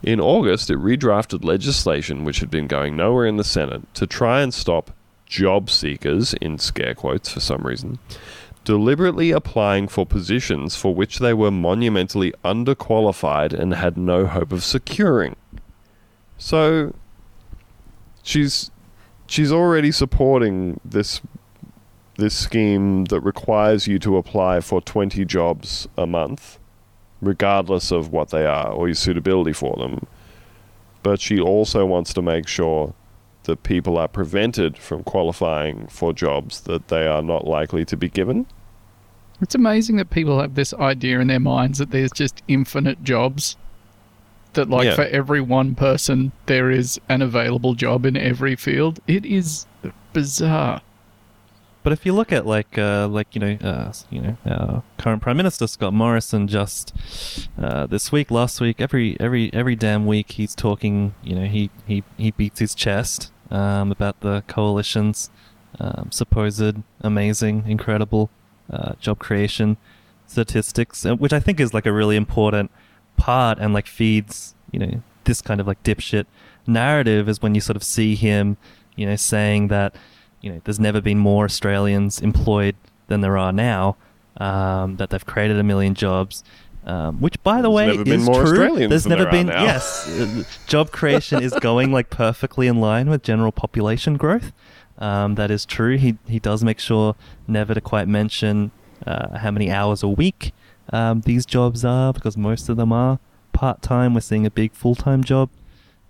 In 0.02 0.20
August, 0.20 0.68
it 0.68 0.78
redrafted 0.78 1.44
legislation 1.44 2.24
which 2.24 2.40
had 2.40 2.50
been 2.50 2.66
going 2.66 2.96
nowhere 2.96 3.26
in 3.26 3.36
the 3.36 3.44
Senate 3.44 3.82
to 3.94 4.06
try 4.06 4.40
and 4.40 4.52
stop 4.52 4.90
job 5.26 5.70
seekers, 5.70 6.34
in 6.34 6.58
scare 6.58 6.94
quotes 6.94 7.30
for 7.30 7.38
some 7.38 7.62
reason, 7.62 8.00
deliberately 8.64 9.30
applying 9.30 9.86
for 9.86 10.04
positions 10.04 10.74
for 10.74 10.92
which 10.92 11.20
they 11.20 11.32
were 11.32 11.52
monumentally 11.52 12.32
underqualified 12.44 13.52
and 13.52 13.74
had 13.74 13.96
no 13.96 14.26
hope 14.26 14.50
of 14.50 14.64
securing. 14.64 15.36
So, 16.36 16.94
she's 18.24 18.72
she's 19.28 19.52
already 19.52 19.92
supporting 19.92 20.80
this 20.84 21.20
this 22.16 22.34
scheme 22.34 23.04
that 23.06 23.20
requires 23.20 23.86
you 23.86 23.98
to 24.00 24.16
apply 24.16 24.60
for 24.60 24.80
20 24.82 25.24
jobs 25.24 25.88
a 25.96 26.06
month 26.06 26.58
regardless 27.22 27.90
of 27.90 28.12
what 28.12 28.28
they 28.30 28.44
are 28.44 28.68
or 28.70 28.88
your 28.88 28.94
suitability 28.94 29.52
for 29.54 29.76
them. 29.78 30.06
But 31.02 31.20
she 31.20 31.40
also 31.40 31.86
wants 31.86 32.12
to 32.14 32.22
make 32.22 32.46
sure 32.46 32.92
that 33.44 33.62
people 33.62 33.96
are 33.96 34.08
prevented 34.08 34.76
from 34.76 35.02
qualifying 35.04 35.86
for 35.86 36.12
jobs 36.12 36.60
that 36.62 36.88
they 36.88 37.06
are 37.06 37.22
not 37.22 37.46
likely 37.46 37.84
to 37.86 37.96
be 37.96 38.08
given. 38.08 38.46
It's 39.40 39.54
amazing 39.56 39.96
that 39.96 40.10
people 40.10 40.40
have 40.40 40.54
this 40.54 40.72
idea 40.74 41.18
in 41.18 41.26
their 41.28 41.40
minds 41.40 41.78
that 41.78 41.90
there's 41.90 42.12
just 42.12 42.42
infinite 42.48 43.02
jobs. 43.02 43.56
that 44.54 44.68
like 44.68 44.84
Yeah. 44.84 44.94
for 44.96 45.04
every 45.04 45.40
one 45.40 45.74
person 45.74 46.30
there 46.44 46.70
is 46.70 47.00
an 47.08 47.22
available 47.22 47.72
job 47.74 48.04
in 48.04 48.18
every 48.18 48.54
field. 48.54 49.00
It 49.06 49.24
is 49.24 49.66
bizarre. 50.12 50.82
But 51.82 51.92
if 51.92 52.06
you 52.06 52.12
look 52.12 52.30
at 52.30 52.46
like 52.46 52.78
uh, 52.78 53.08
like 53.08 53.34
you 53.34 53.40
know 53.40 53.58
uh, 53.60 53.92
you 54.10 54.20
know 54.20 54.36
our 54.46 54.82
current 54.98 55.20
prime 55.20 55.36
minister 55.36 55.66
Scott 55.66 55.92
Morrison 55.92 56.46
just 56.46 56.94
uh, 57.60 57.86
this 57.86 58.12
week 58.12 58.30
last 58.30 58.60
week 58.60 58.80
every 58.80 59.16
every 59.18 59.52
every 59.52 59.74
damn 59.74 60.06
week 60.06 60.32
he's 60.32 60.54
talking 60.54 61.14
you 61.24 61.34
know 61.34 61.46
he 61.46 61.70
he, 61.86 62.04
he 62.16 62.30
beats 62.30 62.60
his 62.60 62.74
chest 62.74 63.32
um, 63.50 63.90
about 63.90 64.20
the 64.20 64.44
coalition's 64.46 65.30
um, 65.80 66.10
supposed 66.12 66.76
amazing 67.00 67.64
incredible 67.66 68.30
uh, 68.72 68.92
job 69.00 69.18
creation 69.18 69.76
statistics 70.26 71.04
uh, 71.04 71.16
which 71.16 71.32
I 71.32 71.40
think 71.40 71.58
is 71.58 71.74
like 71.74 71.86
a 71.86 71.92
really 71.92 72.16
important 72.16 72.70
part 73.16 73.58
and 73.58 73.74
like 73.74 73.88
feeds 73.88 74.54
you 74.70 74.78
know 74.78 75.02
this 75.24 75.42
kind 75.42 75.60
of 75.60 75.66
like 75.66 75.82
dipshit 75.82 76.26
narrative 76.64 77.28
is 77.28 77.42
when 77.42 77.56
you 77.56 77.60
sort 77.60 77.76
of 77.76 77.82
see 77.82 78.14
him 78.14 78.56
you 78.94 79.04
know 79.04 79.16
saying 79.16 79.66
that 79.68 79.96
you 80.42 80.52
know, 80.52 80.60
there's 80.64 80.80
never 80.80 81.00
been 81.00 81.18
more 81.18 81.46
Australians 81.46 82.20
employed 82.20 82.76
than 83.06 83.22
there 83.22 83.38
are 83.38 83.52
now. 83.52 83.96
Um, 84.38 84.96
that 84.96 85.10
they've 85.10 85.24
created 85.24 85.58
a 85.58 85.62
million 85.62 85.94
jobs, 85.94 86.42
um, 86.86 87.20
which, 87.20 87.40
by 87.42 87.60
the 87.60 87.70
There's 87.70 87.74
way, 87.74 87.86
never 87.88 88.04
been 88.04 88.20
is 88.20 88.26
more 88.26 88.42
true. 88.42 88.52
Australians 88.52 88.88
there's 88.90 89.02
than 89.04 89.10
never 89.10 89.24
there 89.24 89.28
are 89.28 89.32
been 89.32 89.46
now. 89.48 89.62
yes, 89.62 90.58
job 90.66 90.90
creation 90.90 91.42
is 91.42 91.52
going 91.60 91.92
like 91.92 92.08
perfectly 92.08 92.66
in 92.66 92.80
line 92.80 93.10
with 93.10 93.22
general 93.22 93.52
population 93.52 94.16
growth. 94.16 94.52
Um, 94.98 95.34
that 95.34 95.50
is 95.50 95.66
true. 95.66 95.98
He 95.98 96.16
he 96.26 96.38
does 96.38 96.64
make 96.64 96.80
sure 96.80 97.14
never 97.46 97.74
to 97.74 97.80
quite 97.80 98.08
mention 98.08 98.70
uh, 99.06 99.38
how 99.38 99.50
many 99.50 99.70
hours 99.70 100.02
a 100.02 100.08
week 100.08 100.52
um, 100.90 101.20
these 101.20 101.44
jobs 101.46 101.84
are 101.84 102.12
because 102.12 102.36
most 102.36 102.68
of 102.68 102.76
them 102.76 102.90
are 102.92 103.18
part 103.52 103.82
time. 103.82 104.14
We're 104.14 104.20
seeing 104.20 104.46
a 104.46 104.50
big 104.50 104.72
full 104.72 104.94
time 104.94 105.22
job 105.22 105.50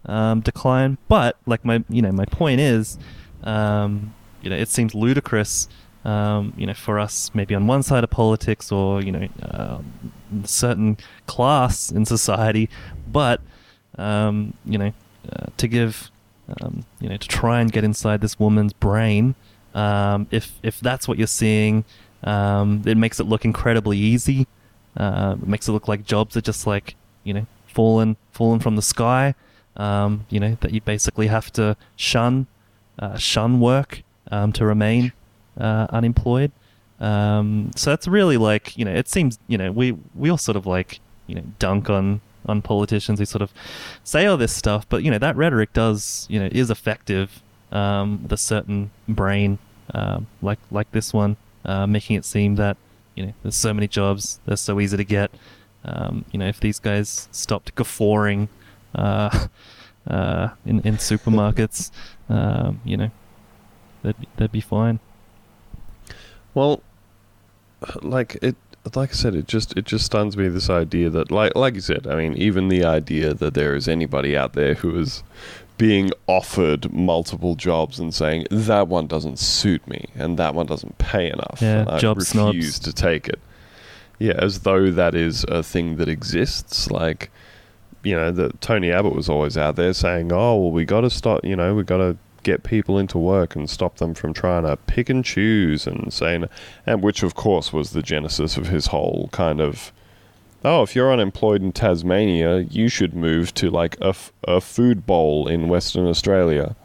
um, 0.06 0.40
decline. 0.40 0.98
But 1.08 1.36
like 1.46 1.64
my 1.64 1.84
you 1.88 2.02
know 2.02 2.12
my 2.12 2.24
point 2.24 2.60
is, 2.60 2.98
um, 3.42 4.14
you 4.42 4.50
know, 4.50 4.56
it 4.56 4.68
seems 4.68 4.94
ludicrous. 4.94 5.68
Um, 6.04 6.52
you 6.56 6.66
know, 6.66 6.74
for 6.74 6.98
us, 6.98 7.30
maybe 7.32 7.54
on 7.54 7.68
one 7.68 7.84
side 7.84 8.02
of 8.02 8.10
politics, 8.10 8.72
or 8.72 9.00
you 9.00 9.12
know, 9.12 9.28
um, 9.42 10.12
certain 10.44 10.98
class 11.26 11.92
in 11.92 12.04
society, 12.04 12.68
but 13.06 13.40
um, 13.98 14.54
you 14.64 14.78
know, 14.78 14.92
uh, 15.32 15.46
to 15.58 15.68
give, 15.68 16.10
um, 16.60 16.84
you 17.00 17.08
know, 17.08 17.16
to 17.16 17.28
try 17.28 17.60
and 17.60 17.70
get 17.70 17.84
inside 17.84 18.20
this 18.20 18.36
woman's 18.40 18.72
brain, 18.72 19.36
um, 19.74 20.26
if 20.32 20.58
if 20.64 20.80
that's 20.80 21.06
what 21.06 21.18
you're 21.18 21.28
seeing, 21.28 21.84
it 22.24 22.96
makes 22.96 23.20
it 23.20 23.24
look 23.24 23.44
incredibly 23.44 23.96
easy. 23.96 24.48
Uh, 24.96 25.36
it 25.40 25.48
makes 25.48 25.68
it 25.68 25.72
look 25.72 25.86
like 25.86 26.04
jobs 26.04 26.36
are 26.36 26.40
just 26.42 26.66
like 26.66 26.96
you 27.22 27.32
know 27.32 27.46
fallen 27.66 28.16
fallen 28.32 28.58
from 28.58 28.74
the 28.74 28.82
sky. 28.82 29.34
You 29.78 30.40
know 30.40 30.56
that 30.60 30.72
you 30.72 30.80
basically 30.80 31.28
have 31.28 31.52
to 31.52 31.76
shun 31.94 32.48
uh, 32.98 33.16
shun 33.16 33.60
work 33.60 34.02
um, 34.32 34.52
to 34.54 34.64
remain 34.64 35.12
uh, 35.60 35.86
unemployed. 35.90 36.50
Um, 36.98 37.70
so 37.76 37.90
that's 37.90 38.08
really 38.08 38.36
like 38.36 38.76
you 38.76 38.84
know 38.84 38.92
it 38.92 39.08
seems 39.08 39.38
you 39.48 39.58
know 39.58 39.70
we 39.70 39.96
we 40.14 40.30
all 40.30 40.38
sort 40.38 40.56
of 40.56 40.66
like 40.66 41.00
you 41.26 41.34
know 41.34 41.42
dunk 41.58 41.90
on 41.90 42.20
on 42.46 42.62
politicians 42.62 43.18
who 43.18 43.24
sort 43.24 43.42
of 43.42 43.52
say 44.02 44.26
all 44.26 44.36
this 44.36 44.54
stuff, 44.54 44.88
but 44.88 45.02
you 45.02 45.10
know 45.10 45.18
that 45.18 45.36
rhetoric 45.36 45.72
does 45.72 46.26
you 46.30 46.40
know 46.40 46.48
is 46.50 46.70
effective 46.70 47.42
um, 47.70 48.22
with 48.22 48.32
a 48.32 48.36
certain 48.36 48.90
brain 49.08 49.58
um, 49.94 50.26
like 50.40 50.58
like 50.70 50.90
this 50.92 51.12
one, 51.12 51.36
uh, 51.64 51.86
making 51.86 52.16
it 52.16 52.24
seem 52.24 52.56
that 52.56 52.76
you 53.14 53.26
know 53.26 53.32
there's 53.42 53.56
so 53.56 53.74
many 53.74 53.88
jobs, 53.88 54.40
they're 54.46 54.56
so 54.56 54.80
easy 54.80 54.96
to 54.96 55.04
get. 55.04 55.30
Um, 55.84 56.24
you 56.30 56.38
know 56.38 56.46
if 56.46 56.60
these 56.60 56.78
guys 56.78 57.28
stopped 57.32 57.74
guffawing 57.74 58.48
uh, 58.94 59.48
uh, 60.06 60.48
in 60.64 60.80
in 60.80 60.96
supermarkets, 60.96 61.90
um, 62.28 62.80
you 62.84 62.96
know 62.96 63.10
be, 64.02 64.28
they'd 64.36 64.52
be 64.52 64.60
fine. 64.60 64.98
Well, 66.54 66.82
like 68.02 68.36
it, 68.42 68.56
like 68.94 69.10
I 69.10 69.12
said, 69.12 69.34
it 69.34 69.46
just 69.48 69.76
it 69.76 69.84
just 69.84 70.04
stuns 70.04 70.36
me 70.36 70.48
this 70.48 70.68
idea 70.68 71.08
that, 71.10 71.30
like 71.30 71.54
like 71.56 71.74
you 71.74 71.80
said, 71.80 72.06
I 72.06 72.16
mean, 72.16 72.34
even 72.36 72.68
the 72.68 72.84
idea 72.84 73.32
that 73.34 73.54
there 73.54 73.74
is 73.74 73.88
anybody 73.88 74.36
out 74.36 74.52
there 74.54 74.74
who 74.74 74.98
is 74.98 75.22
being 75.78 76.10
offered 76.26 76.92
multiple 76.92 77.54
jobs 77.54 77.98
and 77.98 78.14
saying 78.14 78.46
that 78.50 78.86
one 78.88 79.06
doesn't 79.06 79.38
suit 79.38 79.86
me 79.88 80.04
and 80.14 80.38
that 80.38 80.54
one 80.54 80.66
doesn't 80.66 80.98
pay 80.98 81.28
enough, 81.30 81.58
Yeah, 81.60 81.80
and 81.80 81.88
I 81.90 81.98
job 81.98 82.18
refuse 82.18 82.28
snobs. 82.74 82.78
to 82.80 82.92
take 82.92 83.28
it. 83.28 83.40
Yeah, 84.18 84.34
as 84.38 84.60
though 84.60 84.90
that 84.92 85.14
is 85.14 85.44
a 85.48 85.62
thing 85.62 85.96
that 85.96 86.08
exists. 86.08 86.90
Like, 86.90 87.30
you 88.04 88.14
know, 88.14 88.30
that 88.30 88.60
Tony 88.60 88.92
Abbott 88.92 89.14
was 89.16 89.28
always 89.28 89.56
out 89.56 89.74
there 89.76 89.92
saying, 89.92 90.30
"Oh, 90.32 90.56
well, 90.56 90.70
we 90.70 90.84
got 90.84 91.00
to 91.00 91.10
stop. 91.10 91.44
You 91.44 91.56
know, 91.56 91.74
we 91.74 91.82
got 91.82 91.96
to." 91.98 92.16
Get 92.42 92.62
people 92.62 92.98
into 92.98 93.18
work 93.18 93.54
and 93.56 93.68
stop 93.68 93.96
them 93.96 94.14
from 94.14 94.32
trying 94.32 94.64
to 94.64 94.76
pick 94.76 95.08
and 95.08 95.24
choose 95.24 95.86
and 95.86 96.12
saying 96.12 96.46
and 96.86 97.02
which 97.02 97.22
of 97.22 97.34
course 97.34 97.72
was 97.72 97.90
the 97.90 98.02
genesis 98.02 98.56
of 98.56 98.68
his 98.68 98.86
whole 98.86 99.28
kind 99.32 99.60
of 99.60 99.92
oh 100.64 100.82
if 100.82 100.94
you're 100.94 101.12
unemployed 101.12 101.62
in 101.62 101.72
Tasmania 101.72 102.60
you 102.60 102.88
should 102.88 103.14
move 103.14 103.54
to 103.54 103.70
like 103.70 103.96
a, 104.00 104.08
f- 104.08 104.32
a 104.44 104.60
food 104.60 105.06
bowl 105.06 105.48
in 105.48 105.68
Western 105.68 106.06
Australia 106.06 106.76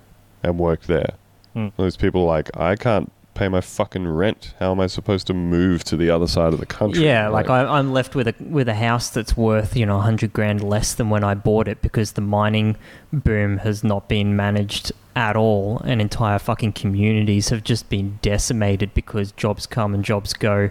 and 0.44 0.60
work 0.60 0.84
there. 0.84 1.16
Hmm. 1.54 1.70
those 1.78 1.98
people 1.98 2.22
are 2.22 2.28
like 2.28 2.56
I 2.56 2.76
can't 2.76 3.12
pay 3.38 3.48
my 3.48 3.62
fucking 3.62 4.08
rent. 4.08 4.56
How 4.60 4.72
am 4.72 4.80
I 4.80 4.88
supposed 4.88 5.28
to 5.28 5.34
move 5.34 5.84
to 5.86 5.96
the 5.96 6.10
other 6.10 6.28
side 6.28 6.54
of 6.54 6.60
the 6.60 6.66
country? 6.66 7.06
Yeah, 7.06 7.30
like 7.30 7.50
I, 7.50 7.64
I'm 7.64 7.94
left 7.94 8.16
with 8.16 8.28
a 8.28 8.36
with 8.40 8.68
a 8.68 8.74
house 8.74 9.10
that's 9.10 9.38
worth 9.38 9.78
you 9.78 9.86
know 9.86 10.00
hundred 10.00 10.34
grand 10.34 10.64
less 10.64 10.96
than 10.96 11.10
when 11.10 11.24
I 11.24 11.36
bought 11.36 11.68
it 11.68 11.82
because 11.82 12.14
the 12.14 12.22
mining 12.22 12.76
boom 13.14 13.60
has 13.60 13.84
not 13.84 14.10
been 14.10 14.36
managed 14.36 14.92
at 15.18 15.36
all, 15.36 15.80
and 15.80 16.00
entire 16.00 16.38
fucking 16.38 16.74
communities 16.74 17.50
have 17.50 17.64
just 17.64 17.90
been 17.90 18.20
decimated 18.22 18.94
because 18.94 19.32
jobs 19.32 19.66
come 19.66 19.96
and 19.96 20.06
jobs 20.06 20.36
go, 20.36 20.70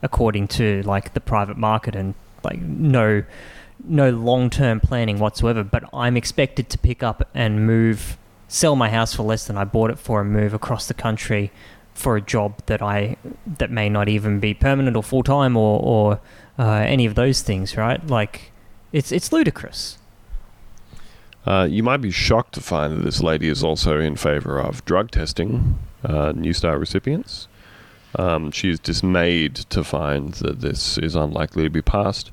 according 0.00 0.48
to 0.48 0.82
like 0.84 1.12
the 1.12 1.20
private 1.20 1.58
market 1.58 1.94
and 1.94 2.14
like 2.42 2.58
no 2.62 3.22
no 3.84 4.08
long 4.08 4.48
term 4.48 4.80
planning 4.80 5.18
whatsoever. 5.18 5.62
But 5.62 5.84
I'm 5.92 6.16
expected 6.16 6.70
to 6.70 6.78
pick 6.78 7.02
up 7.02 7.28
and 7.34 7.66
move, 7.66 8.16
sell 8.48 8.76
my 8.76 8.88
house 8.88 9.14
for 9.14 9.24
less 9.24 9.46
than 9.46 9.58
I 9.58 9.64
bought 9.64 9.90
it 9.90 9.98
for, 9.98 10.22
and 10.22 10.32
move 10.32 10.54
across 10.54 10.88
the 10.88 10.94
country 10.94 11.52
for 11.92 12.16
a 12.16 12.22
job 12.22 12.62
that 12.66 12.80
I 12.80 13.18
that 13.58 13.70
may 13.70 13.90
not 13.90 14.08
even 14.08 14.40
be 14.40 14.54
permanent 14.54 14.96
or 14.96 15.02
full 15.02 15.22
time 15.22 15.54
or 15.54 15.78
or 15.82 16.20
uh, 16.58 16.76
any 16.76 17.04
of 17.04 17.14
those 17.14 17.42
things, 17.42 17.76
right? 17.76 18.04
Like, 18.06 18.52
it's 18.90 19.12
it's 19.12 19.32
ludicrous. 19.32 19.98
Uh, 21.46 21.66
you 21.68 21.82
might 21.82 21.98
be 21.98 22.10
shocked 22.10 22.54
to 22.54 22.60
find 22.60 22.96
that 22.96 23.04
this 23.04 23.20
lady 23.20 23.48
is 23.48 23.64
also 23.64 23.98
in 23.98 24.16
favor 24.16 24.58
of 24.60 24.84
drug 24.84 25.10
testing 25.10 25.78
uh, 26.04 26.32
Newstart 26.32 26.78
recipients. 26.78 27.48
Um, 28.16 28.50
she 28.50 28.70
is 28.70 28.78
dismayed 28.78 29.56
to 29.56 29.82
find 29.82 30.34
that 30.34 30.60
this 30.60 30.98
is 30.98 31.14
unlikely 31.14 31.64
to 31.64 31.70
be 31.70 31.82
passed. 31.82 32.30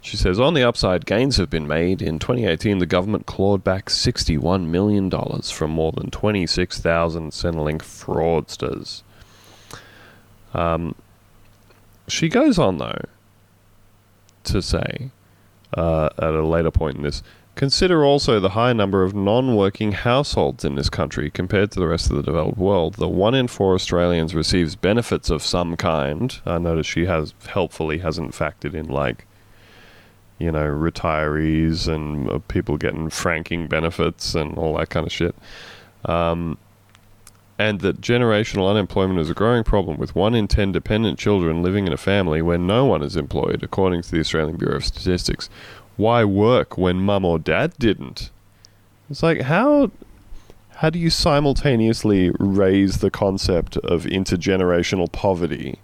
She 0.00 0.18
says, 0.18 0.38
on 0.38 0.52
the 0.52 0.62
upside, 0.62 1.06
gains 1.06 1.38
have 1.38 1.48
been 1.48 1.66
made. 1.66 2.02
In 2.02 2.18
2018, 2.18 2.78
the 2.78 2.84
government 2.84 3.24
clawed 3.24 3.64
back 3.64 3.86
$61 3.86 4.66
million 4.66 5.10
from 5.10 5.70
more 5.70 5.92
than 5.92 6.10
26,000 6.10 7.30
Centrelink 7.30 7.78
fraudsters. 7.78 9.02
Um, 10.52 10.94
she 12.06 12.28
goes 12.28 12.58
on, 12.58 12.76
though, 12.76 13.00
to 14.44 14.60
say, 14.60 15.10
uh, 15.74 16.10
at 16.18 16.34
a 16.34 16.46
later 16.46 16.70
point 16.70 16.98
in 16.98 17.02
this, 17.02 17.22
Consider 17.54 18.04
also 18.04 18.40
the 18.40 18.50
high 18.50 18.72
number 18.72 19.04
of 19.04 19.14
non 19.14 19.54
working 19.54 19.92
households 19.92 20.64
in 20.64 20.74
this 20.74 20.90
country 20.90 21.30
compared 21.30 21.70
to 21.70 21.80
the 21.80 21.86
rest 21.86 22.10
of 22.10 22.16
the 22.16 22.22
developed 22.22 22.58
world. 22.58 22.94
The 22.94 23.08
one 23.08 23.34
in 23.34 23.46
four 23.46 23.74
Australians 23.74 24.34
receives 24.34 24.74
benefits 24.74 25.30
of 25.30 25.40
some 25.40 25.76
kind. 25.76 26.36
I 26.44 26.58
notice 26.58 26.86
she 26.86 27.06
has 27.06 27.32
helpfully 27.46 27.98
hasn't 27.98 28.32
factored 28.32 28.74
in, 28.74 28.88
like, 28.88 29.26
you 30.38 30.50
know, 30.50 30.66
retirees 30.66 31.86
and 31.86 32.28
uh, 32.28 32.38
people 32.48 32.76
getting 32.76 33.08
franking 33.08 33.68
benefits 33.68 34.34
and 34.34 34.58
all 34.58 34.76
that 34.78 34.90
kind 34.90 35.06
of 35.06 35.12
shit. 35.12 35.36
Um, 36.06 36.58
and 37.56 37.80
that 37.82 38.00
generational 38.00 38.68
unemployment 38.68 39.20
is 39.20 39.30
a 39.30 39.34
growing 39.34 39.62
problem, 39.62 39.96
with 39.96 40.16
one 40.16 40.34
in 40.34 40.48
ten 40.48 40.72
dependent 40.72 41.20
children 41.20 41.62
living 41.62 41.86
in 41.86 41.92
a 41.92 41.96
family 41.96 42.42
where 42.42 42.58
no 42.58 42.84
one 42.84 43.04
is 43.04 43.14
employed, 43.14 43.62
according 43.62 44.02
to 44.02 44.10
the 44.10 44.18
Australian 44.18 44.56
Bureau 44.56 44.78
of 44.78 44.84
Statistics 44.84 45.48
why 45.96 46.24
work 46.24 46.76
when 46.76 46.98
mum 46.98 47.24
or 47.24 47.38
dad 47.38 47.74
didn't? 47.78 48.30
It's 49.10 49.22
like 49.22 49.42
how 49.42 49.90
how 50.76 50.90
do 50.90 50.98
you 50.98 51.10
simultaneously 51.10 52.30
raise 52.38 52.98
the 52.98 53.10
concept 53.10 53.76
of 53.78 54.04
intergenerational 54.04 55.10
poverty 55.12 55.78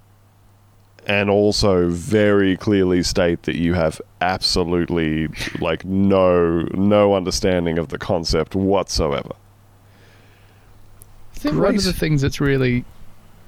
and 1.06 1.30
also 1.30 1.88
very 1.88 2.56
clearly 2.56 3.02
state 3.02 3.44
that 3.44 3.56
you 3.56 3.74
have 3.74 4.00
absolutely 4.20 5.28
like 5.60 5.84
no 5.84 6.66
no 6.72 7.14
understanding 7.14 7.78
of 7.78 7.88
the 7.88 7.98
concept 7.98 8.54
whatsoever. 8.54 9.32
I 11.34 11.38
think 11.38 11.56
one 11.56 11.76
of 11.76 11.84
the 11.84 11.92
things 11.92 12.22
that's 12.22 12.40
really 12.40 12.84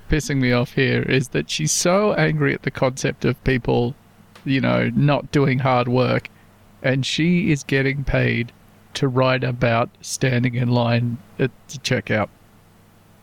pissing 0.09 0.39
me 0.39 0.53
off 0.53 0.73
here 0.73 1.03
is 1.03 1.29
that 1.29 1.51
she's 1.51 1.73
so 1.73 2.15
angry 2.15 2.55
at 2.55 2.63
the 2.63 2.71
concept 2.71 3.25
of 3.25 3.43
people, 3.45 3.95
you 4.49 4.61
know, 4.61 4.91
not 4.95 5.31
doing 5.31 5.59
hard 5.59 5.89
work 5.89 6.29
and 6.83 7.05
she 7.05 7.51
is 7.51 7.63
getting 7.65 8.05
paid 8.05 8.53
to 8.95 9.09
write 9.09 9.45
about 9.45 9.91
standing 10.01 10.55
in 10.55 10.69
line 10.69 11.19
at 11.39 11.51
the 11.69 11.79
checkout. 11.79 12.29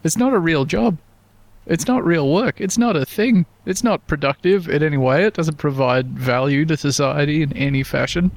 It's 0.04 0.18
not 0.18 0.34
a 0.34 0.40
real 0.40 0.66
job. 0.66 0.98
It's 1.66 1.88
not 1.88 2.06
real 2.06 2.32
work. 2.32 2.62
It's 2.62 2.78
not 2.78 2.96
a 2.96 3.06
thing. 3.06 3.46
It's 3.66 3.84
not 3.84 4.06
productive 4.08 4.70
in 4.70 4.84
any 4.84 4.98
way. 4.98 5.26
It 5.26 5.34
doesn't 5.34 5.58
provide 5.58 6.08
value 6.10 6.66
to 6.66 6.78
society 6.78 7.42
in 7.42 7.54
any 7.54 7.82
fashion. 7.82 8.32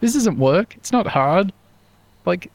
This 0.00 0.14
isn't 0.14 0.38
work. 0.38 0.74
It's 0.76 0.92
not 0.92 1.06
hard. 1.06 1.52
Like, 2.24 2.50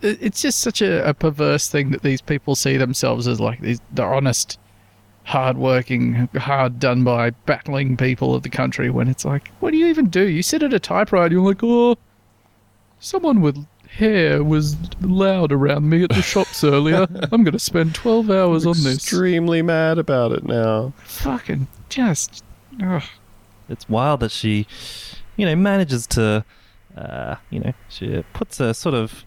it's 0.00 0.40
just 0.40 0.60
such 0.60 0.80
a, 0.80 1.06
a 1.08 1.12
perverse 1.12 1.68
thing 1.68 1.90
that 1.90 2.02
these 2.02 2.20
people 2.20 2.54
see 2.54 2.76
themselves 2.76 3.26
as 3.26 3.40
like 3.40 3.60
these 3.60 3.80
the 3.92 4.02
honest, 4.02 4.58
hard-working, 5.24 6.28
hard 6.36 6.78
done 6.78 7.04
by, 7.04 7.30
battling 7.30 7.96
people 7.96 8.34
of 8.34 8.42
the 8.42 8.48
country. 8.50 8.90
When 8.90 9.08
it's 9.08 9.24
like, 9.24 9.48
what 9.60 9.70
do 9.70 9.76
you 9.76 9.86
even 9.86 10.08
do? 10.08 10.28
You 10.28 10.42
sit 10.42 10.62
at 10.62 10.74
a 10.74 10.80
typewriter. 10.80 11.34
You're 11.34 11.44
like, 11.44 11.60
oh, 11.62 11.96
someone 13.00 13.40
with 13.40 13.64
hair 13.88 14.42
was 14.44 14.76
loud 15.00 15.52
around 15.52 15.88
me 15.88 16.04
at 16.04 16.10
the 16.10 16.22
shops 16.22 16.62
earlier. 16.64 17.06
I'm 17.32 17.44
going 17.44 17.52
to 17.52 17.58
spend 17.58 17.94
12 17.94 18.30
hours 18.30 18.66
on 18.66 18.74
this. 18.74 18.96
Extremely 18.96 19.62
mad 19.62 19.98
about 19.98 20.32
it 20.32 20.44
now. 20.44 20.92
Fucking 21.04 21.66
just. 21.88 22.44
Ugh. 22.82 23.02
it's 23.68 23.88
wild 23.88 24.20
that 24.20 24.30
she, 24.30 24.66
you 25.36 25.44
know, 25.44 25.56
manages 25.56 26.06
to, 26.08 26.44
uh, 26.96 27.36
you 27.50 27.60
know, 27.60 27.72
she 27.88 28.24
puts 28.32 28.60
a 28.60 28.72
sort 28.72 28.94
of 28.94 29.24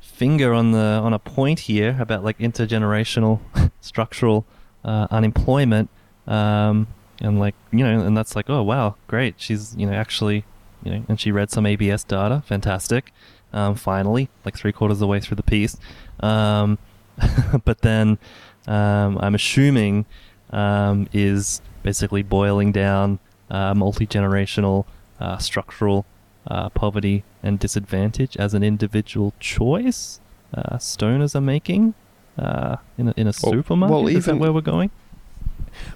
finger 0.00 0.52
on 0.52 0.72
the 0.72 0.78
on 0.78 1.12
a 1.12 1.18
point 1.18 1.60
here 1.60 1.96
about 1.98 2.22
like 2.22 2.38
intergenerational 2.38 3.40
structural 3.80 4.46
uh, 4.84 5.06
unemployment, 5.10 5.90
um, 6.26 6.86
and 7.20 7.38
like 7.38 7.54
you 7.70 7.84
know, 7.84 8.00
and 8.00 8.16
that's 8.16 8.36
like, 8.36 8.48
oh 8.48 8.62
wow, 8.62 8.96
great, 9.06 9.34
she's 9.38 9.74
you 9.76 9.86
know 9.86 9.92
actually, 9.92 10.44
you 10.82 10.92
know, 10.92 11.04
and 11.08 11.20
she 11.20 11.30
read 11.30 11.50
some 11.50 11.66
ABS 11.66 12.04
data, 12.04 12.42
fantastic. 12.46 13.12
Um, 13.52 13.74
finally, 13.74 14.30
like 14.44 14.56
three 14.56 14.72
quarters 14.72 14.96
of 14.96 15.00
the 15.00 15.06
way 15.06 15.20
through 15.20 15.36
the 15.36 15.42
piece, 15.42 15.76
um, 16.20 16.78
but 17.64 17.82
then 17.82 18.18
um, 18.66 19.18
I'm 19.18 19.34
assuming 19.34 20.06
um, 20.50 21.08
is 21.12 21.60
basically 21.82 22.22
boiling 22.22 22.72
down 22.72 23.18
uh, 23.50 23.74
multi 23.74 24.06
generational 24.06 24.86
uh, 25.20 25.38
structural 25.38 26.06
uh, 26.46 26.68
poverty 26.70 27.24
and 27.42 27.58
disadvantage 27.58 28.36
as 28.36 28.54
an 28.54 28.62
individual 28.62 29.34
choice. 29.38 30.20
Uh, 30.54 30.76
stoners 30.76 31.34
are 31.34 31.40
making 31.40 31.94
uh, 32.38 32.76
in 32.98 33.08
a, 33.08 33.14
in 33.16 33.26
a 33.26 33.32
Well- 33.42 33.52
supermarket. 33.52 33.94
well, 33.94 34.06
Is 34.08 34.24
that 34.24 34.30
even- 34.32 34.38
where 34.40 34.52
we're 34.52 34.60
going? 34.60 34.90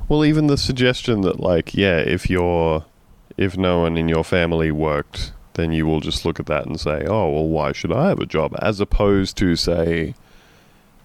Well, 0.08 0.24
even 0.24 0.46
the 0.46 0.56
suggestion 0.56 1.20
that, 1.22 1.38
like, 1.40 1.74
yeah, 1.74 1.98
if 1.98 2.30
you're, 2.30 2.84
if 3.36 3.56
no 3.58 3.80
one 3.80 3.96
in 3.98 4.08
your 4.08 4.24
family 4.24 4.70
worked, 4.70 5.32
then 5.54 5.72
you 5.72 5.86
will 5.86 6.00
just 6.00 6.24
look 6.24 6.38
at 6.40 6.46
that 6.46 6.66
and 6.66 6.78
say, 6.80 7.04
oh, 7.06 7.30
well, 7.30 7.46
why 7.48 7.72
should 7.72 7.92
I 7.92 8.08
have 8.08 8.18
a 8.20 8.26
job? 8.26 8.54
As 8.60 8.80
opposed 8.80 9.36
to 9.38 9.56
say, 9.56 10.14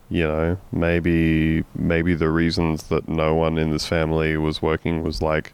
you 0.10 0.26
know, 0.28 0.58
maybe 0.72 1.64
maybe 1.74 2.14
the 2.14 2.30
reasons 2.30 2.84
that 2.84 3.08
no 3.08 3.34
one 3.34 3.58
in 3.58 3.72
this 3.72 3.88
family 3.88 4.36
was 4.38 4.62
working 4.62 5.04
was 5.04 5.22
like 5.22 5.54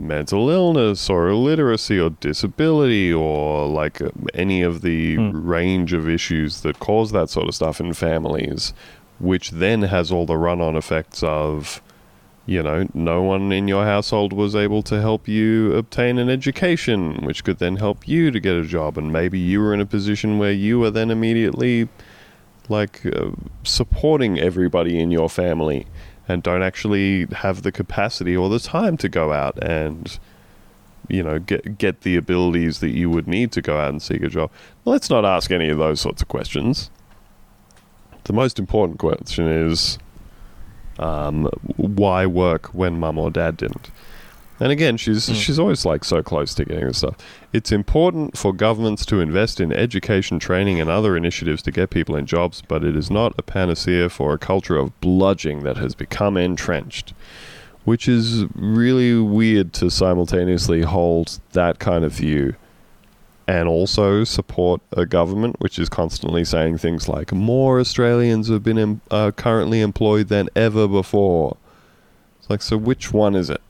mental 0.00 0.48
illness 0.50 1.08
or 1.10 1.28
illiteracy 1.28 1.98
or 2.00 2.10
disability 2.20 3.12
or 3.12 3.66
like 3.68 4.00
any 4.34 4.62
of 4.62 4.82
the 4.82 5.16
Hmm. 5.16 5.46
range 5.48 5.92
of 5.92 6.08
issues 6.08 6.62
that 6.62 6.78
cause 6.78 7.12
that 7.12 7.30
sort 7.30 7.48
of 7.48 7.54
stuff 7.54 7.80
in 7.80 7.92
families, 7.92 8.72
which 9.18 9.50
then 9.50 9.82
has 9.82 10.10
all 10.10 10.26
the 10.26 10.36
run-on 10.36 10.76
effects 10.76 11.22
of 11.22 11.80
you 12.46 12.62
know, 12.64 12.84
no 12.94 13.22
one 13.22 13.52
in 13.52 13.68
your 13.68 13.84
household 13.84 14.32
was 14.32 14.56
able 14.56 14.82
to 14.82 15.00
help 15.00 15.28
you 15.28 15.72
obtain 15.74 16.18
an 16.18 16.28
education, 16.28 17.22
which 17.22 17.44
could 17.44 17.58
then 17.58 17.76
help 17.76 18.08
you 18.08 18.32
to 18.32 18.40
get 18.40 18.56
a 18.56 18.64
job. 18.64 18.98
And 18.98 19.12
maybe 19.12 19.38
you 19.38 19.60
were 19.60 19.72
in 19.72 19.80
a 19.80 19.86
position 19.86 20.36
where 20.38 20.50
you 20.50 20.80
were 20.80 20.90
then 20.90 21.12
immediately 21.12 21.88
like 22.68 23.06
uh, 23.06 23.30
supporting 23.62 24.40
everybody 24.40 24.98
in 24.98 25.12
your 25.12 25.28
family 25.28 25.86
and 26.30 26.42
don't 26.42 26.62
actually 26.62 27.26
have 27.32 27.62
the 27.62 27.72
capacity 27.72 28.36
or 28.36 28.48
the 28.48 28.60
time 28.60 28.96
to 28.98 29.08
go 29.08 29.32
out 29.32 29.62
and 29.62 30.18
you 31.08 31.22
know 31.22 31.38
get 31.40 31.76
get 31.76 32.02
the 32.02 32.16
abilities 32.16 32.78
that 32.78 32.90
you 32.90 33.10
would 33.10 33.26
need 33.26 33.50
to 33.52 33.60
go 33.60 33.76
out 33.76 33.90
and 33.90 34.00
seek 34.00 34.22
a 34.22 34.28
job. 34.28 34.50
Let's 34.84 35.10
not 35.10 35.24
ask 35.24 35.50
any 35.50 35.68
of 35.68 35.78
those 35.78 36.00
sorts 36.00 36.22
of 36.22 36.28
questions. 36.28 36.90
The 38.24 38.32
most 38.32 38.58
important 38.58 38.98
question 38.98 39.48
is 39.48 39.98
um, 40.98 41.46
why 41.76 42.26
work 42.26 42.66
when 42.68 43.00
mum 43.00 43.18
or 43.18 43.30
dad 43.30 43.56
didn't? 43.56 43.90
And 44.62 44.70
again, 44.70 44.98
she's 44.98 45.28
Mm. 45.28 45.34
she's 45.36 45.58
always 45.58 45.86
like 45.86 46.04
so 46.04 46.22
close 46.22 46.54
to 46.54 46.64
getting 46.66 46.86
this 46.86 46.98
stuff. 46.98 47.16
It's 47.52 47.72
important 47.72 48.36
for 48.36 48.52
governments 48.52 49.06
to 49.06 49.20
invest 49.20 49.58
in 49.60 49.72
education, 49.72 50.38
training, 50.38 50.78
and 50.80 50.90
other 50.90 51.16
initiatives 51.16 51.62
to 51.62 51.70
get 51.70 51.88
people 51.88 52.14
in 52.14 52.26
jobs, 52.26 52.62
but 52.68 52.84
it 52.84 52.94
is 52.94 53.10
not 53.10 53.32
a 53.38 53.42
panacea 53.42 54.10
for 54.10 54.34
a 54.34 54.38
culture 54.38 54.76
of 54.76 54.92
bludging 55.00 55.62
that 55.62 55.78
has 55.78 55.94
become 55.94 56.36
entrenched. 56.36 57.14
Which 57.86 58.06
is 58.06 58.44
really 58.54 59.14
weird 59.18 59.72
to 59.74 59.90
simultaneously 59.90 60.82
hold 60.82 61.40
that 61.52 61.78
kind 61.78 62.04
of 62.04 62.12
view 62.12 62.54
and 63.48 63.66
also 63.66 64.22
support 64.22 64.82
a 64.92 65.06
government 65.06 65.56
which 65.60 65.78
is 65.78 65.88
constantly 65.88 66.44
saying 66.44 66.76
things 66.78 67.08
like 67.08 67.32
more 67.32 67.80
Australians 67.80 68.48
have 68.48 68.62
been 68.62 68.78
em- 68.78 69.00
uh, 69.10 69.30
currently 69.30 69.80
employed 69.80 70.28
than 70.28 70.50
ever 70.54 70.86
before. 70.86 71.56
It's 72.38 72.50
like, 72.50 72.60
so 72.62 72.76
which 72.76 73.12
one 73.14 73.34
is 73.34 73.48
it? 73.48 73.62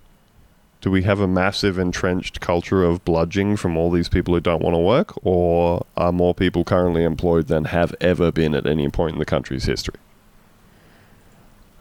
Do 0.80 0.90
we 0.90 1.02
have 1.02 1.20
a 1.20 1.28
massive 1.28 1.78
entrenched 1.78 2.40
culture 2.40 2.82
of 2.84 3.04
bludging 3.04 3.58
from 3.58 3.76
all 3.76 3.90
these 3.90 4.08
people 4.08 4.32
who 4.32 4.40
don't 4.40 4.62
want 4.62 4.74
to 4.74 4.80
work, 4.80 5.12
or 5.24 5.84
are 5.96 6.12
more 6.12 6.34
people 6.34 6.64
currently 6.64 7.04
employed 7.04 7.48
than 7.48 7.64
have 7.66 7.94
ever 8.00 8.32
been 8.32 8.54
at 8.54 8.66
any 8.66 8.88
point 8.88 9.12
in 9.12 9.18
the 9.18 9.26
country's 9.26 9.64
history? 9.64 10.00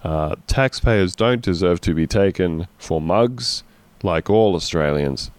Uh, 0.04 0.36
taxpayers 0.48 1.16
don't 1.16 1.42
deserve 1.42 1.80
to 1.82 1.94
be 1.94 2.08
taken 2.08 2.68
for 2.78 3.00
mugs 3.00 3.64
like 4.04 4.30
all 4.30 4.56
Australians. 4.56 5.32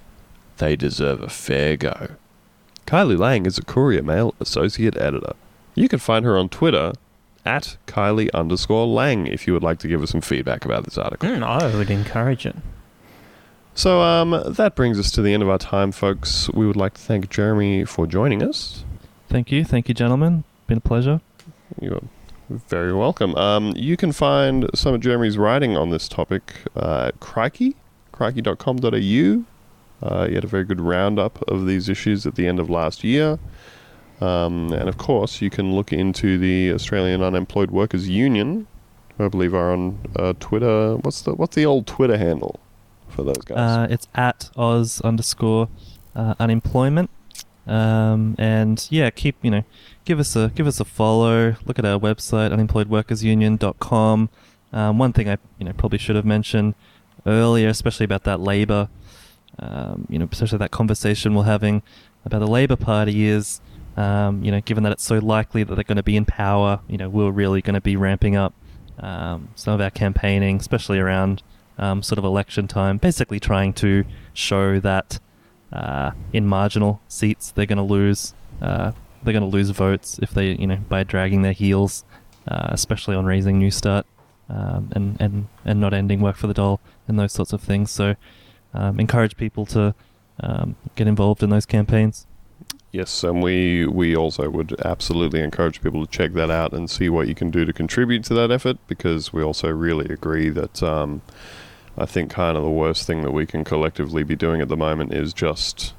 They 0.56 0.76
deserve 0.76 1.22
a 1.22 1.28
fair 1.28 1.76
go. 1.76 2.08
Kylie 2.86 3.18
Lang 3.18 3.46
is 3.46 3.58
a 3.58 3.62
Courier 3.62 4.02
Mail 4.02 4.34
associate 4.40 4.96
editor. 4.96 5.34
You 5.74 5.88
can 5.88 5.98
find 5.98 6.24
her 6.24 6.36
on 6.36 6.48
Twitter 6.48 6.92
at 7.44 7.76
Kylie 7.86 8.30
underscore 8.32 8.86
Lang 8.86 9.26
if 9.26 9.46
you 9.46 9.52
would 9.52 9.62
like 9.62 9.78
to 9.80 9.88
give 9.88 10.02
us 10.02 10.10
some 10.10 10.20
feedback 10.20 10.64
about 10.64 10.84
this 10.84 10.98
article. 10.98 11.28
Mm, 11.28 11.42
I 11.42 11.74
would 11.76 11.90
encourage 11.90 12.46
it. 12.46 12.56
So 13.74 14.02
um, 14.02 14.42
that 14.46 14.74
brings 14.74 14.98
us 14.98 15.10
to 15.12 15.22
the 15.22 15.32
end 15.32 15.42
of 15.42 15.48
our 15.48 15.58
time, 15.58 15.92
folks. 15.92 16.50
We 16.50 16.66
would 16.66 16.76
like 16.76 16.94
to 16.94 17.00
thank 17.00 17.30
Jeremy 17.30 17.84
for 17.84 18.06
joining 18.06 18.42
us. 18.42 18.84
Thank 19.28 19.52
you, 19.52 19.64
thank 19.64 19.88
you, 19.88 19.94
gentlemen. 19.94 20.44
Been 20.66 20.78
a 20.78 20.82
pleasure. 20.82 21.20
You're 21.80 22.02
very 22.48 22.92
welcome. 22.92 23.34
Um, 23.36 23.72
you 23.76 23.96
can 23.96 24.12
find 24.12 24.68
some 24.74 24.94
of 24.94 25.00
Jeremy's 25.00 25.38
writing 25.38 25.76
on 25.76 25.90
this 25.90 26.08
topic 26.08 26.52
uh, 26.76 27.06
at 27.08 27.20
Crikey, 27.20 27.76
crikey.com.au. 28.12 29.44
Uh, 30.02 30.26
he 30.26 30.34
had 30.34 30.44
a 30.44 30.48
very 30.48 30.64
good 30.64 30.80
roundup 30.80 31.42
of 31.48 31.66
these 31.66 31.88
issues 31.88 32.26
at 32.26 32.34
the 32.34 32.46
end 32.46 32.58
of 32.58 32.68
last 32.68 33.04
year. 33.04 33.38
Um, 34.20 34.72
and 34.72 34.88
of 34.88 34.98
course, 34.98 35.40
you 35.40 35.48
can 35.48 35.74
look 35.74 35.92
into 35.92 36.38
the 36.38 36.72
Australian 36.72 37.22
Unemployed 37.22 37.70
Workers 37.70 38.08
Union, 38.08 38.66
who 39.16 39.26
I 39.26 39.28
believe 39.28 39.54
are 39.54 39.72
on 39.72 39.98
uh, 40.16 40.34
Twitter. 40.40 40.96
What's 40.96 41.22
the 41.22 41.34
what's 41.34 41.54
the 41.54 41.64
old 41.64 41.86
Twitter 41.86 42.18
handle 42.18 42.60
for 43.20 43.32
those 43.32 43.44
guys? 43.44 43.58
Uh, 43.58 43.86
it's 43.90 44.08
at 44.14 44.50
Oz 44.56 45.00
underscore 45.02 45.68
uh, 46.14 46.34
unemployment. 46.38 47.10
Um, 47.66 48.34
and 48.38 48.86
yeah, 48.90 49.10
keep 49.10 49.36
you 49.42 49.50
know, 49.50 49.64
give 50.04 50.18
us 50.18 50.34
a 50.34 50.50
give 50.54 50.66
us 50.66 50.80
a 50.80 50.84
follow. 50.84 51.56
Look 51.64 51.78
at 51.78 51.84
our 51.84 51.98
website, 51.98 52.52
unemployedworkersunion.com. 52.52 54.30
Um, 54.72 54.98
one 54.98 55.12
thing 55.12 55.28
I 55.28 55.38
you 55.58 55.66
know 55.66 55.72
probably 55.72 55.98
should 55.98 56.16
have 56.16 56.24
mentioned 56.24 56.74
earlier, 57.26 57.68
especially 57.68 58.04
about 58.04 58.24
that 58.24 58.40
Labor, 58.40 58.88
um, 59.58 60.06
you 60.08 60.18
know, 60.18 60.28
especially 60.30 60.58
that 60.58 60.70
conversation 60.70 61.34
we're 61.34 61.44
having 61.44 61.82
about 62.24 62.40
the 62.40 62.46
Labor 62.46 62.76
Party 62.76 63.26
is, 63.26 63.60
um, 63.96 64.42
you 64.42 64.50
know, 64.50 64.60
given 64.60 64.82
that 64.84 64.92
it's 64.92 65.04
so 65.04 65.18
likely 65.18 65.62
that 65.64 65.74
they're 65.74 65.84
going 65.84 65.96
to 65.96 66.02
be 66.02 66.16
in 66.16 66.24
power, 66.24 66.80
you 66.88 66.96
know, 66.96 67.08
we're 67.08 67.30
really 67.30 67.60
going 67.60 67.74
to 67.74 67.80
be 67.80 67.96
ramping 67.96 68.36
up 68.36 68.54
um, 68.98 69.50
some 69.54 69.74
of 69.74 69.80
our 69.80 69.90
campaigning, 69.90 70.56
especially 70.56 70.98
around 70.98 71.42
um, 71.80 72.02
sort 72.02 72.18
of 72.18 72.24
election 72.24 72.68
time, 72.68 72.98
basically 72.98 73.40
trying 73.40 73.72
to 73.72 74.04
show 74.32 74.78
that 74.78 75.18
uh, 75.72 76.12
in 76.32 76.46
marginal 76.46 77.00
seats 77.08 77.50
they're 77.50 77.66
going 77.66 77.78
to 77.78 77.82
lose. 77.82 78.34
Uh, 78.62 78.92
they're 79.22 79.32
going 79.32 79.42
to 79.42 79.48
lose 79.48 79.70
votes 79.70 80.18
if 80.22 80.30
they, 80.30 80.52
you 80.52 80.66
know, 80.66 80.78
by 80.88 81.02
dragging 81.02 81.42
their 81.42 81.52
heels, 81.52 82.04
uh, 82.48 82.68
especially 82.70 83.16
on 83.16 83.26
raising 83.26 83.60
Newstart 83.60 84.04
um, 84.50 84.90
and 84.92 85.20
and 85.20 85.48
and 85.64 85.80
not 85.80 85.94
ending 85.94 86.20
work 86.20 86.36
for 86.36 86.46
the 86.46 86.54
dole 86.54 86.80
and 87.08 87.18
those 87.18 87.32
sorts 87.32 87.52
of 87.52 87.62
things. 87.62 87.90
So, 87.90 88.16
um, 88.74 89.00
encourage 89.00 89.36
people 89.36 89.64
to 89.66 89.94
um, 90.40 90.76
get 90.96 91.06
involved 91.06 91.42
in 91.42 91.50
those 91.50 91.66
campaigns. 91.66 92.26
Yes, 92.92 93.22
and 93.22 93.42
we 93.42 93.86
we 93.86 94.16
also 94.16 94.50
would 94.50 94.78
absolutely 94.84 95.40
encourage 95.40 95.80
people 95.80 96.04
to 96.04 96.10
check 96.10 96.32
that 96.32 96.50
out 96.50 96.72
and 96.72 96.90
see 96.90 97.08
what 97.08 97.28
you 97.28 97.34
can 97.34 97.50
do 97.50 97.64
to 97.64 97.72
contribute 97.72 98.24
to 98.24 98.34
that 98.34 98.50
effort 98.50 98.78
because 98.88 99.32
we 99.32 99.42
also 99.42 99.68
really 99.68 100.12
agree 100.12 100.48
that 100.50 100.82
um, 100.82 101.22
I 102.00 102.06
think 102.06 102.30
kind 102.30 102.56
of 102.56 102.64
the 102.64 102.70
worst 102.70 103.06
thing 103.06 103.20
that 103.22 103.30
we 103.30 103.44
can 103.44 103.62
collectively 103.62 104.22
be 104.22 104.34
doing 104.34 104.62
at 104.62 104.68
the 104.68 104.76
moment 104.76 105.12
is 105.12 105.34
just 105.34 105.92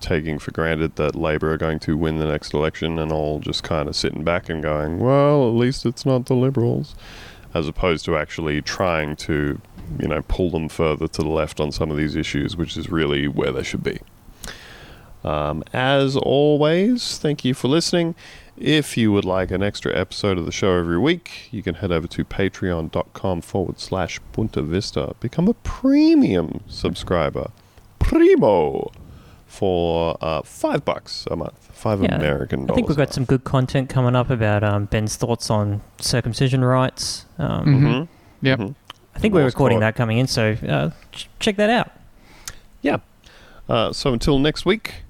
taking 0.00 0.36
for 0.40 0.50
granted 0.50 0.96
that 0.96 1.14
Labor 1.14 1.52
are 1.52 1.56
going 1.56 1.78
to 1.80 1.96
win 1.96 2.18
the 2.18 2.26
next 2.26 2.52
election 2.52 2.98
and 2.98 3.12
all 3.12 3.38
just 3.38 3.62
kind 3.62 3.88
of 3.88 3.94
sitting 3.94 4.24
back 4.24 4.48
and 4.48 4.64
going, 4.64 4.98
well, 4.98 5.48
at 5.48 5.54
least 5.54 5.86
it's 5.86 6.04
not 6.04 6.26
the 6.26 6.34
Liberals, 6.34 6.96
as 7.54 7.68
opposed 7.68 8.04
to 8.06 8.16
actually 8.16 8.60
trying 8.60 9.14
to, 9.14 9.60
you 10.00 10.08
know, 10.08 10.22
pull 10.26 10.50
them 10.50 10.68
further 10.68 11.06
to 11.06 11.22
the 11.22 11.28
left 11.28 11.60
on 11.60 11.70
some 11.70 11.92
of 11.92 11.96
these 11.96 12.16
issues, 12.16 12.56
which 12.56 12.76
is 12.76 12.90
really 12.90 13.28
where 13.28 13.52
they 13.52 13.62
should 13.62 13.84
be. 13.84 14.00
Um, 15.22 15.62
as 15.72 16.16
always, 16.16 17.16
thank 17.18 17.44
you 17.44 17.54
for 17.54 17.68
listening. 17.68 18.16
If 18.60 18.96
you 18.96 19.12
would 19.12 19.24
like 19.24 19.50
an 19.52 19.62
extra 19.62 19.96
episode 19.96 20.36
of 20.36 20.44
the 20.44 20.52
show 20.52 20.76
every 20.78 20.98
week, 20.98 21.48
you 21.52 21.62
can 21.62 21.76
head 21.76 21.92
over 21.92 22.06
to 22.08 22.24
patreon.com 22.24 23.40
forward 23.42 23.78
slash 23.78 24.20
Punta 24.32 24.62
Vista. 24.62 25.14
Become 25.20 25.48
a 25.48 25.54
premium 25.54 26.60
subscriber. 26.66 27.50
Primo! 27.98 28.90
For 29.46 30.16
uh, 30.20 30.42
five 30.42 30.84
bucks 30.84 31.26
a 31.30 31.36
month. 31.36 31.70
Five 31.72 32.02
Yeah, 32.02 32.16
American 32.16 32.60
dollars. 32.66 32.70
I 32.70 32.74
think 32.74 32.88
we've 32.88 32.96
got 32.98 33.12
some 33.14 33.24
good 33.24 33.44
content 33.44 33.88
coming 33.88 34.14
up 34.14 34.28
about 34.28 34.62
um, 34.62 34.84
Ben's 34.86 35.16
thoughts 35.16 35.48
on 35.50 35.80
circumcision 36.00 36.62
rights. 36.64 37.24
Um, 37.38 37.64
Mhm. 37.64 37.80
month. 37.80 38.08
Yep. 38.42 38.58
Mhm. 38.58 38.74
I 39.14 39.18
think 39.20 39.34
we're 39.34 39.44
recording 39.44 39.76
code. 39.78 39.82
that 39.84 39.96
coming 39.96 40.18
in, 40.18 40.26
so 40.26 40.54
uh, 40.68 40.90
ch- 41.12 41.28
check 41.40 41.56
that 41.56 41.70
out. 41.70 41.90
Yeah. 42.82 42.98
Uh, 43.68 43.92
so 43.92 44.12
until 44.12 44.38
next 44.38 44.64
week, 44.66 45.02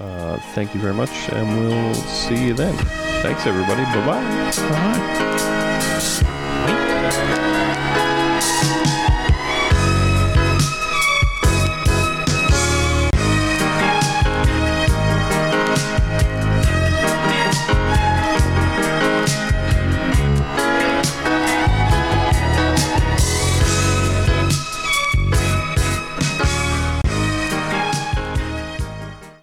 uh, 0.00 0.38
thank 0.54 0.74
you 0.74 0.80
very 0.80 0.94
much, 0.94 1.28
and 1.30 1.58
we'll 1.58 1.94
see 1.94 2.46
you 2.46 2.54
then. 2.54 2.74
Thanks, 3.22 3.46
everybody. 3.46 3.84
Bye 3.84 4.06
bye. 4.06 4.22
Right. 7.06 7.40